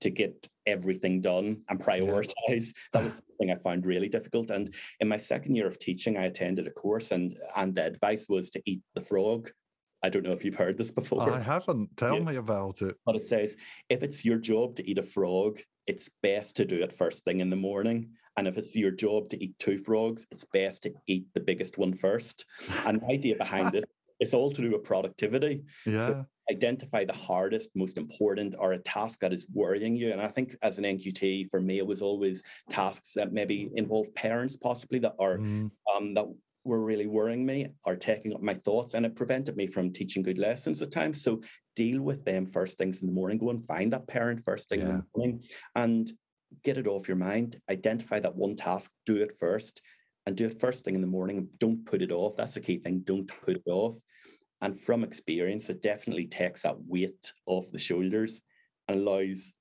to 0.00 0.10
get 0.10 0.48
everything 0.66 1.20
done 1.20 1.60
and 1.68 1.80
prioritize. 1.80 2.32
Yeah. 2.48 2.82
That 2.92 3.04
was 3.04 3.14
something 3.14 3.50
I 3.50 3.56
found 3.56 3.86
really 3.86 4.08
difficult. 4.08 4.50
And 4.50 4.74
in 5.00 5.08
my 5.08 5.18
second 5.18 5.54
year 5.54 5.66
of 5.66 5.78
teaching, 5.78 6.16
I 6.16 6.24
attended 6.24 6.66
a 6.66 6.70
course, 6.70 7.10
and 7.10 7.36
and 7.56 7.74
the 7.74 7.84
advice 7.84 8.26
was 8.28 8.50
to 8.50 8.62
eat 8.64 8.80
the 8.94 9.02
frog. 9.02 9.50
I 10.02 10.08
don't 10.08 10.24
know 10.24 10.32
if 10.32 10.44
you've 10.44 10.54
heard 10.54 10.78
this 10.78 10.90
before. 10.90 11.30
I 11.30 11.40
haven't. 11.40 11.96
Tell 11.96 12.20
me 12.20 12.36
about 12.36 12.82
it. 12.82 12.96
But 13.04 13.16
it 13.16 13.24
says 13.24 13.56
if 13.88 14.02
it's 14.02 14.24
your 14.24 14.38
job 14.38 14.76
to 14.76 14.90
eat 14.90 14.98
a 14.98 15.02
frog, 15.02 15.60
it's 15.86 16.10
best 16.22 16.56
to 16.56 16.64
do 16.64 16.82
it 16.82 16.92
first 16.92 17.24
thing 17.24 17.40
in 17.40 17.50
the 17.50 17.56
morning. 17.56 18.10
And 18.36 18.48
if 18.48 18.56
it's 18.56 18.74
your 18.76 18.92
job 18.92 19.28
to 19.30 19.42
eat 19.42 19.58
two 19.58 19.78
frogs, 19.78 20.26
it's 20.30 20.44
best 20.52 20.84
to 20.84 20.94
eat 21.06 21.26
the 21.34 21.40
biggest 21.40 21.78
one 21.78 21.92
first. 21.92 22.46
And 22.86 23.00
the 23.00 23.06
idea 23.06 23.36
behind 23.36 23.72
this 23.72 23.84
is 24.20 24.34
all 24.34 24.50
to 24.50 24.62
do 24.62 24.70
with 24.70 24.84
productivity. 24.84 25.62
Yeah. 25.84 26.06
So 26.06 26.26
identify 26.50 27.04
the 27.04 27.12
hardest, 27.12 27.70
most 27.74 27.96
important, 27.96 28.54
or 28.58 28.72
a 28.72 28.78
task 28.78 29.20
that 29.20 29.32
is 29.32 29.46
worrying 29.52 29.96
you. 29.96 30.12
And 30.12 30.20
I 30.20 30.28
think 30.28 30.56
as 30.62 30.78
an 30.78 30.84
NQT, 30.84 31.50
for 31.50 31.60
me, 31.60 31.78
it 31.78 31.86
was 31.86 32.02
always 32.02 32.42
tasks 32.68 33.12
that 33.14 33.32
maybe 33.32 33.70
involve 33.74 34.14
parents, 34.14 34.56
possibly 34.56 34.98
that 35.00 35.14
are 35.18 35.38
mm. 35.38 35.70
um, 35.94 36.14
that 36.14 36.26
were 36.64 36.80
really 36.80 37.06
worrying 37.06 37.44
me 37.44 37.68
or 37.86 37.96
taking 37.96 38.34
up 38.34 38.42
my 38.42 38.54
thoughts 38.54 38.94
and 38.94 39.06
it 39.06 39.16
prevented 39.16 39.56
me 39.56 39.66
from 39.66 39.92
teaching 39.92 40.22
good 40.22 40.38
lessons 40.38 40.82
at 40.82 40.92
times 40.92 41.22
so 41.22 41.40
deal 41.74 42.02
with 42.02 42.24
them 42.24 42.46
first 42.46 42.76
things 42.76 43.00
in 43.00 43.06
the 43.06 43.12
morning. 43.12 43.38
Go 43.38 43.50
and 43.50 43.66
find 43.66 43.92
that 43.92 44.06
parent 44.06 44.44
first 44.44 44.68
thing 44.68 44.80
in 44.80 44.88
the 44.88 45.04
morning 45.16 45.42
and 45.74 46.10
get 46.64 46.78
it 46.78 46.86
off 46.86 47.08
your 47.08 47.16
mind. 47.16 47.56
Identify 47.70 48.20
that 48.20 48.34
one 48.34 48.56
task, 48.56 48.90
do 49.06 49.16
it 49.16 49.32
first, 49.38 49.80
and 50.26 50.36
do 50.36 50.46
it 50.46 50.60
first 50.60 50.84
thing 50.84 50.94
in 50.94 51.00
the 51.00 51.06
morning. 51.06 51.48
Don't 51.58 51.84
put 51.86 52.02
it 52.02 52.12
off. 52.12 52.36
That's 52.36 52.54
the 52.54 52.60
key 52.60 52.78
thing. 52.78 53.00
Don't 53.04 53.26
put 53.26 53.56
it 53.56 53.62
off. 53.66 53.96
And 54.60 54.78
from 54.78 55.04
experience, 55.04 55.70
it 55.70 55.80
definitely 55.82 56.26
takes 56.26 56.62
that 56.62 56.76
weight 56.86 57.32
off 57.46 57.70
the 57.72 57.78
shoulders 57.78 58.42
and 58.88 58.98
allows 59.00 59.52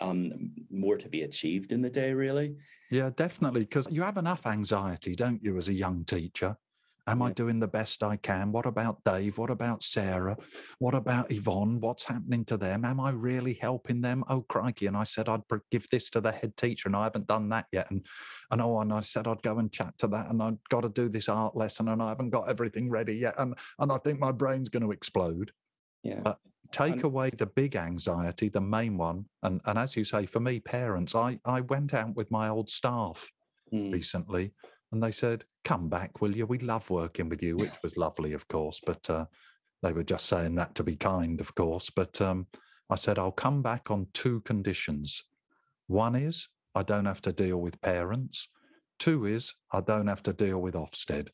um, 0.00 0.52
more 0.70 0.98
to 0.98 1.08
be 1.08 1.22
achieved 1.22 1.72
in 1.72 1.80
the 1.80 1.88
day, 1.88 2.12
really. 2.12 2.56
Yeah, 2.92 3.08
definitely. 3.16 3.60
Because 3.60 3.88
you 3.90 4.02
have 4.02 4.18
enough 4.18 4.46
anxiety, 4.46 5.16
don't 5.16 5.42
you, 5.42 5.56
as 5.56 5.68
a 5.68 5.72
young 5.72 6.04
teacher? 6.04 6.58
Am 7.06 7.22
I 7.22 7.32
doing 7.32 7.58
the 7.58 7.66
best 7.66 8.02
I 8.02 8.16
can? 8.16 8.52
What 8.52 8.66
about 8.66 9.02
Dave? 9.02 9.38
What 9.38 9.48
about 9.48 9.82
Sarah? 9.82 10.36
What 10.78 10.94
about 10.94 11.32
Yvonne? 11.32 11.80
What's 11.80 12.04
happening 12.04 12.44
to 12.44 12.58
them? 12.58 12.84
Am 12.84 13.00
I 13.00 13.10
really 13.10 13.54
helping 13.54 14.02
them? 14.02 14.24
Oh, 14.28 14.42
crikey. 14.42 14.86
And 14.86 14.96
I 14.96 15.04
said 15.04 15.26
I'd 15.26 15.40
give 15.70 15.88
this 15.88 16.10
to 16.10 16.20
the 16.20 16.32
head 16.32 16.54
teacher, 16.58 16.90
and 16.90 16.94
I 16.94 17.04
haven't 17.04 17.26
done 17.26 17.48
that 17.48 17.64
yet. 17.72 17.90
And, 17.90 18.04
and 18.50 18.60
oh, 18.60 18.78
and 18.80 18.92
I 18.92 19.00
said 19.00 19.26
I'd 19.26 19.42
go 19.42 19.58
and 19.58 19.72
chat 19.72 19.96
to 19.98 20.06
that, 20.08 20.30
and 20.30 20.42
I've 20.42 20.62
got 20.68 20.82
to 20.82 20.90
do 20.90 21.08
this 21.08 21.30
art 21.30 21.56
lesson, 21.56 21.88
and 21.88 22.02
I 22.02 22.10
haven't 22.10 22.30
got 22.30 22.50
everything 22.50 22.90
ready 22.90 23.16
yet. 23.16 23.36
And, 23.38 23.54
and 23.78 23.90
I 23.90 23.96
think 23.96 24.20
my 24.20 24.32
brain's 24.32 24.68
going 24.68 24.84
to 24.84 24.92
explode. 24.92 25.50
Yeah. 26.02 26.20
But 26.22 26.38
take 26.72 27.04
away 27.04 27.30
the 27.30 27.46
big 27.46 27.76
anxiety, 27.76 28.48
the 28.48 28.60
main 28.60 28.96
one. 28.96 29.26
And, 29.42 29.60
and 29.66 29.78
as 29.78 29.96
you 29.96 30.04
say, 30.04 30.26
for 30.26 30.40
me, 30.40 30.60
parents, 30.60 31.14
I, 31.14 31.38
I 31.44 31.60
went 31.60 31.94
out 31.94 32.14
with 32.16 32.30
my 32.30 32.48
old 32.48 32.70
staff 32.70 33.30
Mm. 33.72 33.92
recently 33.92 34.52
and 34.90 35.02
they 35.02 35.12
said, 35.12 35.44
Come 35.64 35.88
back, 35.88 36.20
will 36.20 36.36
you? 36.36 36.44
We 36.44 36.58
love 36.58 36.90
working 36.90 37.28
with 37.28 37.42
you, 37.42 37.56
which 37.56 37.82
was 37.82 37.96
lovely, 37.96 38.32
of 38.32 38.48
course. 38.48 38.80
But 38.84 39.08
uh, 39.08 39.26
they 39.82 39.92
were 39.92 40.02
just 40.02 40.26
saying 40.26 40.56
that 40.56 40.74
to 40.74 40.82
be 40.82 40.96
kind, 40.96 41.40
of 41.40 41.54
course. 41.54 41.88
But 41.88 42.20
um, 42.20 42.48
I 42.90 42.96
said, 42.96 43.18
I'll 43.18 43.32
come 43.32 43.62
back 43.62 43.90
on 43.90 44.08
two 44.12 44.40
conditions. 44.40 45.22
One 45.86 46.16
is 46.16 46.48
I 46.74 46.82
don't 46.82 47.04
have 47.04 47.22
to 47.22 47.32
deal 47.32 47.58
with 47.58 47.80
parents. 47.80 48.48
Two 48.98 49.24
is 49.24 49.54
I 49.72 49.80
don't 49.80 50.08
have 50.08 50.22
to 50.24 50.32
deal 50.32 50.60
with 50.60 50.74
Ofsted. 50.74 51.28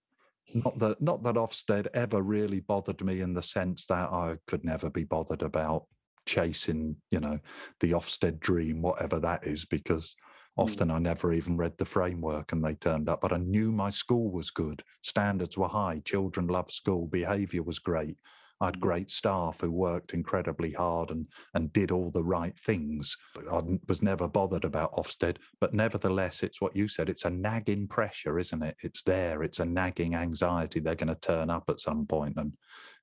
Not 0.54 0.78
that 0.78 1.00
not 1.00 1.22
that 1.24 1.34
Ofsted 1.36 1.88
ever 1.94 2.22
really 2.22 2.60
bothered 2.60 3.04
me 3.04 3.20
in 3.20 3.34
the 3.34 3.42
sense 3.42 3.86
that 3.86 4.10
I 4.10 4.38
could 4.46 4.64
never 4.64 4.88
be 4.90 5.04
bothered 5.04 5.42
about 5.42 5.86
chasing, 6.26 6.96
you 7.10 7.20
know, 7.20 7.38
the 7.80 7.92
Ofsted 7.92 8.40
dream, 8.40 8.82
whatever 8.82 9.18
that 9.20 9.46
is, 9.46 9.64
because 9.64 10.16
Mm. 10.58 10.62
often 10.64 10.90
I 10.90 10.98
never 10.98 11.32
even 11.32 11.56
read 11.56 11.78
the 11.78 11.84
framework 11.84 12.50
and 12.52 12.64
they 12.64 12.74
turned 12.74 13.08
up. 13.08 13.20
But 13.20 13.32
I 13.32 13.36
knew 13.38 13.70
my 13.70 13.90
school 13.90 14.30
was 14.32 14.50
good. 14.50 14.82
Standards 15.02 15.56
were 15.56 15.68
high. 15.68 16.00
Children 16.04 16.48
loved 16.48 16.72
school. 16.72 17.06
Behavior 17.06 17.62
was 17.62 17.78
great. 17.78 18.18
I 18.60 18.66
had 18.66 18.76
Mm. 18.76 18.80
great 18.80 19.10
staff 19.10 19.60
who 19.60 19.70
worked 19.70 20.14
incredibly 20.14 20.72
hard 20.72 21.10
and, 21.10 21.26
and 21.54 21.72
did 21.72 21.90
all 21.90 22.10
the 22.10 22.24
right 22.24 22.58
things. 22.58 23.16
I 23.50 23.78
was 23.86 24.02
never 24.02 24.28
bothered 24.28 24.64
about 24.64 24.92
Ofsted, 24.94 25.36
but 25.60 25.74
nevertheless, 25.74 26.42
it's 26.42 26.60
what 26.60 26.74
you 26.74 26.88
said. 26.88 27.08
It's 27.08 27.24
a 27.24 27.30
nagging 27.30 27.88
pressure, 27.88 28.38
isn't 28.38 28.62
it? 28.62 28.76
It's 28.82 29.02
there. 29.02 29.42
It's 29.42 29.60
a 29.60 29.64
nagging 29.64 30.14
anxiety. 30.14 30.80
They're 30.80 30.94
going 30.94 31.08
to 31.08 31.14
turn 31.14 31.50
up 31.50 31.64
at 31.68 31.80
some 31.80 32.06
point, 32.06 32.36
and 32.36 32.56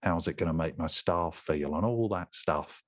how's 0.03 0.28
it 0.28 0.38
going 0.38 0.47
to 0.47 0.53
make 0.53 0.78
my 0.78 0.88
staff 0.88 1.36
feel, 1.36 1.76
and 1.76 1.86
all 1.86 2.10
that 2.10 2.36
stuff. 2.36 2.84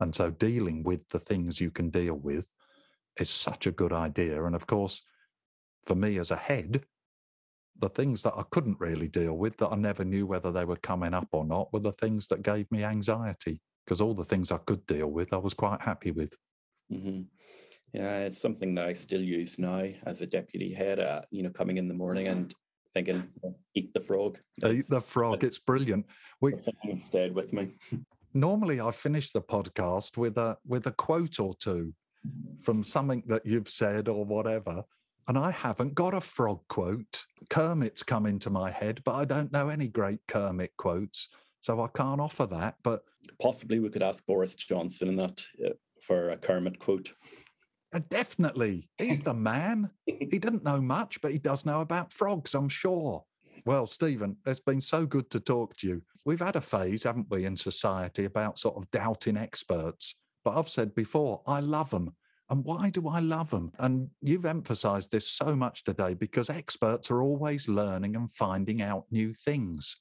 And 0.00 0.14
so, 0.14 0.30
dealing 0.30 0.82
with 0.82 1.08
the 1.08 1.20
things 1.20 1.60
you 1.60 1.70
can 1.70 1.90
deal 1.90 2.14
with 2.14 2.48
is 3.18 3.30
such 3.30 3.66
a 3.66 3.72
good 3.72 3.92
idea. 3.92 4.44
And 4.44 4.54
of 4.54 4.66
course, 4.66 5.02
for 5.86 5.94
me 5.94 6.18
as 6.18 6.30
a 6.30 6.36
head, 6.36 6.84
the 7.82 7.88
things 7.88 8.22
that 8.22 8.34
I 8.36 8.44
couldn't 8.52 8.78
really 8.78 9.08
deal 9.08 9.34
with, 9.34 9.56
that 9.56 9.72
I 9.72 9.76
never 9.76 10.04
knew 10.04 10.24
whether 10.24 10.52
they 10.52 10.64
were 10.64 10.76
coming 10.76 11.12
up 11.12 11.26
or 11.32 11.44
not, 11.44 11.72
were 11.72 11.80
the 11.80 11.92
things 11.92 12.28
that 12.28 12.42
gave 12.42 12.70
me 12.70 12.84
anxiety. 12.84 13.60
Because 13.84 14.00
all 14.00 14.14
the 14.14 14.24
things 14.24 14.52
I 14.52 14.58
could 14.58 14.86
deal 14.86 15.08
with, 15.08 15.32
I 15.32 15.38
was 15.38 15.52
quite 15.52 15.82
happy 15.82 16.12
with. 16.12 16.32
hmm 16.88 17.22
Yeah, 17.92 18.20
it's 18.20 18.40
something 18.40 18.76
that 18.76 18.86
I 18.86 18.92
still 18.92 19.20
use 19.20 19.58
now 19.58 19.88
as 20.06 20.20
a 20.20 20.26
deputy 20.26 20.72
head. 20.72 21.00
Uh, 21.00 21.22
you 21.32 21.42
know, 21.42 21.50
coming 21.50 21.76
in 21.76 21.88
the 21.88 21.94
morning 21.94 22.28
and 22.28 22.54
thinking, 22.94 23.28
"Oh, 23.44 23.56
"Eat 23.74 23.92
the 23.92 24.00
frog." 24.00 24.38
Eat 24.64 24.88
the 24.88 25.00
frog, 25.00 25.42
it's 25.42 25.58
brilliant. 25.58 26.06
We 26.40 26.54
stayed 26.96 27.34
with 27.34 27.52
me. 27.52 27.72
normally 28.32 28.80
I 28.80 28.92
finish 28.92 29.32
the 29.32 29.42
podcast 29.42 30.16
with 30.16 30.38
a 30.38 30.56
with 30.64 30.86
a 30.86 30.92
quote 30.92 31.40
or 31.40 31.54
two 31.56 31.92
from 32.60 32.84
something 32.84 33.24
that 33.26 33.44
you've 33.44 33.68
said 33.68 34.08
or 34.08 34.24
whatever. 34.24 34.84
And 35.28 35.38
I 35.38 35.50
haven't 35.50 35.94
got 35.94 36.14
a 36.14 36.20
frog 36.20 36.60
quote. 36.68 37.24
Kermit's 37.48 38.02
come 38.02 38.26
into 38.26 38.50
my 38.50 38.70
head, 38.70 39.02
but 39.04 39.14
I 39.14 39.24
don't 39.24 39.52
know 39.52 39.68
any 39.68 39.88
great 39.88 40.20
Kermit 40.26 40.72
quotes. 40.76 41.28
So 41.60 41.80
I 41.80 41.88
can't 41.88 42.20
offer 42.20 42.46
that. 42.46 42.76
But 42.82 43.04
Possibly 43.40 43.78
we 43.78 43.88
could 43.88 44.02
ask 44.02 44.26
Boris 44.26 44.54
Johnson 44.56 45.08
in 45.08 45.16
that 45.16 45.44
uh, 45.64 45.70
for 46.00 46.30
a 46.30 46.36
Kermit 46.36 46.78
quote. 46.80 47.12
uh, 47.94 48.00
definitely, 48.08 48.88
he's 48.98 49.22
the 49.22 49.34
man. 49.34 49.90
He 50.06 50.26
didn't 50.38 50.64
know 50.64 50.80
much, 50.80 51.20
but 51.20 51.30
he 51.30 51.38
does 51.38 51.64
know 51.64 51.80
about 51.80 52.12
frogs, 52.12 52.54
I'm 52.54 52.68
sure. 52.68 53.24
Well, 53.64 53.86
Stephen, 53.86 54.38
it's 54.44 54.60
been 54.60 54.80
so 54.80 55.06
good 55.06 55.30
to 55.30 55.38
talk 55.38 55.76
to 55.76 55.86
you. 55.86 56.02
We've 56.24 56.40
had 56.40 56.56
a 56.56 56.60
phase, 56.60 57.04
haven't 57.04 57.30
we, 57.30 57.44
in 57.44 57.56
society 57.56 58.24
about 58.24 58.58
sort 58.58 58.76
of 58.76 58.90
doubting 58.90 59.36
experts. 59.36 60.16
But 60.44 60.58
I've 60.58 60.68
said 60.68 60.96
before, 60.96 61.42
I 61.46 61.60
love 61.60 61.90
them. 61.90 62.16
And 62.52 62.62
why 62.66 62.90
do 62.90 63.08
I 63.08 63.20
love 63.20 63.48
them? 63.48 63.72
And 63.78 64.10
you've 64.20 64.44
emphasized 64.44 65.10
this 65.10 65.26
so 65.26 65.56
much 65.56 65.84
today 65.84 66.12
because 66.12 66.50
experts 66.50 67.10
are 67.10 67.22
always 67.22 67.66
learning 67.66 68.14
and 68.14 68.30
finding 68.30 68.82
out 68.82 69.06
new 69.10 69.32
things. 69.32 69.96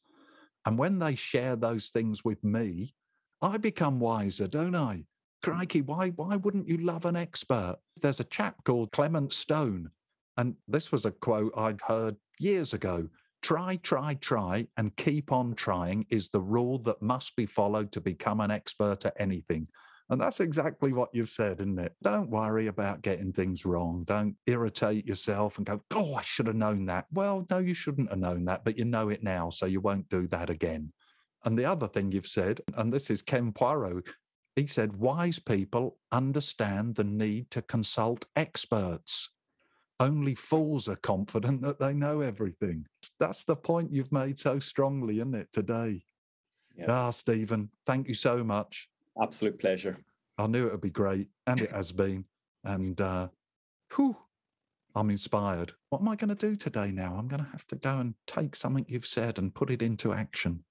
And 0.65 0.77
when 0.77 0.99
they 0.99 1.15
share 1.15 1.55
those 1.55 1.91
things 1.91 2.25
with 2.25 2.43
me, 2.43 2.93
I 3.41 3.55
become 3.55 4.01
wiser, 4.01 4.49
don't 4.49 4.75
I? 4.75 5.05
Crikey, 5.41 5.81
why, 5.81 6.09
why 6.09 6.35
wouldn't 6.35 6.67
you 6.67 6.75
love 6.75 7.05
an 7.05 7.15
expert? 7.15 7.77
There's 8.01 8.19
a 8.19 8.25
chap 8.25 8.65
called 8.65 8.91
Clement 8.91 9.31
Stone, 9.31 9.89
and 10.35 10.55
this 10.67 10.91
was 10.91 11.05
a 11.05 11.11
quote 11.11 11.53
I'd 11.55 11.79
heard 11.79 12.17
years 12.37 12.73
ago. 12.73 13.07
Try, 13.41 13.77
try, 13.77 14.15
try, 14.15 14.67
and 14.75 14.93
keep 14.97 15.31
on 15.31 15.55
trying 15.55 16.05
is 16.09 16.27
the 16.27 16.41
rule 16.41 16.79
that 16.79 17.01
must 17.01 17.33
be 17.37 17.45
followed 17.45 17.93
to 17.93 18.01
become 18.01 18.41
an 18.41 18.51
expert 18.51 19.05
at 19.05 19.15
anything. 19.17 19.69
And 20.11 20.19
that's 20.19 20.41
exactly 20.41 20.91
what 20.91 21.09
you've 21.13 21.29
said, 21.29 21.61
isn't 21.61 21.79
it? 21.79 21.95
Don't 22.03 22.29
worry 22.29 22.67
about 22.67 23.01
getting 23.01 23.31
things 23.31 23.65
wrong. 23.65 24.03
Don't 24.05 24.35
irritate 24.45 25.07
yourself 25.07 25.57
and 25.57 25.65
go, 25.65 25.81
oh, 25.95 26.15
I 26.15 26.21
should 26.21 26.47
have 26.47 26.57
known 26.57 26.85
that. 26.87 27.05
Well, 27.13 27.47
no, 27.49 27.59
you 27.59 27.73
shouldn't 27.73 28.09
have 28.09 28.19
known 28.19 28.43
that, 28.45 28.65
but 28.65 28.77
you 28.77 28.83
know 28.83 29.07
it 29.07 29.23
now, 29.23 29.49
so 29.49 29.65
you 29.65 29.79
won't 29.79 30.09
do 30.09 30.27
that 30.27 30.49
again. 30.49 30.91
And 31.45 31.57
the 31.57 31.63
other 31.63 31.87
thing 31.87 32.11
you've 32.11 32.27
said, 32.27 32.59
and 32.75 32.91
this 32.91 33.09
is 33.09 33.21
Ken 33.21 33.53
Poirot, 33.53 34.03
he 34.57 34.67
said, 34.67 34.97
wise 34.97 35.39
people 35.39 35.97
understand 36.11 36.95
the 36.95 37.05
need 37.05 37.49
to 37.51 37.61
consult 37.61 38.25
experts. 38.35 39.29
Only 39.97 40.35
fools 40.35 40.89
are 40.89 40.97
confident 40.97 41.61
that 41.61 41.79
they 41.79 41.93
know 41.93 42.19
everything. 42.19 42.85
That's 43.17 43.45
the 43.45 43.55
point 43.55 43.93
you've 43.93 44.11
made 44.11 44.37
so 44.37 44.59
strongly, 44.59 45.19
isn't 45.19 45.35
it, 45.35 45.47
today? 45.53 46.03
Yeah. 46.75 46.87
Ah, 46.89 47.11
Stephen, 47.11 47.69
thank 47.85 48.09
you 48.09 48.13
so 48.13 48.43
much. 48.43 48.89
Absolute 49.21 49.59
pleasure. 49.59 49.97
I 50.37 50.47
knew 50.47 50.67
it 50.67 50.71
would 50.71 50.81
be 50.81 50.89
great, 50.89 51.27
and 51.47 51.61
it 51.61 51.71
has 51.71 51.91
been. 51.91 52.25
And 52.63 52.99
uh, 52.99 53.27
whew, 53.95 54.15
I'm 54.95 55.09
inspired. 55.09 55.73
What 55.89 56.01
am 56.01 56.09
I 56.09 56.15
going 56.15 56.29
to 56.29 56.35
do 56.35 56.55
today 56.55 56.91
now? 56.91 57.15
I'm 57.17 57.27
going 57.27 57.43
to 57.43 57.49
have 57.51 57.67
to 57.67 57.75
go 57.75 57.99
and 57.99 58.13
take 58.27 58.55
something 58.55 58.85
you've 58.87 59.05
said 59.05 59.37
and 59.37 59.53
put 59.53 59.69
it 59.69 59.81
into 59.81 60.13
action. 60.13 60.63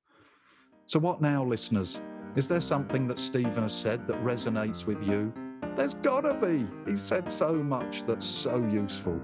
So, 0.87 0.99
what 0.99 1.21
now, 1.21 1.45
listeners? 1.45 2.01
Is 2.37 2.49
there 2.49 2.61
something 2.61 3.09
that 3.09 3.19
Stephen 3.19 3.63
has 3.63 3.75
said 3.75 4.07
that 4.07 4.23
resonates 4.25 4.87
with 4.87 5.03
you? 5.03 5.33
There's 5.77 5.95
got 5.95 6.23
to 6.23 6.35
be. 6.35 6.67
He 6.91 6.97
said 6.97 7.31
so 7.31 7.55
much 7.55 8.05
that's 8.05 8.27
so 8.27 8.57
useful. 8.67 9.21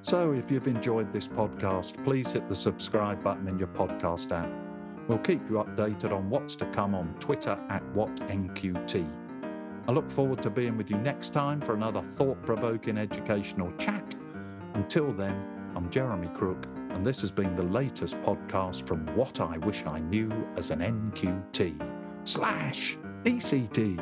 So, 0.00 0.32
if 0.32 0.50
you've 0.50 0.68
enjoyed 0.68 1.12
this 1.12 1.28
podcast, 1.28 2.02
please 2.04 2.32
hit 2.32 2.48
the 2.48 2.56
subscribe 2.56 3.22
button 3.22 3.48
in 3.48 3.58
your 3.58 3.68
podcast 3.68 4.32
app. 4.32 4.67
We'll 5.08 5.18
keep 5.18 5.40
you 5.48 5.56
updated 5.56 6.12
on 6.12 6.28
what's 6.28 6.54
to 6.56 6.66
come 6.66 6.94
on 6.94 7.14
Twitter 7.18 7.58
at 7.70 7.82
WhatNQT. 7.94 9.10
I 9.88 9.90
look 9.90 10.10
forward 10.10 10.42
to 10.42 10.50
being 10.50 10.76
with 10.76 10.90
you 10.90 10.98
next 10.98 11.30
time 11.30 11.62
for 11.62 11.74
another 11.74 12.02
thought 12.16 12.42
provoking 12.42 12.98
educational 12.98 13.72
chat. 13.78 14.14
Until 14.74 15.14
then, 15.14 15.34
I'm 15.74 15.88
Jeremy 15.88 16.28
Crook, 16.34 16.66
and 16.90 17.06
this 17.06 17.22
has 17.22 17.30
been 17.30 17.56
the 17.56 17.62
latest 17.62 18.20
podcast 18.20 18.86
from 18.86 19.06
What 19.16 19.40
I 19.40 19.56
Wish 19.56 19.86
I 19.86 19.98
Knew 19.98 20.30
as 20.58 20.68
an 20.68 20.80
NQT 20.80 21.74
slash 22.24 22.98
ECT. 23.24 23.98